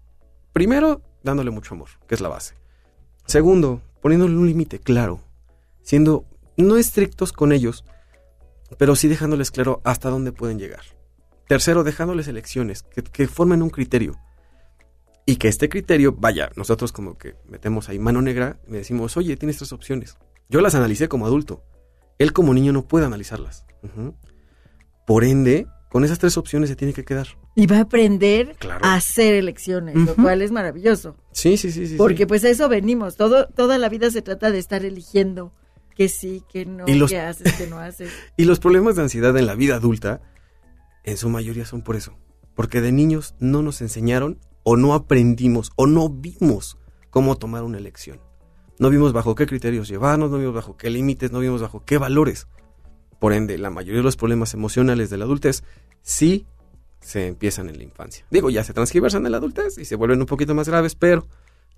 Primero, 0.53 1.03
dándole 1.25 1.51
mucho 1.51 1.75
amor, 1.75 1.89
que 2.07 2.15
es 2.15 2.21
la 2.21 2.29
base. 2.29 2.55
Segundo, 3.27 3.83
poniéndole 4.01 4.37
un 4.37 4.47
límite 4.47 4.79
claro, 4.79 5.19
siendo 5.83 6.25
no 6.57 6.77
estrictos 6.77 7.33
con 7.33 7.51
ellos, 7.51 7.85
pero 8.79 8.95
sí 8.95 9.09
dejándoles 9.09 9.51
claro 9.51 9.81
hasta 9.83 10.09
dónde 10.09 10.31
pueden 10.31 10.61
llegar. 10.61 10.85
Tercero, 11.49 11.83
dejándoles 11.83 12.29
elecciones, 12.29 12.85
que, 12.85 13.27
formen 13.27 13.61
un 13.61 13.71
criterio. 13.71 14.15
Y 15.27 15.35
que 15.35 15.49
este 15.49 15.69
criterio, 15.69 16.15
vaya, 16.17 16.53
nosotros 16.55 16.93
como 16.93 17.19
que 17.19 17.35
metemos 17.49 17.89
ahí 17.89 17.99
mano 17.99 18.23
negra 18.23 18.61
y 18.69 18.71
le 18.71 18.79
decimos, 18.79 19.17
oye, 19.17 19.37
tienes 19.37 19.57
tres 19.57 19.73
opciones. 19.73 20.17
Yo 20.49 20.61
las 20.61 20.77
analicé 20.77 21.09
como 21.09 21.27
adulto. 21.27 21.65
Él 22.21 22.33
como 22.33 22.55
niño 22.55 22.73
no 22.73 22.87
puede 22.87 23.07
analizarlas. 23.07 23.67
Por 25.07 25.25
ende, 25.25 25.67
con 25.93 26.05
esas 26.05 26.19
tres 26.19 26.37
opciones 26.39 26.71
se 26.71 26.77
tiene 26.77 26.95
que 26.95 27.05
quedar. 27.05 27.29
Y 27.55 27.67
va 27.67 27.77
a 27.77 27.81
aprender 27.83 28.57
Claro. 28.59 28.83
a 28.85 28.95
hacer 28.95 29.35
elecciones, 29.35 29.95
lo 29.95 30.15
cual 30.17 30.41
es 30.41 30.51
maravilloso. 30.51 31.17
Sí, 31.33 31.57
sí, 31.59 31.71
sí, 31.71 31.87
sí. 31.87 31.97
porque 31.97 32.19
sí. 32.23 32.27
pues 32.27 32.43
a 32.45 32.49
eso 32.49 32.69
venimos. 32.69 33.17
Todo, 33.17 33.47
toda 33.49 33.77
la 33.79 33.89
vida 33.91 34.11
se 34.11 34.23
trata 34.23 34.51
de 34.51 34.59
estar 34.59 34.85
eligiendo 34.85 35.53
que 35.95 36.09
sí, 36.09 36.43
que 36.51 36.65
no, 36.65 36.85
Y 36.89 36.95
los- 36.95 37.11
que 37.11 37.21
haces, 37.21 37.53
que 37.53 37.67
no 37.67 37.79
haces. 37.79 38.11
Y 38.39 38.45
los 38.47 38.59
problemas 38.59 38.97
de 38.97 39.03
ansiedad 39.03 39.37
en 39.37 39.45
la 39.47 39.55
vida 39.55 39.77
adulta, 39.77 40.23
en 41.05 41.17
su 41.19 41.29
mayoría 41.29 41.67
son 41.67 41.83
por 41.83 41.95
eso. 41.97 42.17
Porque 42.55 42.81
de 42.81 42.91
niños 42.93 43.35
no 43.39 43.63
nos 43.63 43.83
enseñaron 43.83 44.39
o 44.63 44.77
no 44.79 44.95
aprendimos 44.95 45.73
o 45.77 45.87
no 45.87 46.09
vimos 46.09 46.79
cómo 47.11 47.37
tomar 47.37 47.65
una 47.65 47.77
elección. 47.79 48.21
No 48.79 48.89
vimos 48.89 49.13
bajo 49.13 49.35
qué 49.35 49.47
criterios 49.47 49.89
llevarnos, 49.89 50.31
no 50.31 50.39
vimos 50.39 50.55
bajo 50.55 50.77
qué 50.79 50.89
límites, 50.89 51.31
no 51.33 51.41
vimos 51.41 51.61
bajo 51.61 51.85
qué 51.85 51.99
valores. 51.99 52.47
Por 53.23 53.35
ende, 53.35 53.57
la 53.57 53.71
mayoría 53.71 53.99
de 54.01 54.03
los 54.03 54.17
problemas 54.17 54.53
emocionales 54.53 55.09
de 55.09 55.17
la 55.17 55.27
adultez 55.27 55.63
sí 56.03 56.45
se 57.01 57.29
empiezan 57.29 57.69
en 57.69 57.79
la 57.79 57.85
infancia. 57.85 58.27
Digo, 58.33 58.51
ya 58.51 58.65
se 58.65 58.73
transgiversan 58.73 59.25
en 59.25 59.31
la 59.31 59.39
adultez 59.39 59.79
y 59.79 59.85
se 59.85 59.95
vuelven 59.95 60.19
un 60.19 60.27
poquito 60.27 60.57
más 60.57 60.69
graves, 60.69 60.97
pero 60.97 61.29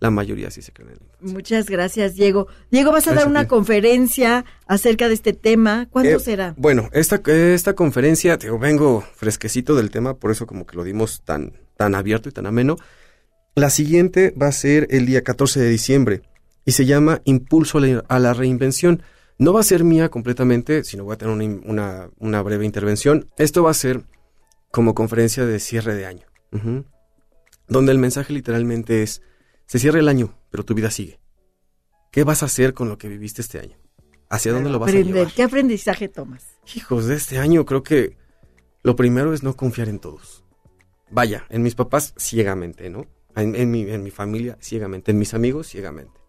la 0.01 0.11
mayoría 0.11 0.51
sí 0.51 0.63
se 0.63 0.73
creen 0.73 0.93
en 0.93 0.97
la 0.97 1.05
infancia. 1.05 1.35
Muchas 1.35 1.69
gracias, 1.69 2.15
Diego. 2.15 2.47
Diego, 2.71 2.93
vas 2.93 3.09
a 3.09 3.11
Gracias 3.11 3.25
dar 3.25 3.31
una 3.31 3.47
conferencia 3.47 4.47
acerca 4.67 5.07
de 5.09 5.13
este 5.13 5.35
tema. 5.35 5.87
¿Cuándo 5.91 6.17
Eh, 6.17 6.19
será? 6.19 6.55
Bueno, 6.57 6.89
esta, 6.95 7.21
esta 7.27 7.75
conferencia, 7.75 8.39
te 8.39 8.47
digo, 8.47 8.59
vengo 8.59 9.05
fresquecito 9.15 9.75
del 9.75 9.91
tema, 9.91 10.15
por 10.15 10.31
eso 10.31 10.47
como 10.47 10.65
que 10.65 10.77
lo 10.79 10.83
dimos 10.83 11.25
tan, 11.27 11.53
tan 11.77 11.95
abierto 11.95 12.31
y 12.31 12.33
tan 12.33 12.47
ameno. 12.47 12.77
La 13.55 13.69
siguiente 13.69 14.31
va 14.31 14.47
a 14.47 14.53
ser 14.53 14.87
el 14.89 15.05
día 15.05 15.21
14 15.21 15.61
de 15.61 15.69
diciembre 15.69 16.23
y 16.65 16.73
se 16.73 16.87
llama 16.87 17.21
Impulso 17.27 17.81
a 18.09 18.19
la 18.19 18.33
Reinvención. 18.33 19.03
No 19.39 19.53
va 19.53 19.61
a 19.61 19.65
ser 19.65 19.85
mía 19.85 20.09
completamente, 20.11 20.85
sino 20.85 21.05
voy 21.05 21.15
a 21.15 21.19
tener 21.19 21.35
una, 21.35 21.45
una- 21.69 22.11
una 22.19 22.43
breve 22.43 22.65
intervención. 22.65 23.29
Esto 23.37 23.63
va 23.65 23.71
a 23.71 23.75
ser 23.75 24.05
como 24.71 24.95
conferencia 24.95 25.45
de 25.47 25.59
cierre 25.61 25.95
de 25.95 26.07
año, 26.07 26.27
donde 27.69 27.93
el 27.93 27.99
mensaje 27.99 28.33
literalmente 28.33 29.03
es, 29.03 29.23
se 29.67 29.79
cierra 29.79 29.99
el 30.01 30.09
año, 30.09 30.35
pero 30.51 30.65
tu 30.65 30.75
vida 30.75 30.91
sigue. 30.91 31.21
¿Qué 32.11 32.25
vas 32.25 32.43
a 32.43 32.47
hacer 32.47 32.75
con 32.75 32.89
lo 32.89 32.99
que 32.99 33.09
viviste 33.09 33.41
este 33.43 33.59
año? 33.59 33.77
¿Hacia 34.31 34.53
dónde 34.53 34.71
lo 34.71 34.79
vas 34.79 34.89
a 34.89 34.93
llevar? 35.15 35.33
¿Qué 35.33 35.43
aprendizaje 35.43 36.09
tomas? 36.09 36.45
Hijos, 36.75 37.07
de 37.07 37.15
este 37.17 37.39
año 37.39 37.65
creo 37.65 37.83
que 37.83 38.17
lo 38.83 38.97
primero 38.97 39.33
es 39.35 39.43
no 39.43 39.55
confiar 39.57 39.89
en 39.89 39.99
todos. 39.99 40.45
Vaya, 41.11 41.45
en 41.51 41.63
mis 41.63 41.75
papás 41.75 42.15
ciegamente, 42.17 42.89
¿no? 42.91 43.07
En, 43.37 43.55
en 43.57 43.71
mi, 43.71 43.83
en 43.83 44.03
mi 44.03 44.11
familia 44.11 44.57
ciegamente, 44.61 45.11
en 45.11 45.19
mis 45.19 45.35
amigos 45.35 45.69
ciegamente. 45.69 46.21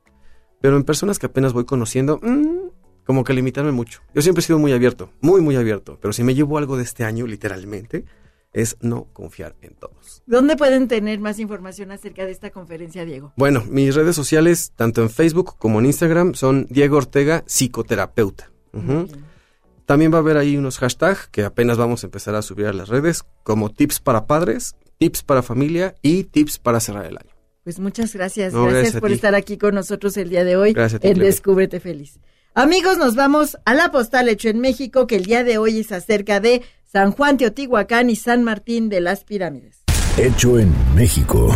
Pero 0.62 0.78
en 0.78 0.84
personas 0.84 1.20
que 1.20 1.26
apenas 1.28 1.54
voy 1.54 1.66
conociendo, 1.66 2.20
mm, 2.22 2.65
como 3.06 3.24
que 3.24 3.34
limitarme 3.34 3.72
mucho. 3.72 4.02
Yo 4.14 4.22
siempre 4.22 4.42
he 4.42 4.46
sido 4.46 4.60
muy 4.60 4.74
abierto, 4.74 5.12
muy, 5.22 5.42
muy 5.42 5.56
abierto. 5.56 5.98
Pero 6.02 6.12
si 6.12 6.24
me 6.24 6.36
llevo 6.36 6.58
algo 6.58 6.76
de 6.76 6.84
este 6.84 7.04
año, 7.04 7.28
literalmente, 7.28 8.06
es 8.52 8.78
no 8.82 9.08
confiar 9.14 9.56
en 9.62 9.76
todos. 9.76 10.24
¿Dónde 10.26 10.56
pueden 10.56 10.88
tener 10.88 11.20
más 11.20 11.40
información 11.40 11.92
acerca 11.92 12.26
de 12.26 12.32
esta 12.32 12.50
conferencia, 12.50 13.06
Diego? 13.06 13.34
Bueno, 13.36 13.64
mis 13.70 13.94
redes 13.94 14.16
sociales, 14.16 14.72
tanto 14.76 15.02
en 15.02 15.10
Facebook 15.10 15.58
como 15.58 15.80
en 15.80 15.88
Instagram, 15.88 16.34
son 16.34 16.66
Diego 16.70 16.98
Ortega, 16.98 17.44
psicoterapeuta. 17.46 18.50
También 19.86 20.12
va 20.12 20.18
a 20.18 20.20
haber 20.20 20.38
ahí 20.38 20.58
unos 20.58 20.80
hashtags 20.80 21.28
que 21.28 21.44
apenas 21.44 21.78
vamos 21.78 22.04
a 22.04 22.08
empezar 22.08 22.34
a 22.36 22.42
subir 22.42 22.66
a 22.66 22.74
las 22.74 22.90
redes, 22.90 23.24
como 23.44 23.72
tips 23.72 24.00
para 24.00 24.26
padres, 24.26 24.76
tips 24.98 25.24
para 25.24 25.44
familia 25.44 25.96
y 26.02 26.24
tips 26.24 26.58
para 26.58 26.80
cerrar 26.80 27.06
el 27.06 27.18
año. 27.18 27.30
Pues 27.64 27.80
muchas 27.80 28.14
gracias. 28.14 28.54
No, 28.54 28.64
gracias, 28.64 28.82
gracias 28.82 29.02
por 29.02 29.10
ti. 29.10 29.16
estar 29.16 29.36
aquí 29.36 29.58
con 29.58 29.76
nosotros 29.76 30.16
el 30.18 30.30
día 30.30 30.44
de 30.44 30.56
hoy 30.56 30.74
Gracias 30.74 31.00
a 31.00 31.02
ti, 31.02 31.08
en. 31.08 31.20
Descúbrete 31.20 31.80
Feliz. 31.80 32.20
Amigos, 32.58 32.98
nos 32.98 33.16
vamos 33.16 33.58
a 33.66 33.74
la 33.74 33.92
postal 33.92 34.30
hecho 34.30 34.48
en 34.48 34.62
México, 34.62 35.08
que 35.08 35.18
el 35.18 35.26
día 35.26 35.44
de 35.44 35.58
hoy 35.58 35.80
es 35.80 35.92
acerca 35.92 36.40
de 36.40 36.62
San 36.90 37.12
Juan 37.12 37.36
Teotihuacán 37.36 38.10
y 38.10 38.16
San 38.16 38.44
Martín 38.44 38.88
de 38.88 39.02
las 39.02 39.26
Pirámides. 39.26 39.84
Hecho 40.16 40.58
en 40.58 40.74
México. 40.96 41.50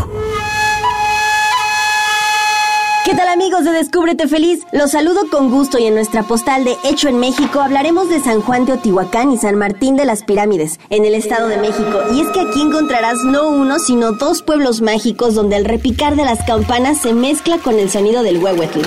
¿Qué 3.05 3.15
tal 3.15 3.29
amigos 3.29 3.63
de 3.63 3.71
Descúbrete 3.71 4.27
Feliz? 4.27 4.59
Los 4.73 4.91
saludo 4.91 5.21
con 5.31 5.49
gusto 5.49 5.79
y 5.79 5.85
en 5.85 5.95
nuestra 5.95 6.23
postal 6.23 6.65
de 6.65 6.75
Hecho 6.83 7.07
en 7.07 7.17
México 7.17 7.61
hablaremos 7.61 8.09
de 8.09 8.19
San 8.19 8.41
Juan 8.41 8.65
Teotihuacán 8.65 9.31
y 9.31 9.37
San 9.37 9.55
Martín 9.55 9.95
de 9.95 10.03
las 10.03 10.25
Pirámides, 10.25 10.81
en 10.89 11.05
el 11.05 11.15
Estado 11.15 11.47
de 11.47 11.59
México. 11.59 12.01
Y 12.13 12.19
es 12.19 12.27
que 12.27 12.41
aquí 12.41 12.61
encontrarás 12.61 13.23
no 13.23 13.47
uno, 13.47 13.79
sino 13.79 14.11
dos 14.11 14.41
pueblos 14.41 14.81
mágicos 14.81 15.33
donde 15.33 15.55
el 15.55 15.63
repicar 15.63 16.17
de 16.17 16.25
las 16.25 16.43
campanas 16.43 16.97
se 16.97 17.13
mezcla 17.13 17.57
con 17.57 17.79
el 17.79 17.89
sonido 17.89 18.21
del 18.21 18.43
huehuetl. 18.43 18.81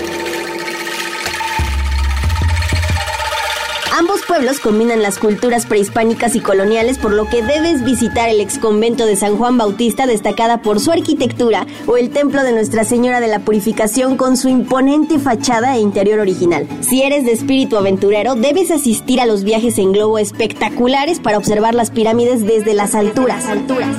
Pueblos 4.32 4.60
combinan 4.60 5.02
las 5.02 5.18
culturas 5.18 5.66
prehispánicas 5.66 6.34
y 6.36 6.40
coloniales, 6.40 6.96
por 6.96 7.12
lo 7.12 7.28
que 7.28 7.42
debes 7.42 7.84
visitar 7.84 8.30
el 8.30 8.40
exconvento 8.40 9.04
de 9.04 9.14
San 9.14 9.36
Juan 9.36 9.58
Bautista, 9.58 10.06
destacada 10.06 10.62
por 10.62 10.80
su 10.80 10.90
arquitectura, 10.90 11.66
o 11.86 11.98
el 11.98 12.08
templo 12.08 12.42
de 12.42 12.52
Nuestra 12.52 12.84
Señora 12.84 13.20
de 13.20 13.28
la 13.28 13.40
Purificación 13.40 14.16
con 14.16 14.38
su 14.38 14.48
imponente 14.48 15.18
fachada 15.18 15.76
e 15.76 15.80
interior 15.80 16.18
original. 16.18 16.66
Si 16.80 17.02
eres 17.02 17.26
de 17.26 17.32
espíritu 17.32 17.76
aventurero, 17.76 18.34
debes 18.34 18.70
asistir 18.70 19.20
a 19.20 19.26
los 19.26 19.44
viajes 19.44 19.76
en 19.76 19.92
globo 19.92 20.18
espectaculares 20.18 21.20
para 21.20 21.36
observar 21.36 21.74
las 21.74 21.90
pirámides 21.90 22.46
desde 22.46 22.72
las 22.72 22.94
alturas. 22.94 23.44
alturas. 23.44 23.94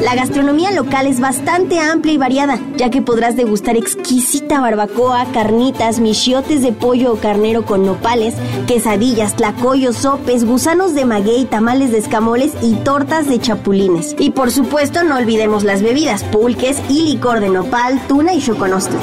La 0.00 0.14
gastronomía 0.14 0.70
local 0.70 1.08
es 1.08 1.18
bastante 1.18 1.80
amplia 1.80 2.14
y 2.14 2.18
variada, 2.18 2.60
ya 2.76 2.88
que 2.88 3.02
podrás 3.02 3.34
degustar 3.34 3.76
exquisita 3.76 4.60
barbacoa, 4.60 5.26
carnitas, 5.32 5.98
michiotes 5.98 6.62
de 6.62 6.72
pollo 6.72 7.12
o 7.12 7.16
carnero 7.16 7.64
con 7.64 7.84
nopales, 7.84 8.34
quesadillas, 8.68 9.34
tlacoyos, 9.34 9.96
sopes, 9.96 10.44
gusanos 10.44 10.94
de 10.94 11.04
maguey, 11.04 11.46
tamales 11.46 11.90
de 11.90 11.98
escamoles 11.98 12.52
y 12.62 12.74
tortas 12.76 13.28
de 13.28 13.40
chapulines. 13.40 14.14
Y 14.20 14.30
por 14.30 14.52
supuesto 14.52 15.02
no 15.02 15.16
olvidemos 15.16 15.64
las 15.64 15.82
bebidas, 15.82 16.22
pulques 16.22 16.80
y 16.88 17.02
licor 17.02 17.40
de 17.40 17.48
nopal, 17.48 18.00
tuna 18.06 18.34
y 18.34 18.40
choconostle. 18.40 18.98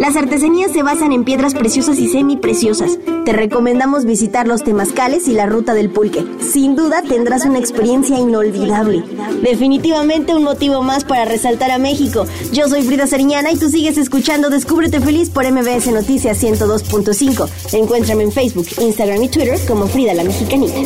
Las 0.00 0.16
artesanías 0.16 0.72
se 0.72 0.82
basan 0.82 1.12
en 1.12 1.24
piedras 1.24 1.52
preciosas 1.52 1.98
y 1.98 2.08
semipreciosas. 2.08 2.98
Te 3.26 3.34
recomendamos 3.34 4.06
visitar 4.06 4.48
los 4.48 4.64
temazcales 4.64 5.28
y 5.28 5.32
la 5.32 5.44
ruta 5.44 5.74
del 5.74 5.90
pulque. 5.90 6.24
Sin 6.40 6.74
duda 6.74 7.02
tendrás 7.02 7.44
una 7.44 7.58
experiencia 7.58 8.18
inolvidable. 8.18 9.04
Definitivamente 9.42 10.34
un 10.34 10.42
motivo 10.42 10.82
más 10.82 11.04
para 11.04 11.26
resaltar 11.26 11.70
a 11.70 11.76
México. 11.76 12.24
Yo 12.50 12.66
soy 12.66 12.80
Frida 12.80 13.06
Sariñana 13.06 13.52
y 13.52 13.58
tú 13.58 13.68
sigues 13.68 13.98
escuchando 13.98 14.48
Descúbrete 14.48 15.00
Feliz 15.00 15.28
por 15.28 15.44
MBS 15.44 15.88
Noticias 15.92 16.42
102.5. 16.42 17.74
Encuéntrame 17.74 18.22
en 18.22 18.32
Facebook, 18.32 18.68
Instagram 18.80 19.22
y 19.22 19.28
Twitter 19.28 19.58
como 19.68 19.86
Frida 19.86 20.14
la 20.14 20.24
Mexicanita. 20.24 20.80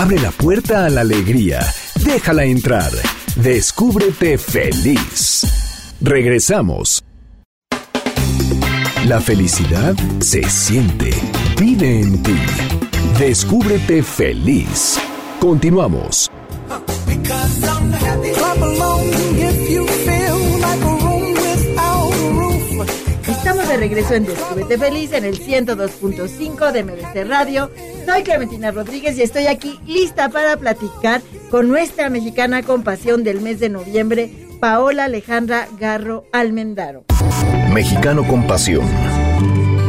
Abre 0.00 0.18
la 0.18 0.30
puerta 0.30 0.86
a 0.86 0.88
la 0.88 1.02
alegría. 1.02 1.60
Déjala 2.02 2.44
entrar. 2.46 2.90
Descúbrete 3.36 4.38
feliz. 4.38 5.42
Regresamos. 6.00 7.04
La 9.04 9.20
felicidad 9.20 9.94
se 10.20 10.42
siente. 10.48 11.10
Vive 11.58 12.00
en 12.00 12.22
ti. 12.22 12.38
Descúbrete 13.18 14.02
feliz. 14.02 14.98
Continuamos. 15.38 16.30
De 23.70 23.76
regreso 23.76 24.14
en 24.14 24.26
Descúbrete 24.26 24.78
Feliz 24.78 25.12
en 25.12 25.24
el 25.24 25.38
102.5 25.38 26.72
de 26.72 26.82
MBC 26.82 27.28
Radio. 27.28 27.70
Soy 28.04 28.24
Clementina 28.24 28.72
Rodríguez 28.72 29.16
y 29.16 29.22
estoy 29.22 29.46
aquí 29.46 29.78
lista 29.86 30.28
para 30.28 30.56
platicar 30.56 31.22
con 31.52 31.68
nuestra 31.68 32.10
mexicana 32.10 32.64
con 32.64 32.82
pasión 32.82 33.22
del 33.22 33.40
mes 33.40 33.60
de 33.60 33.68
noviembre, 33.68 34.48
Paola 34.58 35.04
Alejandra 35.04 35.68
Garro 35.78 36.24
Almendaro. 36.32 37.04
Mexicano 37.72 38.26
con 38.26 38.44
pasión. 38.44 38.84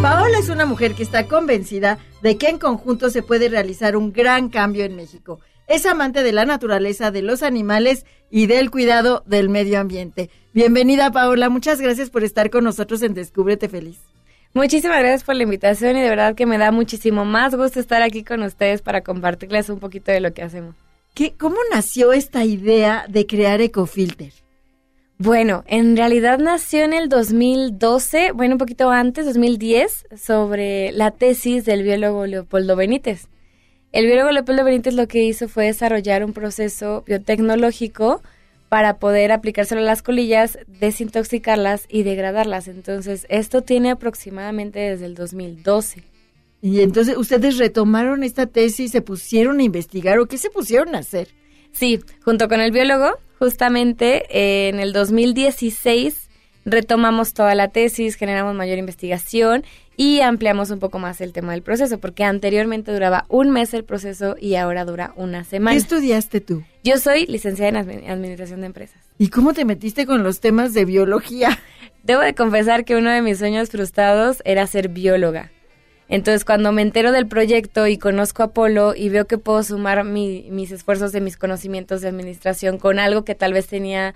Paola 0.03 0.37
es 0.37 0.49
una 0.49 0.67
mujer 0.67 0.93
que 0.93 1.01
está 1.01 1.25
convencida 1.25 1.97
de 2.21 2.37
que 2.37 2.49
en 2.49 2.59
conjunto 2.59 3.09
se 3.09 3.23
puede 3.23 3.49
realizar 3.49 3.95
un 3.95 4.13
gran 4.13 4.49
cambio 4.49 4.85
en 4.85 4.95
México. 4.95 5.39
Es 5.71 5.85
amante 5.85 6.21
de 6.21 6.33
la 6.33 6.43
naturaleza, 6.43 7.11
de 7.11 7.21
los 7.21 7.43
animales 7.43 8.05
y 8.29 8.47
del 8.47 8.69
cuidado 8.69 9.23
del 9.25 9.47
medio 9.47 9.79
ambiente. 9.79 10.29
Bienvenida 10.53 11.11
Paola, 11.11 11.47
muchas 11.47 11.79
gracias 11.79 12.09
por 12.09 12.25
estar 12.25 12.49
con 12.49 12.65
nosotros 12.65 13.01
en 13.03 13.13
Descúbrete 13.13 13.69
Feliz. 13.69 13.97
Muchísimas 14.53 14.99
gracias 14.99 15.23
por 15.23 15.35
la 15.35 15.43
invitación 15.43 15.95
y 15.95 16.01
de 16.01 16.09
verdad 16.09 16.35
que 16.35 16.45
me 16.45 16.57
da 16.57 16.73
muchísimo 16.73 17.23
más 17.23 17.55
gusto 17.55 17.79
estar 17.79 18.01
aquí 18.01 18.25
con 18.25 18.43
ustedes 18.43 18.81
para 18.81 18.99
compartirles 18.99 19.69
un 19.69 19.79
poquito 19.79 20.11
de 20.11 20.19
lo 20.19 20.33
que 20.33 20.43
hacemos. 20.43 20.75
¿Qué, 21.13 21.35
¿Cómo 21.39 21.55
nació 21.73 22.11
esta 22.11 22.43
idea 22.43 23.05
de 23.07 23.25
crear 23.25 23.61
Ecofilter? 23.61 24.33
Bueno, 25.19 25.63
en 25.67 25.95
realidad 25.95 26.39
nació 26.39 26.83
en 26.83 26.91
el 26.91 27.07
2012, 27.07 28.33
bueno, 28.33 28.55
un 28.55 28.59
poquito 28.59 28.89
antes, 28.89 29.25
2010, 29.25 30.07
sobre 30.21 30.91
la 30.91 31.11
tesis 31.11 31.63
del 31.63 31.83
biólogo 31.83 32.25
Leopoldo 32.25 32.75
Benítez. 32.75 33.30
El 33.91 34.05
biólogo 34.05 34.31
Leopoldo 34.31 34.63
Benítez 34.63 34.93
lo 34.93 35.07
que 35.07 35.23
hizo 35.23 35.49
fue 35.49 35.65
desarrollar 35.65 36.23
un 36.23 36.31
proceso 36.31 37.03
biotecnológico 37.05 38.21
para 38.69 38.99
poder 38.99 39.33
aplicárselo 39.33 39.81
a 39.81 39.83
las 39.83 40.01
colillas, 40.01 40.57
desintoxicarlas 40.65 41.87
y 41.89 42.03
degradarlas. 42.03 42.69
Entonces, 42.69 43.25
esto 43.27 43.63
tiene 43.63 43.91
aproximadamente 43.91 44.79
desde 44.79 45.07
el 45.07 45.15
2012. 45.15 46.03
Y 46.61 46.79
entonces 46.79 47.17
ustedes 47.17 47.57
retomaron 47.57 48.23
esta 48.23 48.45
tesis, 48.45 48.91
se 48.91 49.01
pusieron 49.01 49.59
a 49.59 49.63
investigar 49.63 50.19
o 50.19 50.27
qué 50.27 50.37
se 50.37 50.49
pusieron 50.49 50.95
a 50.95 50.99
hacer. 50.99 51.27
Sí, 51.73 51.99
junto 52.23 52.47
con 52.47 52.61
el 52.61 52.71
biólogo, 52.71 53.19
justamente 53.39 54.23
eh, 54.29 54.69
en 54.69 54.79
el 54.79 54.93
2016 54.93 56.29
retomamos 56.65 57.33
toda 57.33 57.55
la 57.55 57.69
tesis, 57.69 58.15
generamos 58.15 58.55
mayor 58.55 58.77
investigación 58.77 59.63
y 59.97 60.21
ampliamos 60.21 60.69
un 60.71 60.79
poco 60.79 60.99
más 60.99 61.21
el 61.21 61.33
tema 61.33 61.51
del 61.53 61.61
proceso, 61.61 61.99
porque 61.99 62.23
anteriormente 62.23 62.91
duraba 62.93 63.25
un 63.29 63.49
mes 63.51 63.73
el 63.73 63.83
proceso 63.83 64.35
y 64.39 64.55
ahora 64.55 64.85
dura 64.85 65.13
una 65.15 65.39
¿Qué 65.39 65.49
semana. 65.49 65.77
estudiaste 65.77 66.41
tú? 66.41 66.63
Yo 66.83 66.97
soy 66.97 67.25
licenciada 67.27 67.69
en 67.79 67.87
admi- 67.87 68.09
Administración 68.09 68.61
de 68.61 68.67
Empresas. 68.67 69.01
¿Y 69.17 69.29
cómo 69.29 69.53
te 69.53 69.65
metiste 69.65 70.05
con 70.05 70.23
los 70.23 70.39
temas 70.39 70.73
de 70.73 70.85
biología? 70.85 71.59
Debo 72.03 72.21
de 72.21 72.33
confesar 72.33 72.85
que 72.85 72.95
uno 72.95 73.11
de 73.11 73.21
mis 73.21 73.37
sueños 73.37 73.69
frustrados 73.69 74.41
era 74.45 74.65
ser 74.65 74.89
bióloga. 74.89 75.51
Entonces, 76.09 76.43
cuando 76.43 76.71
me 76.73 76.81
entero 76.81 77.11
del 77.13 77.27
proyecto 77.27 77.87
y 77.87 77.97
conozco 77.97 78.43
a 78.43 78.51
Polo 78.51 78.93
y 78.95 79.07
veo 79.09 79.27
que 79.27 79.37
puedo 79.37 79.63
sumar 79.63 80.03
mis 80.03 80.71
esfuerzos 80.71 81.11
de 81.13 81.21
mis 81.21 81.37
conocimientos 81.37 82.01
de 82.01 82.09
administración 82.09 82.79
con 82.79 82.99
algo 82.99 83.23
que 83.23 83.33
tal 83.35 83.53
vez 83.53 83.67
tenía 83.67 84.13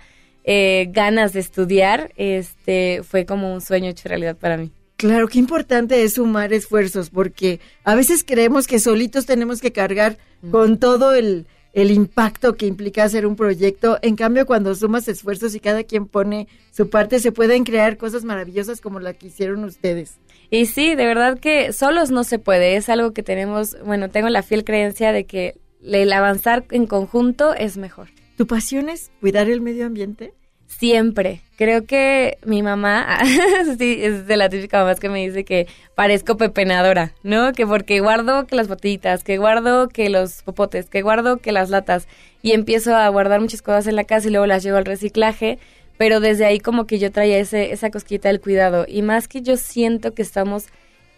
eh, 0.48 0.88
ganas 0.90 1.32
de 1.32 1.40
estudiar, 1.40 2.12
este, 2.16 3.02
fue 3.02 3.26
como 3.26 3.52
un 3.52 3.60
sueño 3.60 3.90
hecho 3.90 4.08
realidad 4.08 4.36
para 4.36 4.56
mí. 4.56 4.70
Claro, 4.96 5.28
qué 5.28 5.38
importante 5.38 6.02
es 6.04 6.14
sumar 6.14 6.52
esfuerzos, 6.52 7.10
porque 7.10 7.60
a 7.84 7.94
veces 7.94 8.24
creemos 8.24 8.66
que 8.66 8.78
solitos 8.78 9.26
tenemos 9.26 9.60
que 9.60 9.72
cargar 9.72 10.16
mm. 10.40 10.50
con 10.50 10.78
todo 10.78 11.14
el, 11.14 11.46
el 11.74 11.90
impacto 11.90 12.56
que 12.56 12.66
implica 12.66 13.04
hacer 13.04 13.26
un 13.26 13.36
proyecto. 13.36 13.98
En 14.00 14.16
cambio, 14.16 14.46
cuando 14.46 14.74
sumas 14.74 15.08
esfuerzos 15.08 15.54
y 15.54 15.60
cada 15.60 15.84
quien 15.84 16.06
pone 16.06 16.48
su 16.70 16.88
parte, 16.88 17.18
se 17.18 17.32
pueden 17.32 17.64
crear 17.64 17.98
cosas 17.98 18.24
maravillosas 18.24 18.80
como 18.80 19.00
la 19.00 19.12
que 19.12 19.26
hicieron 19.26 19.64
ustedes. 19.64 20.16
Y 20.48 20.66
sí, 20.66 20.94
de 20.94 21.04
verdad 21.04 21.38
que 21.38 21.74
solos 21.74 22.10
no 22.10 22.24
se 22.24 22.38
puede. 22.38 22.76
Es 22.76 22.88
algo 22.88 23.12
que 23.12 23.22
tenemos, 23.22 23.76
bueno, 23.84 24.08
tengo 24.08 24.28
la 24.30 24.42
fiel 24.42 24.64
creencia 24.64 25.12
de 25.12 25.26
que 25.26 25.58
el 25.82 26.10
avanzar 26.12 26.64
en 26.70 26.86
conjunto 26.86 27.52
es 27.52 27.76
mejor. 27.76 28.08
¿Tu 28.36 28.46
pasión 28.46 28.90
es 28.90 29.10
cuidar 29.20 29.48
el 29.48 29.62
medio 29.62 29.86
ambiente? 29.86 30.34
Siempre. 30.66 31.40
Creo 31.56 31.86
que 31.86 32.36
mi 32.44 32.62
mamá, 32.62 33.20
sí, 33.78 33.98
es 34.02 34.26
de 34.26 34.36
la 34.36 34.50
típica 34.50 34.80
mamá 34.80 34.94
que 34.96 35.08
me 35.08 35.26
dice 35.26 35.44
que 35.44 35.66
parezco 35.94 36.36
pepenadora, 36.36 37.14
¿no? 37.22 37.52
Que 37.52 37.66
porque 37.66 38.00
guardo 38.00 38.46
que 38.46 38.56
las 38.56 38.68
botitas, 38.68 39.24
que 39.24 39.38
guardo 39.38 39.88
que 39.88 40.10
los 40.10 40.42
popotes, 40.42 40.90
que 40.90 41.00
guardo 41.00 41.38
que 41.38 41.52
las 41.52 41.70
latas. 41.70 42.08
Y 42.42 42.52
empiezo 42.52 42.94
a 42.94 43.08
guardar 43.08 43.40
muchas 43.40 43.62
cosas 43.62 43.86
en 43.86 43.96
la 43.96 44.04
casa 44.04 44.28
y 44.28 44.32
luego 44.32 44.46
las 44.46 44.62
llevo 44.62 44.76
al 44.76 44.84
reciclaje. 44.84 45.58
Pero 45.96 46.20
desde 46.20 46.44
ahí 46.44 46.60
como 46.60 46.86
que 46.86 46.98
yo 46.98 47.10
traía 47.10 47.38
ese, 47.38 47.72
esa 47.72 47.90
cosquita 47.90 48.28
del 48.28 48.42
cuidado. 48.42 48.84
Y 48.86 49.00
más 49.00 49.28
que 49.28 49.40
yo 49.40 49.56
siento 49.56 50.12
que 50.12 50.20
estamos 50.20 50.66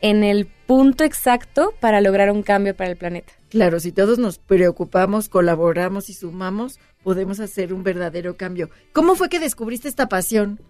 en 0.00 0.22
el 0.22 0.46
punto 0.66 1.02
exacto 1.02 1.74
para 1.80 2.00
lograr 2.00 2.30
un 2.30 2.42
cambio 2.42 2.76
para 2.76 2.90
el 2.90 2.96
planeta. 2.96 3.32
Claro, 3.48 3.80
si 3.80 3.92
todos 3.92 4.18
nos 4.18 4.38
preocupamos, 4.38 5.28
colaboramos 5.28 6.10
y 6.10 6.14
sumamos, 6.14 6.78
podemos 7.02 7.40
hacer 7.40 7.72
un 7.72 7.82
verdadero 7.82 8.36
cambio. 8.36 8.70
¿Cómo 8.92 9.14
fue 9.14 9.28
que 9.28 9.40
descubriste 9.40 9.88
esta 9.88 10.08
pasión 10.08 10.60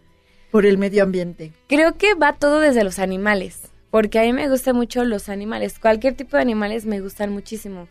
por 0.51 0.67
el 0.67 0.79
medio 0.79 1.03
ambiente? 1.03 1.53
Creo 1.69 1.97
que 1.97 2.15
va 2.15 2.35
todo 2.35 2.61
desde 2.61 2.85
los 2.85 2.99
animales, 2.99 3.61
porque 3.91 4.19
a 4.19 4.23
mí 4.23 4.33
me 4.33 4.49
gustan 4.49 4.77
mucho 4.77 5.05
los 5.05 5.29
animales. 5.29 5.79
Cualquier 5.79 6.15
tipo 6.15 6.37
de 6.37 6.43
animales 6.43 6.87
me 6.87 7.01
gustan 7.01 7.33
muchísimo. 7.33 7.89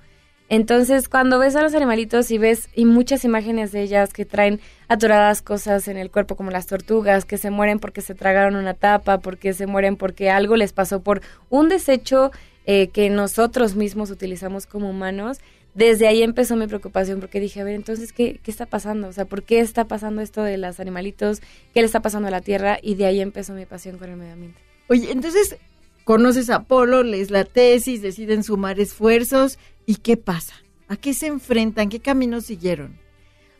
Entonces, 0.50 1.10
cuando 1.10 1.40
ves 1.40 1.58
a 1.58 1.62
los 1.62 1.76
animalitos 1.76 2.32
y 2.32 2.38
ves 2.38 2.70
y 2.74 2.86
muchas 2.86 3.26
imágenes 3.26 3.74
de 3.74 3.82
ellas 3.82 4.14
que 4.14 4.24
traen 4.24 4.62
atoradas 4.88 5.42
cosas 5.42 5.90
en 5.90 5.98
el 5.98 6.10
cuerpo 6.10 6.38
como 6.38 6.52
las 6.52 6.68
tortugas, 6.68 7.26
que 7.26 7.38
se 7.38 7.52
mueren 7.52 7.80
porque 7.80 8.00
se 8.00 8.16
tragaron 8.16 8.56
una 8.56 8.74
tapa, 8.74 9.20
porque 9.20 9.52
se 9.52 9.68
mueren 9.68 9.98
porque 9.98 10.30
algo 10.30 10.56
les 10.56 10.72
pasó 10.72 11.02
por 11.02 11.22
un 11.50 11.68
desecho 11.68 12.32
eh, 12.66 12.88
que 12.90 13.10
nosotros 13.10 13.76
mismos 13.76 14.10
utilizamos 14.10 14.68
como 14.68 14.90
humanos, 14.90 15.40
desde 15.78 16.08
ahí 16.08 16.24
empezó 16.24 16.56
mi 16.56 16.66
preocupación 16.66 17.20
porque 17.20 17.40
dije, 17.40 17.62
a 17.62 17.64
ver, 17.64 17.76
entonces, 17.76 18.12
¿qué, 18.12 18.40
¿qué 18.42 18.50
está 18.50 18.66
pasando? 18.66 19.10
O 19.10 19.14
sea, 19.14 19.26
¿por 19.26 19.44
qué 19.44 19.60
está 19.60 19.86
pasando 19.86 20.24
esto 20.24 20.42
de 20.42 20.58
los 20.58 20.80
animalitos? 20.80 21.40
¿Qué 21.72 21.82
le 21.82 21.86
está 21.86 22.02
pasando 22.02 22.30
a 22.30 22.32
la 22.32 22.42
Tierra? 22.42 22.80
Y 22.82 22.96
de 22.96 23.06
ahí 23.06 23.22
empezó 23.22 23.54
mi 23.54 23.68
pasión 23.68 24.00
con 24.00 24.10
el 24.10 24.18
medio 24.18 24.34
ambiente. 24.34 24.60
Oye, 24.90 25.12
entonces, 25.12 25.58
conoces 26.04 26.50
a 26.50 26.64
Polo, 26.64 27.04
lees 27.04 27.30
la 27.30 27.44
tesis, 27.44 28.02
deciden 28.02 28.44
sumar 28.44 28.80
esfuerzos, 28.80 29.60
¿y 29.86 29.98
qué 29.98 30.18
pasa? 30.18 30.56
¿A 30.88 30.98
qué 30.98 31.14
se 31.14 31.28
enfrentan? 31.28 31.90
¿Qué 31.90 32.00
caminos 32.00 32.46
siguieron? 32.46 32.98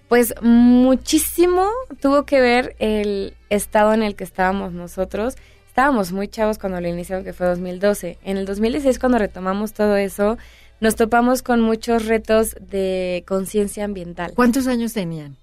Pues 0.08 0.34
muchísimo 0.42 1.70
tuvo 2.02 2.26
que 2.26 2.42
ver 2.42 2.76
el 2.80 3.36
estado 3.52 3.94
en 3.94 4.02
el 4.02 4.16
que 4.16 4.24
estábamos 4.24 4.74
nosotros. 4.74 5.36
Estábamos 5.68 6.12
muy 6.12 6.28
chavos 6.28 6.58
cuando 6.58 6.82
lo 6.82 6.88
iniciaron, 6.88 7.24
que 7.24 7.34
fue 7.34 7.46
2012. 7.46 8.18
En 8.24 8.38
el 8.38 8.48
2016, 8.48 8.98
cuando 8.98 9.20
retomamos 9.20 9.74
todo 9.74 9.98
eso, 9.98 10.40
nos 10.80 10.96
topamos 10.96 11.42
con 11.42 11.62
muchos 11.62 12.06
retos 12.06 12.56
de 12.60 13.24
conciencia 13.28 13.84
ambiental. 13.86 14.34
¿Cuántos 14.36 14.68
años 14.68 14.94
tenían? 14.94 15.36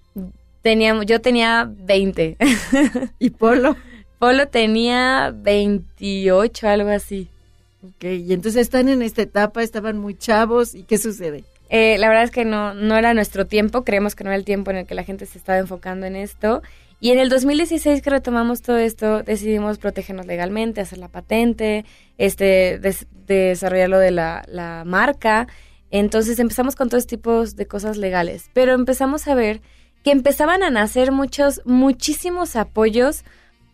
Teníamos, 0.62 1.06
yo 1.06 1.20
tenía 1.20 1.70
20. 1.70 2.36
¿Y 3.18 3.30
Polo? 3.30 3.76
Polo 4.18 4.48
tenía 4.48 5.34
28, 5.34 6.68
algo 6.68 6.90
así. 6.90 7.28
Ok, 7.82 8.04
y 8.04 8.32
entonces 8.32 8.62
están 8.62 8.88
en 8.88 9.02
esta 9.02 9.22
etapa, 9.22 9.62
estaban 9.62 9.98
muy 9.98 10.14
chavos, 10.14 10.74
¿y 10.74 10.84
qué 10.84 10.96
sucede? 10.96 11.44
Eh, 11.68 11.98
la 11.98 12.08
verdad 12.08 12.24
es 12.24 12.30
que 12.30 12.44
no, 12.44 12.72
no 12.72 12.96
era 12.96 13.12
nuestro 13.12 13.46
tiempo, 13.46 13.84
creemos 13.84 14.14
que 14.14 14.24
no 14.24 14.30
era 14.30 14.36
el 14.36 14.44
tiempo 14.44 14.70
en 14.70 14.78
el 14.78 14.86
que 14.86 14.94
la 14.94 15.04
gente 15.04 15.26
se 15.26 15.36
estaba 15.38 15.58
enfocando 15.58 16.06
en 16.06 16.16
esto. 16.16 16.62
Y 17.00 17.10
en 17.10 17.18
el 17.18 17.28
2016 17.28 18.02
que 18.02 18.10
retomamos 18.10 18.62
todo 18.62 18.78
esto, 18.78 19.22
decidimos 19.22 19.78
protegernos 19.78 20.26
legalmente, 20.26 20.80
hacer 20.80 20.98
la 20.98 21.08
patente, 21.08 21.84
este, 22.18 22.80
desarrollar 23.26 23.90
lo 23.90 23.98
de 23.98 24.10
la, 24.10 24.44
la 24.48 24.84
marca. 24.86 25.46
Entonces 25.90 26.38
empezamos 26.38 26.76
con 26.76 26.88
todos 26.88 27.06
tipos 27.06 27.56
de 27.56 27.66
cosas 27.66 27.96
legales. 27.96 28.50
Pero 28.54 28.72
empezamos 28.72 29.28
a 29.28 29.34
ver 29.34 29.60
que 30.02 30.12
empezaban 30.12 30.62
a 30.62 30.70
nacer 30.70 31.12
muchos, 31.12 31.62
muchísimos 31.64 32.56
apoyos 32.56 33.24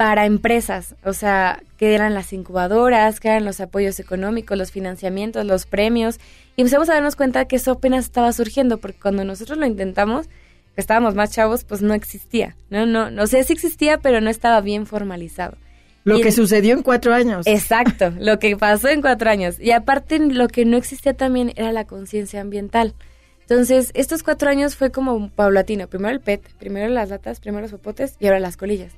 para 0.01 0.25
empresas, 0.25 0.95
o 1.05 1.13
sea, 1.13 1.63
que 1.77 1.95
eran 1.95 2.15
las 2.15 2.33
incubadoras, 2.33 3.21
que 3.21 3.29
eran 3.29 3.45
los 3.45 3.61
apoyos 3.61 4.01
económicos, 4.01 4.57
los 4.57 4.71
financiamientos, 4.71 5.45
los 5.45 5.67
premios, 5.67 6.19
y 6.57 6.63
empezamos 6.63 6.89
a 6.89 6.95
darnos 6.95 7.17
cuenta 7.17 7.45
que 7.45 7.57
eso 7.57 7.73
apenas 7.73 8.07
estaba 8.07 8.33
surgiendo, 8.33 8.79
porque 8.79 8.99
cuando 8.99 9.25
nosotros 9.25 9.59
lo 9.59 9.67
intentamos, 9.67 10.31
que 10.75 10.81
estábamos 10.81 11.15
más 11.15 11.31
chavos, 11.31 11.65
pues 11.65 11.83
no 11.83 11.95
existía, 11.95 12.57
¿no? 12.71 12.87
No, 12.87 13.11
no 13.11 13.27
sé 13.27 13.43
si 13.45 13.53
existía, 13.53 13.99
pero 13.99 14.21
no 14.21 14.31
estaba 14.31 14.61
bien 14.61 14.87
formalizado. 14.87 15.57
Lo 16.05 16.21
que 16.21 16.33
sucedió 16.33 16.75
en 16.75 16.83
cuatro 16.83 17.13
años. 17.13 17.47
Exacto, 17.47 18.13
lo 18.19 18.39
que 18.39 18.57
pasó 18.57 18.89
en 18.89 19.03
cuatro 19.03 19.31
años. 19.31 19.61
Y 19.61 19.73
aparte, 19.73 20.19
lo 20.19 20.49
que 20.49 20.65
no 20.65 20.77
existía 20.77 21.15
también 21.15 21.53
era 21.57 21.73
la 21.73 21.85
conciencia 21.85 22.41
ambiental. 22.41 22.95
Entonces, 23.43 23.91
estos 23.95 24.23
cuatro 24.23 24.49
años 24.49 24.77
fue 24.77 24.91
como 24.91 25.29
paulatino. 25.31 25.89
Primero 25.89 26.15
el 26.15 26.21
PET, 26.21 26.43
primero 26.59 26.89
las 26.89 27.11
latas, 27.11 27.41
primero 27.41 27.63
los 27.63 27.73
popotes 27.73 28.17
y 28.21 28.27
ahora 28.27 28.41
las 28.41 28.57
colillas. 28.57 28.93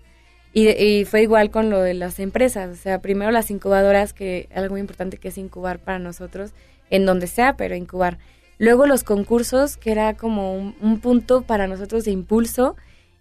Y, 0.55 1.07
fue 1.07 1.23
igual 1.23 1.51
con 1.51 1.71
lo 1.71 1.81
de 1.81 1.95
las 1.95 2.21
empresas, 2.21 2.69
o 2.69 2.75
sea, 2.75 3.01
primero 3.01 3.31
las 3.31 3.51
incubadoras, 3.51 4.13
que 4.13 4.51
algo 4.55 4.73
muy 4.73 4.81
importante 4.81 5.17
que 5.17 5.29
es 5.29 5.39
incubar 5.39 5.79
para 5.79 5.99
nosotros, 5.99 6.51
en 6.91 7.07
donde 7.07 7.27
sea, 7.27 7.57
pero 7.57 7.75
incubar. 7.75 8.19
Luego 8.59 8.87
los 8.87 9.05
concursos, 9.05 9.77
que 9.77 9.93
era 9.93 10.15
como 10.15 10.55
un, 10.55 11.01
punto 11.01 11.43
para 11.43 11.67
nosotros 11.67 12.05
de 12.05 12.13
impulso. 12.13 12.77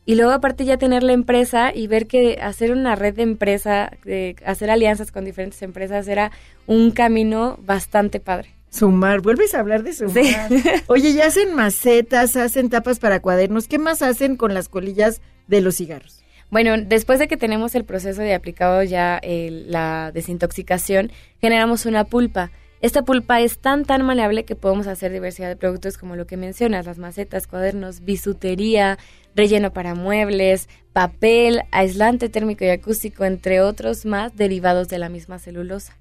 Y 0.06 0.16
luego 0.16 0.32
aparte 0.32 0.66
ya 0.66 0.78
tener 0.78 1.04
la 1.04 1.14
empresa 1.14 1.72
y 1.74 1.88
ver 1.88 2.08
que 2.08 2.40
hacer 2.42 2.72
una 2.72 2.96
red 2.96 3.16
de 3.16 3.24
empresa, 3.24 3.92
de 4.04 4.36
hacer 4.46 4.72
alianzas 4.72 5.12
con 5.12 5.26
diferentes 5.26 5.62
empresas 5.62 6.08
era 6.08 6.32
un 6.66 6.92
camino 6.92 7.60
bastante 7.62 8.20
padre. 8.20 8.50
Sumar, 8.72 9.22
vuelves 9.22 9.54
a 9.54 9.60
hablar 9.60 9.84
de 9.84 9.94
sumar. 9.94 10.50
Oye, 10.88 11.14
ya 11.14 11.28
hacen 11.28 11.54
macetas, 11.54 12.36
hacen 12.36 12.70
tapas 12.70 13.00
para 13.00 13.20
cuadernos. 13.20 13.68
¿Qué 13.68 13.78
más 13.78 14.02
hacen 14.02 14.38
con 14.38 14.54
las 14.54 14.70
colillas 14.70 15.22
de 15.48 15.62
los 15.62 15.76
cigarros? 15.76 16.24
Bueno, 16.52 16.76
después 16.78 17.18
de 17.20 17.28
que 17.28 17.38
tenemos 17.38 17.76
el 17.76 17.86
proceso 17.86 18.22
de 18.22 18.34
aplicado 18.34 18.84
ya 18.84 19.22
la 19.24 20.12
desintoxicación, 20.14 21.12
generamos 21.40 21.86
una 21.86 22.04
pulpa. 22.04 22.52
Esta 22.82 23.04
pulpa 23.04 23.42
es 23.42 23.60
tan 23.60 23.86
tan 23.86 24.04
maleable 24.04 24.44
que 24.44 24.56
podemos 24.56 24.88
hacer 24.88 25.12
diversidad 25.12 25.50
de 25.50 25.56
productos 25.56 25.98
como 25.98 26.16
lo 26.16 26.26
que 26.26 26.36
mencionas, 26.36 26.88
las 26.88 26.98
macetas, 26.98 27.46
cuadernos, 27.46 28.04
bisutería, 28.04 28.98
relleno 29.36 29.72
para 29.72 29.94
muebles, 29.94 30.68
papel, 30.92 31.62
aislante 31.72 32.28
térmico 32.30 32.66
y 32.66 32.70
acústico, 32.70 33.24
entre 33.24 33.62
otros 33.62 34.06
más 34.06 34.36
derivados 34.36 34.88
de 34.88 34.98
la 34.98 35.10
misma 35.10 35.38
celulosa. 35.38 35.96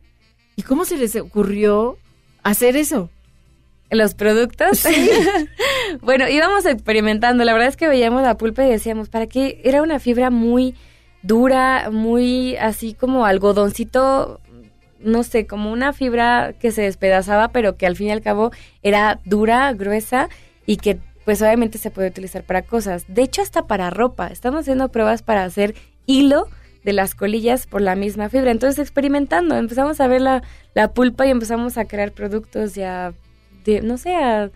¿Y 0.57 0.63
cómo 0.63 0.85
se 0.85 0.97
les 0.97 1.15
ocurrió 1.17 1.99
hacer 2.43 2.77
eso? 2.77 3.11
los 3.91 4.15
productos. 4.15 4.85
bueno, 6.01 6.29
íbamos 6.29 6.65
experimentando. 6.65 7.45
La 7.45 7.53
verdad 7.53 7.69
es 7.69 7.77
que 7.77 7.89
veíamos 7.89 8.23
la 8.23 8.37
pulpa 8.37 8.65
y 8.65 8.71
decíamos, 8.71 9.09
¿para 9.09 9.27
qué? 9.27 9.61
Era 9.65 9.83
una 9.83 9.99
fibra 9.99 10.31
muy 10.31 10.75
dura, 11.23 11.91
muy 11.91 12.57
así 12.57 12.95
como 12.95 13.27
algodoncito, 13.27 14.41
no 15.03 15.23
sé, 15.23 15.47
como 15.47 15.73
una 15.73 15.93
fibra 15.93 16.55
que 16.59 16.73
se 16.73 16.83
despedazaba, 16.83 17.49
pero 17.49 17.77
que 17.77 17.87
al 17.87 17.97
fin 17.97 18.09
y 18.09 18.13
al 18.13 18.23
cabo 18.23 18.51
era 18.83 19.21
dura, 19.25 19.73
gruesa 19.73 20.29
y 20.67 20.77
que 20.77 20.99
pues 21.25 21.43
obviamente 21.43 21.79
se 21.79 21.91
puede 21.91 22.09
utilizar 22.09 22.45
para 22.45 22.63
cosas. 22.63 23.05
De 23.09 23.23
hecho, 23.23 23.43
hasta 23.43 23.67
para 23.67 23.91
ropa. 23.91 24.29
Estamos 24.29 24.61
haciendo 24.63 24.89
pruebas 24.89 25.23
para 25.23 25.45
hacer 25.45 25.75
hilo 26.07 26.49
de 26.85 26.93
las 26.93 27.15
colillas 27.15 27.67
por 27.67 27.83
la 27.83 27.95
misma 27.95 28.29
fibra. 28.29 28.51
Entonces, 28.51 28.79
experimentando, 28.79 29.57
empezamos 29.57 30.01
a 30.01 30.09
ver 30.09 30.23
la, 30.23 30.43
la 30.75 30.93
pulpa 30.93 31.27
y 31.27 31.31
empezamos 31.31 31.77
a 31.79 31.85
crear 31.85 32.13
productos 32.13 32.75
ya 32.75 33.13
no 33.83 33.99
sé, 33.99 34.15
a, 34.15 34.51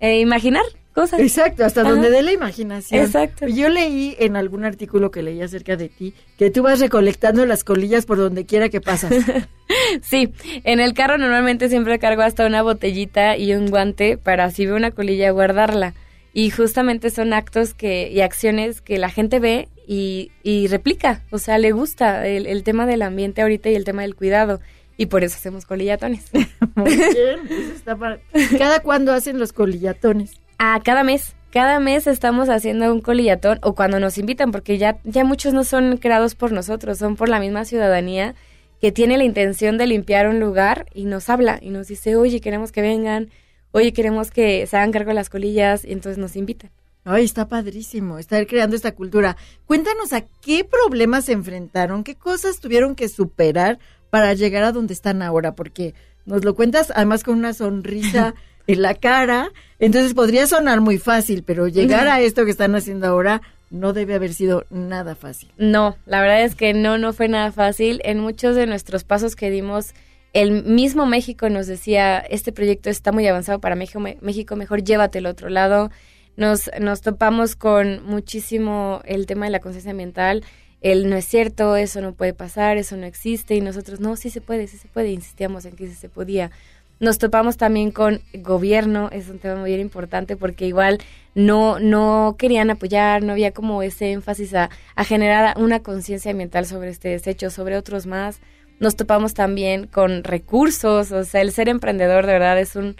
eh, 0.00 0.20
imaginar 0.20 0.64
cosas. 0.96 1.20
Exacto, 1.20 1.64
hasta 1.64 1.84
donde 1.84 2.10
dé 2.10 2.22
la 2.22 2.32
imaginación. 2.32 3.04
Exacto. 3.04 3.46
Yo 3.46 3.68
leí 3.68 4.16
en 4.18 4.34
algún 4.34 4.64
artículo 4.64 5.12
que 5.12 5.22
leí 5.22 5.40
acerca 5.42 5.76
de 5.76 5.88
ti 5.88 6.12
que 6.38 6.50
tú 6.50 6.62
vas 6.64 6.80
recolectando 6.80 7.46
las 7.46 7.62
colillas 7.62 8.04
por 8.06 8.18
donde 8.18 8.46
quiera 8.46 8.68
que 8.68 8.80
pasas. 8.80 9.14
sí, 10.02 10.32
en 10.64 10.80
el 10.80 10.94
carro 10.94 11.18
normalmente 11.18 11.68
siempre 11.68 11.98
cargo 12.00 12.22
hasta 12.22 12.46
una 12.46 12.62
botellita 12.62 13.36
y 13.36 13.52
un 13.54 13.68
guante 13.70 14.16
para 14.18 14.50
si 14.50 14.66
veo 14.66 14.74
una 14.76 14.90
colilla 14.90 15.30
guardarla. 15.30 15.94
Y 16.32 16.50
justamente 16.50 17.10
son 17.10 17.32
actos 17.32 17.72
que, 17.72 18.10
y 18.10 18.20
acciones 18.20 18.80
que 18.82 18.98
la 18.98 19.08
gente 19.08 19.38
ve 19.38 19.68
y, 19.86 20.32
y 20.42 20.66
replica, 20.66 21.22
o 21.30 21.38
sea, 21.38 21.56
le 21.58 21.72
gusta 21.72 22.26
el, 22.26 22.46
el 22.46 22.62
tema 22.62 22.84
del 22.86 23.02
ambiente 23.02 23.40
ahorita 23.42 23.70
y 23.70 23.74
el 23.74 23.84
tema 23.84 24.02
del 24.02 24.14
cuidado. 24.16 24.60
Y 24.98 25.06
por 25.06 25.24
eso 25.24 25.36
hacemos 25.36 25.66
colillatones. 25.66 26.30
Muy 26.74 26.96
bien, 26.96 27.40
pues 27.46 27.68
está 27.76 27.96
para- 27.96 28.18
¿Cada 28.58 28.80
cuándo 28.80 29.12
hacen 29.12 29.38
los 29.38 29.52
colillatones? 29.52 30.32
Ah, 30.58 30.80
cada 30.84 31.04
mes. 31.04 31.34
Cada 31.50 31.80
mes 31.80 32.06
estamos 32.06 32.48
haciendo 32.48 32.92
un 32.92 33.00
colillatón 33.00 33.58
o 33.62 33.74
cuando 33.74 33.98
nos 33.98 34.18
invitan, 34.18 34.52
porque 34.52 34.78
ya, 34.78 34.98
ya 35.04 35.24
muchos 35.24 35.54
no 35.54 35.64
son 35.64 35.96
creados 35.96 36.34
por 36.34 36.52
nosotros, 36.52 36.98
son 36.98 37.16
por 37.16 37.28
la 37.28 37.40
misma 37.40 37.64
ciudadanía 37.64 38.34
que 38.80 38.92
tiene 38.92 39.16
la 39.16 39.24
intención 39.24 39.78
de 39.78 39.86
limpiar 39.86 40.28
un 40.28 40.38
lugar 40.38 40.86
y 40.92 41.06
nos 41.06 41.30
habla 41.30 41.58
y 41.62 41.70
nos 41.70 41.88
dice, 41.88 42.16
oye, 42.16 42.40
queremos 42.40 42.72
que 42.72 42.82
vengan, 42.82 43.30
oye, 43.72 43.92
queremos 43.92 44.30
que 44.30 44.66
se 44.66 44.76
hagan 44.76 44.92
cargo 44.92 45.08
de 45.08 45.14
las 45.14 45.30
colillas 45.30 45.84
y 45.84 45.92
entonces 45.92 46.18
nos 46.18 46.36
invitan. 46.36 46.70
Ay, 47.04 47.24
está 47.24 47.48
padrísimo 47.48 48.18
estar 48.18 48.46
creando 48.46 48.76
esta 48.76 48.92
cultura. 48.94 49.36
Cuéntanos 49.64 50.12
a 50.12 50.22
qué 50.42 50.64
problemas 50.64 51.26
se 51.26 51.32
enfrentaron, 51.32 52.04
qué 52.04 52.16
cosas 52.16 52.60
tuvieron 52.60 52.96
que 52.96 53.08
superar 53.08 53.78
para 54.10 54.34
llegar 54.34 54.64
a 54.64 54.72
donde 54.72 54.92
están 54.92 55.22
ahora, 55.22 55.54
porque 55.54 55.94
nos 56.26 56.44
lo 56.44 56.54
cuentas 56.54 56.92
además 56.94 57.22
con 57.22 57.38
una 57.38 57.54
sonrisa 57.54 58.34
en 58.66 58.82
la 58.82 58.94
cara, 58.94 59.50
entonces 59.78 60.14
podría 60.14 60.46
sonar 60.46 60.80
muy 60.80 60.98
fácil, 60.98 61.42
pero 61.44 61.68
llegar 61.68 62.08
a 62.08 62.20
esto 62.20 62.44
que 62.44 62.50
están 62.50 62.74
haciendo 62.74 63.06
ahora 63.06 63.42
no 63.70 63.92
debe 63.92 64.14
haber 64.14 64.32
sido 64.32 64.64
nada 64.70 65.14
fácil. 65.14 65.50
No, 65.58 65.96
la 66.06 66.20
verdad 66.20 66.42
es 66.42 66.54
que 66.54 66.72
no, 66.72 66.98
no 66.98 67.12
fue 67.12 67.28
nada 67.28 67.52
fácil. 67.52 68.00
En 68.04 68.20
muchos 68.20 68.54
de 68.56 68.66
nuestros 68.66 69.04
pasos 69.04 69.36
que 69.36 69.50
dimos, 69.50 69.94
el 70.32 70.64
mismo 70.64 71.06
México 71.06 71.48
nos 71.48 71.66
decía, 71.66 72.18
este 72.18 72.52
proyecto 72.52 72.90
está 72.90 73.12
muy 73.12 73.26
avanzado 73.26 73.60
para 73.60 73.74
México, 73.74 74.00
México 74.00 74.56
mejor 74.56 74.82
llévatelo 74.84 75.28
al 75.28 75.32
otro 75.32 75.48
lado. 75.48 75.90
Nos, 76.36 76.70
nos 76.80 77.00
topamos 77.00 77.56
con 77.56 78.04
muchísimo 78.04 79.00
el 79.04 79.26
tema 79.26 79.46
de 79.46 79.52
la 79.52 79.60
conciencia 79.60 79.92
ambiental. 79.92 80.44
El 80.82 81.08
no 81.08 81.16
es 81.16 81.24
cierto, 81.24 81.74
eso 81.76 82.02
no 82.02 82.12
puede 82.12 82.34
pasar, 82.34 82.76
eso 82.76 82.96
no 82.96 83.06
existe. 83.06 83.54
Y 83.54 83.60
nosotros, 83.62 83.98
no, 83.98 84.14
sí 84.16 84.30
se 84.30 84.40
puede, 84.42 84.66
sí 84.66 84.76
se 84.76 84.88
puede. 84.88 85.10
Insistíamos 85.10 85.64
en 85.64 85.74
que 85.74 85.88
sí 85.88 85.94
se 85.94 86.08
podía. 86.08 86.50
Nos 86.98 87.18
topamos 87.18 87.58
también 87.58 87.90
con 87.90 88.22
gobierno, 88.32 89.10
es 89.12 89.28
un 89.28 89.38
tema 89.38 89.56
muy 89.56 89.74
importante 89.74 90.36
porque 90.36 90.66
igual 90.66 90.98
no, 91.34 91.78
no 91.78 92.36
querían 92.38 92.70
apoyar, 92.70 93.22
no 93.22 93.32
había 93.32 93.52
como 93.52 93.82
ese 93.82 94.12
énfasis 94.12 94.54
a, 94.54 94.70
a 94.94 95.04
generar 95.04 95.58
una 95.58 95.80
conciencia 95.80 96.30
ambiental 96.30 96.64
sobre 96.64 96.88
este 96.88 97.10
desecho, 97.10 97.50
sobre 97.50 97.76
otros 97.76 98.06
más. 98.06 98.40
Nos 98.80 98.96
topamos 98.96 99.34
también 99.34 99.86
con 99.86 100.24
recursos, 100.24 101.12
o 101.12 101.24
sea, 101.24 101.42
el 101.42 101.52
ser 101.52 101.68
emprendedor 101.68 102.26
de 102.26 102.32
verdad 102.32 102.58
es 102.58 102.76
un... 102.76 102.96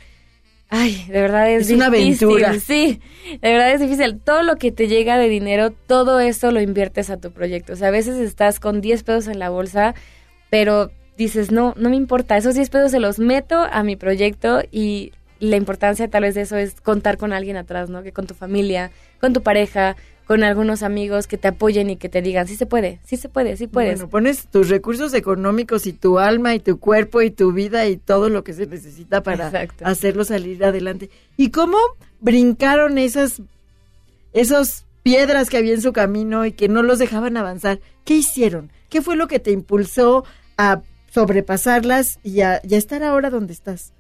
Ay, 0.69 1.05
de 1.09 1.21
verdad 1.21 1.51
es, 1.51 1.71
Es 1.71 1.77
una 1.77 1.89
difícil, 1.91 2.29
aventura. 2.29 2.61
Sí, 2.61 3.01
de 3.41 3.51
verdad 3.53 3.73
es 3.73 3.81
difícil. 3.81 4.19
Todo 4.19 4.43
lo 4.43 4.57
que 4.57 4.73
te 4.73 4.89
llega 4.89 5.17
de 5.17 5.29
dinero, 5.29 5.71
todo 5.71 6.19
eso 6.19 6.51
lo 6.51 6.61
inviertes 6.61 7.09
a 7.09 7.19
tu 7.19 7.31
proyecto. 7.31 7.75
O 7.75 7.77
sea, 7.77 7.89
a 7.89 7.93
veces 7.93 8.17
estás 8.17 8.59
con 8.59 8.81
10 8.81 9.05
pesos 9.05 9.29
en 9.29 9.39
la 9.39 9.49
bolsa, 9.49 9.95
pero 10.51 10.91
dices, 11.17 11.51
no, 11.51 11.75
no 11.77 11.91
me 11.91 11.97
importa, 11.97 12.37
esos 12.37 12.55
10 12.55 12.71
pesos 12.71 12.91
se 12.91 13.01
los 13.01 13.19
meto 13.19 13.67
a 13.71 13.83
mi 13.83 13.97
proyecto 13.97 14.63
y 14.71 15.13
la 15.41 15.57
importancia 15.57 16.09
tal 16.09 16.23
vez 16.23 16.35
de 16.35 16.43
eso 16.43 16.57
es 16.57 16.81
contar 16.81 17.19
con 17.19 17.33
alguien 17.33 17.57
atrás, 17.57 17.91
¿no? 17.91 18.03
Que 18.03 18.13
con 18.13 18.27
tu 18.27 18.35
familia, 18.35 18.91
con 19.21 19.33
tu 19.33 19.43
pareja, 19.43 19.97
con 20.27 20.43
algunos 20.43 20.83
amigos 20.83 21.27
que 21.27 21.39
te 21.39 21.49
apoyen 21.49 21.89
y 21.89 21.97
que 21.97 22.09
te 22.09 22.21
digan, 22.21 22.49
sí 22.49 22.57
se 22.57 22.67
puede, 22.67 23.01
sí 23.05 23.17
se 23.17 23.29
puede, 23.29 23.57
sí 23.57 23.69
puedes. 23.69 24.01
Bueno, 24.01 24.11
pones 24.11 24.47
tus 24.49 24.69
recursos 24.69 25.15
económicos 25.15 25.87
y 25.87 25.93
tu 25.93 26.19
alma 26.19 26.55
y 26.55 26.61
tu 26.61 26.81
cuerpo 26.81 27.23
y 27.23 27.31
tu 27.31 27.53
vida 27.53 27.87
y 27.87 27.97
todo 27.97 28.29
lo 28.29 28.43
que 28.43 28.53
se 28.53 28.67
necesita 28.67 29.23
para 29.23 29.47
Exacto. 29.47 29.87
hacerlo 29.87 30.25
salir 30.25 30.65
adelante. 30.65 31.11
¿Y 31.37 31.51
cómo 31.51 31.79
brincaron 32.21 32.99
esas 32.99 33.41
esos 34.33 34.85
piedras 35.03 35.49
que 35.49 35.59
había 35.59 35.75
en 35.75 35.81
su 35.81 35.93
camino 35.93 36.45
y 36.45 36.53
que 36.53 36.69
no 36.69 36.83
los 36.83 36.99
dejaban 36.99 37.37
avanzar? 37.37 37.79
¿Qué 38.05 38.15
hicieron? 38.15 38.73
¿Qué 38.89 39.03
fue 39.03 39.15
lo 39.17 39.29
que 39.29 39.39
te 39.39 39.53
impulsó 39.53 40.25
a 40.59 40.83
sobrepasarlas 41.11 42.19
y 42.23 42.41
a, 42.41 42.61
y 42.63 42.75
estar 42.75 43.03
ahora 43.03 43.31
donde 43.31 43.53
estás? 43.53 43.93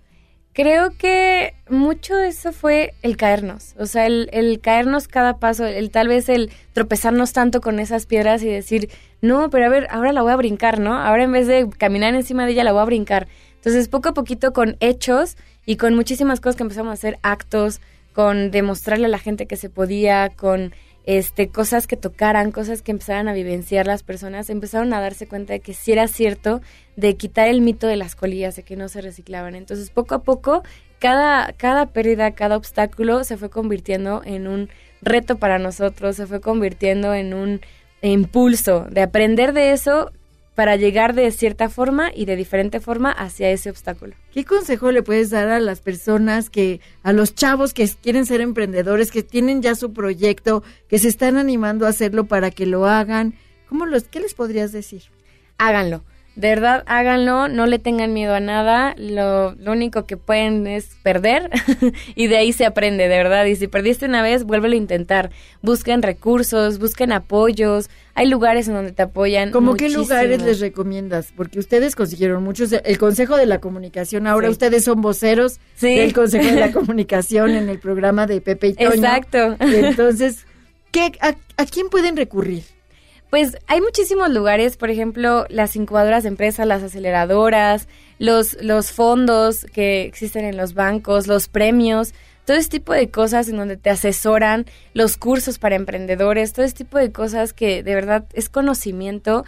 Creo 0.53 0.97
que 0.97 1.53
mucho 1.69 2.19
eso 2.19 2.51
fue 2.51 2.95
el 3.03 3.19
caernos, 3.19 3.75
o 3.79 3.85
sea, 3.85 4.07
el, 4.07 4.31
el 4.33 4.61
caernos 4.61 5.07
cada 5.07 5.39
paso, 5.39 5.67
el 5.67 5.91
tal 5.91 6.09
vez 6.09 6.31
el 6.31 6.51
tropezarnos 6.73 7.35
tanto 7.35 7.61
con 7.61 7.79
esas 7.79 8.07
piedras 8.07 8.43
y 8.43 8.49
decir, 8.49 8.89
no, 9.21 9.51
pero 9.51 9.67
a 9.67 9.69
ver, 9.69 9.87
ahora 9.91 10.13
la 10.13 10.23
voy 10.23 10.33
a 10.33 10.37
brincar, 10.37 10.81
¿no? 10.81 10.95
Ahora 10.95 11.25
en 11.25 11.33
vez 11.33 11.47
de 11.47 11.69
caminar 11.69 12.15
encima 12.15 12.47
de 12.47 12.53
ella, 12.53 12.65
la 12.65 12.73
voy 12.73 12.81
a 12.81 12.87
brincar. 12.87 13.29
Entonces, 13.57 13.89
poco 13.89 14.11
a 14.11 14.15
poquito 14.15 14.53
con 14.53 14.77
hechos 14.81 15.37
y 15.67 15.77
con 15.77 15.95
muchísimas 15.95 16.41
cosas 16.41 16.57
que 16.57 16.63
empezamos 16.63 16.91
a 16.91 16.95
hacer, 16.95 17.19
actos, 17.23 17.81
con 18.13 18.51
demostrarle 18.51 19.07
a 19.07 19.11
la 19.11 19.19
gente 19.19 19.47
que 19.47 19.57
se 19.57 19.69
podía, 19.69 20.31
con 20.37 20.73
este 21.07 21.49
cosas 21.49 21.87
que 21.87 21.97
tocaran, 21.97 22.51
cosas 22.51 22.83
que 22.83 22.91
empezaran 22.91 23.29
a 23.29 23.33
vivenciar 23.33 23.87
las 23.87 24.03
personas, 24.03 24.51
empezaron 24.51 24.93
a 24.93 25.01
darse 25.01 25.29
cuenta 25.29 25.53
de 25.53 25.61
que 25.61 25.73
sí 25.73 25.93
era 25.93 26.09
cierto 26.09 26.61
de 26.97 27.17
quitar 27.17 27.49
el 27.49 27.61
mito 27.61 27.87
de 27.87 27.97
las 27.97 28.17
colillas, 28.17 28.57
de 28.57 28.65
que 28.65 28.77
no 28.77 28.89
se 28.89 29.01
reciclaban. 29.01 29.55
Entonces, 29.55 29.91
poco 29.91 30.17
a 30.17 30.23
poco, 30.23 30.65
cada, 30.99 31.53
cada 31.53 31.87
pérdida, 31.87 32.33
cada 32.33 32.57
obstáculo 32.57 33.23
se 33.23 33.37
fue 33.37 33.51
convirtiendo 33.51 34.23
en 34.25 34.49
un 34.49 34.69
reto 35.01 35.39
para 35.39 35.59
nosotros, 35.59 36.17
se 36.17 36.27
fue 36.27 36.41
convirtiendo 36.41 37.15
en 37.15 37.35
un 37.35 37.61
impulso 38.03 38.87
de 38.91 39.03
aprender 39.03 39.53
de 39.53 39.73
eso 39.73 40.11
para 40.57 40.75
llegar 40.75 41.15
de 41.15 41.31
cierta 41.31 41.69
forma 41.69 42.11
y 42.13 42.25
de 42.25 42.35
diferente 42.35 42.81
forma 42.81 43.13
hacia 43.13 43.51
ese 43.51 43.71
obstáculo. 43.71 44.15
¿Qué 44.33 44.45
consejo 44.45 44.91
le 44.91 45.05
puedes 45.05 45.31
dar 45.31 45.49
a 45.51 45.61
las 45.61 45.81
personas 45.81 46.51
que, 46.51 46.81
a 47.05 47.13
los 47.13 47.37
chavos 47.37 47.73
que 47.73 47.89
quieren 48.03 48.27
ser 48.27 48.41
emprendedores, 48.41 49.13
que 49.13 49.23
tienen 49.23 49.63
ya 49.63 49.77
su 49.77 49.93
proyecto, 49.93 50.65
que 50.89 50.99
se 50.99 51.07
están 51.07 51.37
animando 51.37 51.87
a 51.87 51.91
hacerlo 51.91 52.25
para 52.25 52.51
que 52.51 52.67
lo 52.67 52.87
hagan? 52.87 53.35
¿Cómo 53.69 53.87
los, 53.87 54.05
qué 54.05 54.19
les 54.19 54.35
podrías 54.35 54.73
decir? 54.73 55.03
háganlo. 55.59 56.03
De 56.37 56.49
verdad, 56.51 56.85
háganlo, 56.87 57.49
no 57.49 57.65
le 57.65 57.79
tengan 57.79 58.13
miedo 58.13 58.35
a 58.35 58.41
nada, 58.41 58.95
lo, 58.99 59.53
lo 59.55 59.73
único 59.73 60.05
que 60.05 60.19
pueden 60.19 60.67
es 60.67 60.91
perder 61.03 61.49
y 62.15 62.27
de 62.27 62.37
ahí 62.37 62.53
se 62.53 62.67
aprende, 62.67 63.09
de 63.09 63.17
verdad. 63.17 63.47
Y 63.47 63.57
si 63.57 63.69
perdiste 63.69 64.05
una 64.05 64.21
vez, 64.21 64.45
vuélvelo 64.45 64.75
a 64.75 64.77
intentar. 64.77 65.31
Busquen 65.63 66.03
recursos, 66.03 66.79
busquen 66.79 67.13
apoyos, 67.13 67.89
hay 68.15 68.29
lugares 68.29 68.69
en 68.69 68.75
donde 68.75 68.93
te 68.93 69.01
apoyan. 69.03 69.51
¿Cómo 69.51 69.77
qué 69.77 69.89
lugares 69.89 70.43
les 70.43 70.61
recomiendas? 70.61 71.33
Porque 71.35 71.59
ustedes 71.59 71.95
consiguieron 71.97 72.43
muchos, 72.45 72.71
el 72.73 72.99
Consejo 72.99 73.39
de 73.39 73.47
la 73.47 73.59
Comunicación, 73.59 74.27
ahora 74.27 74.49
Sí. 74.49 74.53
ustedes 74.53 74.85
son 74.85 75.01
voceros 75.01 75.59
Sí. 75.77 75.97
del 75.97 76.13
Consejo 76.13 76.45
de 76.45 76.61
la 76.61 76.71
Comunicación 76.73 77.53
en 77.53 77.71
el 77.71 77.79
programa 77.79 78.27
de 78.27 78.43
Pepe 78.43 78.69
y 78.69 78.75
Toño. 78.75 78.91
Exacto. 78.93 79.57
Entonces, 79.61 80.45
¿qué, 80.91 81.13
a, 81.23 81.35
a 81.57 81.65
quién 81.65 81.89
pueden 81.89 82.15
recurrir? 82.15 82.65
Pues 83.31 83.59
hay 83.67 83.81
muchísimos 83.81 84.31
lugares, 84.31 84.77
por 84.77 84.91
ejemplo, 84.91 85.47
las 85.49 85.77
incubadoras 85.77 86.23
de 86.23 86.29
empresas, 86.29 86.67
las 86.67 86.83
aceleradoras, 86.83 87.89
los, 88.19 88.57
los 88.63 88.93
fondos 88.93 89.67
que 89.73 90.03
existen 90.03 90.45
en 90.45 90.57
los 90.57 90.75
bancos, 90.75 91.27
los 91.27 91.49
premios, 91.49 92.15
todo 92.45 92.57
ese 92.57 92.71
tipo 92.71 92.93
de 92.93 93.11
cosas 93.11 93.49
en 93.49 93.57
donde 93.57 93.77
te 93.77 93.91
asesoran, 93.91 94.67
los 94.95 95.17
cursos 95.17 95.59
para 95.59 95.75
emprendedores, 95.75 96.53
todo 96.53 96.65
ese 96.65 96.77
tipo 96.77 96.99
de 96.99 97.11
cosas 97.11 97.53
que 97.53 97.83
de 97.83 97.95
verdad 97.95 98.25
es 98.33 98.49
conocimiento 98.49 99.45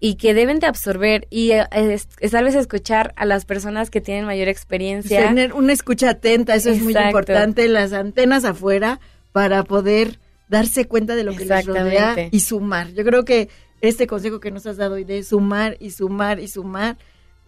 y 0.00 0.14
que 0.14 0.32
deben 0.32 0.58
de 0.58 0.66
absorber 0.66 1.26
y 1.28 1.52
eh, 1.52 1.66
es, 1.72 2.08
es 2.20 2.30
tal 2.30 2.44
vez 2.44 2.54
escuchar 2.54 3.12
a 3.16 3.26
las 3.26 3.44
personas 3.44 3.90
que 3.90 4.00
tienen 4.00 4.24
mayor 4.24 4.48
experiencia. 4.48 5.28
Tener 5.28 5.52
una 5.52 5.72
escucha 5.72 6.10
atenta, 6.10 6.54
eso 6.54 6.70
es 6.70 6.82
muy 6.82 6.96
importante, 6.96 7.68
las 7.68 7.92
antenas 7.92 8.44
afuera 8.44 9.00
para 9.32 9.64
poder 9.64 10.18
darse 10.48 10.86
cuenta 10.86 11.16
de 11.16 11.24
lo 11.24 11.34
que 11.34 11.44
les 11.44 11.66
rodea 11.66 12.28
y 12.30 12.40
sumar. 12.40 12.92
Yo 12.92 13.04
creo 13.04 13.24
que 13.24 13.48
este 13.80 14.06
consejo 14.06 14.40
que 14.40 14.50
nos 14.50 14.66
has 14.66 14.76
dado 14.76 14.94
hoy 14.94 15.04
de 15.04 15.22
sumar 15.22 15.76
y 15.80 15.90
sumar 15.90 16.40
y 16.40 16.48
sumar, 16.48 16.96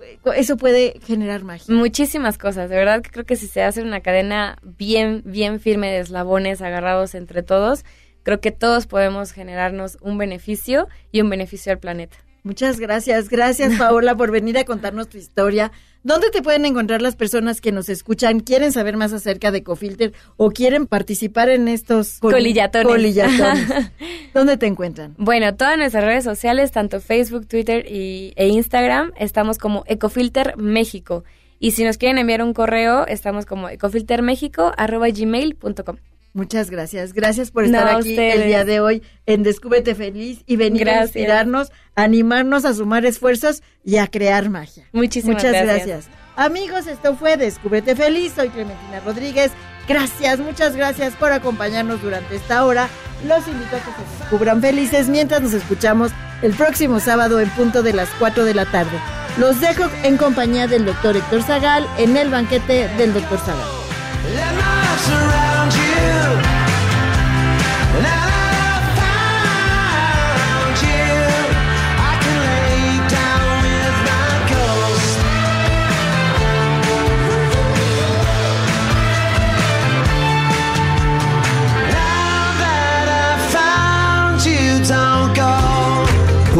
eh, 0.00 0.18
eso 0.36 0.56
puede 0.56 1.00
generar 1.04 1.42
magia. 1.42 1.74
Muchísimas 1.74 2.38
cosas, 2.38 2.70
de 2.70 2.76
verdad 2.76 3.02
que 3.02 3.10
creo 3.10 3.26
que 3.26 3.36
si 3.36 3.46
se 3.46 3.62
hace 3.62 3.82
una 3.82 4.00
cadena 4.00 4.58
bien, 4.62 5.22
bien 5.24 5.60
firme 5.60 5.90
de 5.90 6.00
eslabones 6.00 6.62
agarrados 6.62 7.14
entre 7.14 7.42
todos, 7.42 7.84
creo 8.22 8.40
que 8.40 8.50
todos 8.50 8.86
podemos 8.86 9.32
generarnos 9.32 9.98
un 10.00 10.18
beneficio 10.18 10.88
y 11.10 11.20
un 11.20 11.30
beneficio 11.30 11.72
al 11.72 11.78
planeta. 11.78 12.18
Muchas 12.42 12.80
gracias, 12.80 13.28
gracias 13.28 13.78
Paola 13.78 14.16
por 14.16 14.30
venir 14.30 14.56
a 14.58 14.64
contarnos 14.64 15.08
tu 15.08 15.18
historia. 15.18 15.70
¿Dónde 16.02 16.30
te 16.30 16.40
pueden 16.40 16.64
encontrar 16.64 17.02
las 17.02 17.14
personas 17.14 17.60
que 17.60 17.72
nos 17.72 17.90
escuchan, 17.90 18.40
quieren 18.40 18.72
saber 18.72 18.96
más 18.96 19.12
acerca 19.12 19.50
de 19.50 19.58
Ecofilter 19.58 20.14
o 20.38 20.50
quieren 20.50 20.86
participar 20.86 21.50
en 21.50 21.68
estos 21.68 22.18
col- 22.20 22.32
Colillatones. 22.32 22.88
colillatones? 22.88 23.90
¿Dónde 24.34 24.56
te 24.56 24.64
encuentran? 24.66 25.14
Bueno, 25.18 25.54
todas 25.56 25.76
nuestras 25.76 26.02
redes 26.04 26.24
sociales, 26.24 26.72
tanto 26.72 27.02
Facebook, 27.02 27.46
Twitter 27.46 27.84
y, 27.86 28.32
e 28.36 28.48
Instagram, 28.48 29.12
estamos 29.18 29.58
como 29.58 29.84
Ecofilter 29.86 30.56
México. 30.56 31.22
Y 31.58 31.72
si 31.72 31.84
nos 31.84 31.98
quieren 31.98 32.16
enviar 32.16 32.42
un 32.42 32.54
correo, 32.54 33.06
estamos 33.06 33.44
como 33.44 33.68
ecofiltermexico.gmail.com. 33.68 35.96
Muchas 36.32 36.70
gracias. 36.70 37.12
Gracias 37.12 37.50
por 37.50 37.64
estar 37.64 37.88
aquí 37.88 38.10
ustedes. 38.10 38.36
el 38.36 38.46
día 38.46 38.64
de 38.64 38.80
hoy 38.80 39.02
en 39.26 39.42
Descúbrete 39.42 39.94
Feliz 39.94 40.42
y 40.46 40.56
venir 40.56 40.88
a 40.88 41.02
inspirarnos, 41.02 41.72
a 41.96 42.02
animarnos 42.02 42.64
a 42.64 42.72
sumar 42.72 43.04
esfuerzos 43.04 43.62
y 43.84 43.96
a 43.96 44.06
crear 44.06 44.48
magia. 44.48 44.88
Muchísimas 44.92 45.36
Muchas 45.36 45.52
gracias. 45.52 45.86
gracias. 45.86 46.08
Amigos, 46.36 46.86
esto 46.86 47.16
fue 47.16 47.36
Descúbrete 47.36 47.96
Feliz. 47.96 48.32
Soy 48.34 48.48
Clementina 48.48 49.00
Rodríguez. 49.04 49.50
Gracias, 49.88 50.38
muchas 50.38 50.76
gracias 50.76 51.14
por 51.16 51.32
acompañarnos 51.32 52.00
durante 52.00 52.36
esta 52.36 52.64
hora. 52.64 52.88
Los 53.26 53.46
invito 53.48 53.76
a 53.76 53.80
que 53.80 53.90
se 53.90 54.18
descubran 54.20 54.60
felices 54.60 55.08
mientras 55.08 55.42
nos 55.42 55.52
escuchamos 55.52 56.12
el 56.42 56.52
próximo 56.52 57.00
sábado 57.00 57.40
en 57.40 57.50
punto 57.50 57.82
de 57.82 57.92
las 57.92 58.08
4 58.18 58.44
de 58.44 58.54
la 58.54 58.66
tarde. 58.66 58.98
Los 59.38 59.60
dejo 59.60 59.84
en 60.04 60.16
compañía 60.16 60.68
del 60.68 60.84
doctor 60.84 61.16
Héctor 61.16 61.42
Zagal 61.42 61.86
en 61.98 62.16
el 62.16 62.30
banquete 62.30 62.88
del 62.96 63.12
doctor 63.12 63.38
Zagal. 63.40 64.89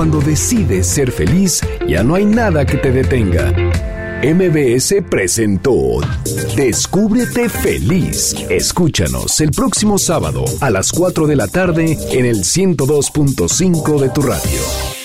Cuando 0.00 0.20
decides 0.20 0.86
ser 0.86 1.12
feliz, 1.12 1.60
ya 1.86 2.02
no 2.02 2.14
hay 2.14 2.24
nada 2.24 2.64
que 2.64 2.78
te 2.78 2.90
detenga. 2.90 3.52
MBS 4.22 4.96
presentó 5.08 5.72
Descúbrete 6.54 7.48
feliz. 7.48 8.36
Escúchanos 8.50 9.40
el 9.40 9.50
próximo 9.50 9.96
sábado 9.96 10.44
a 10.60 10.68
las 10.68 10.92
4 10.92 11.26
de 11.26 11.36
la 11.36 11.48
tarde 11.48 11.96
en 12.10 12.26
el 12.26 12.40
102.5 12.40 13.98
de 13.98 14.10
tu 14.10 14.20
radio. 14.20 14.99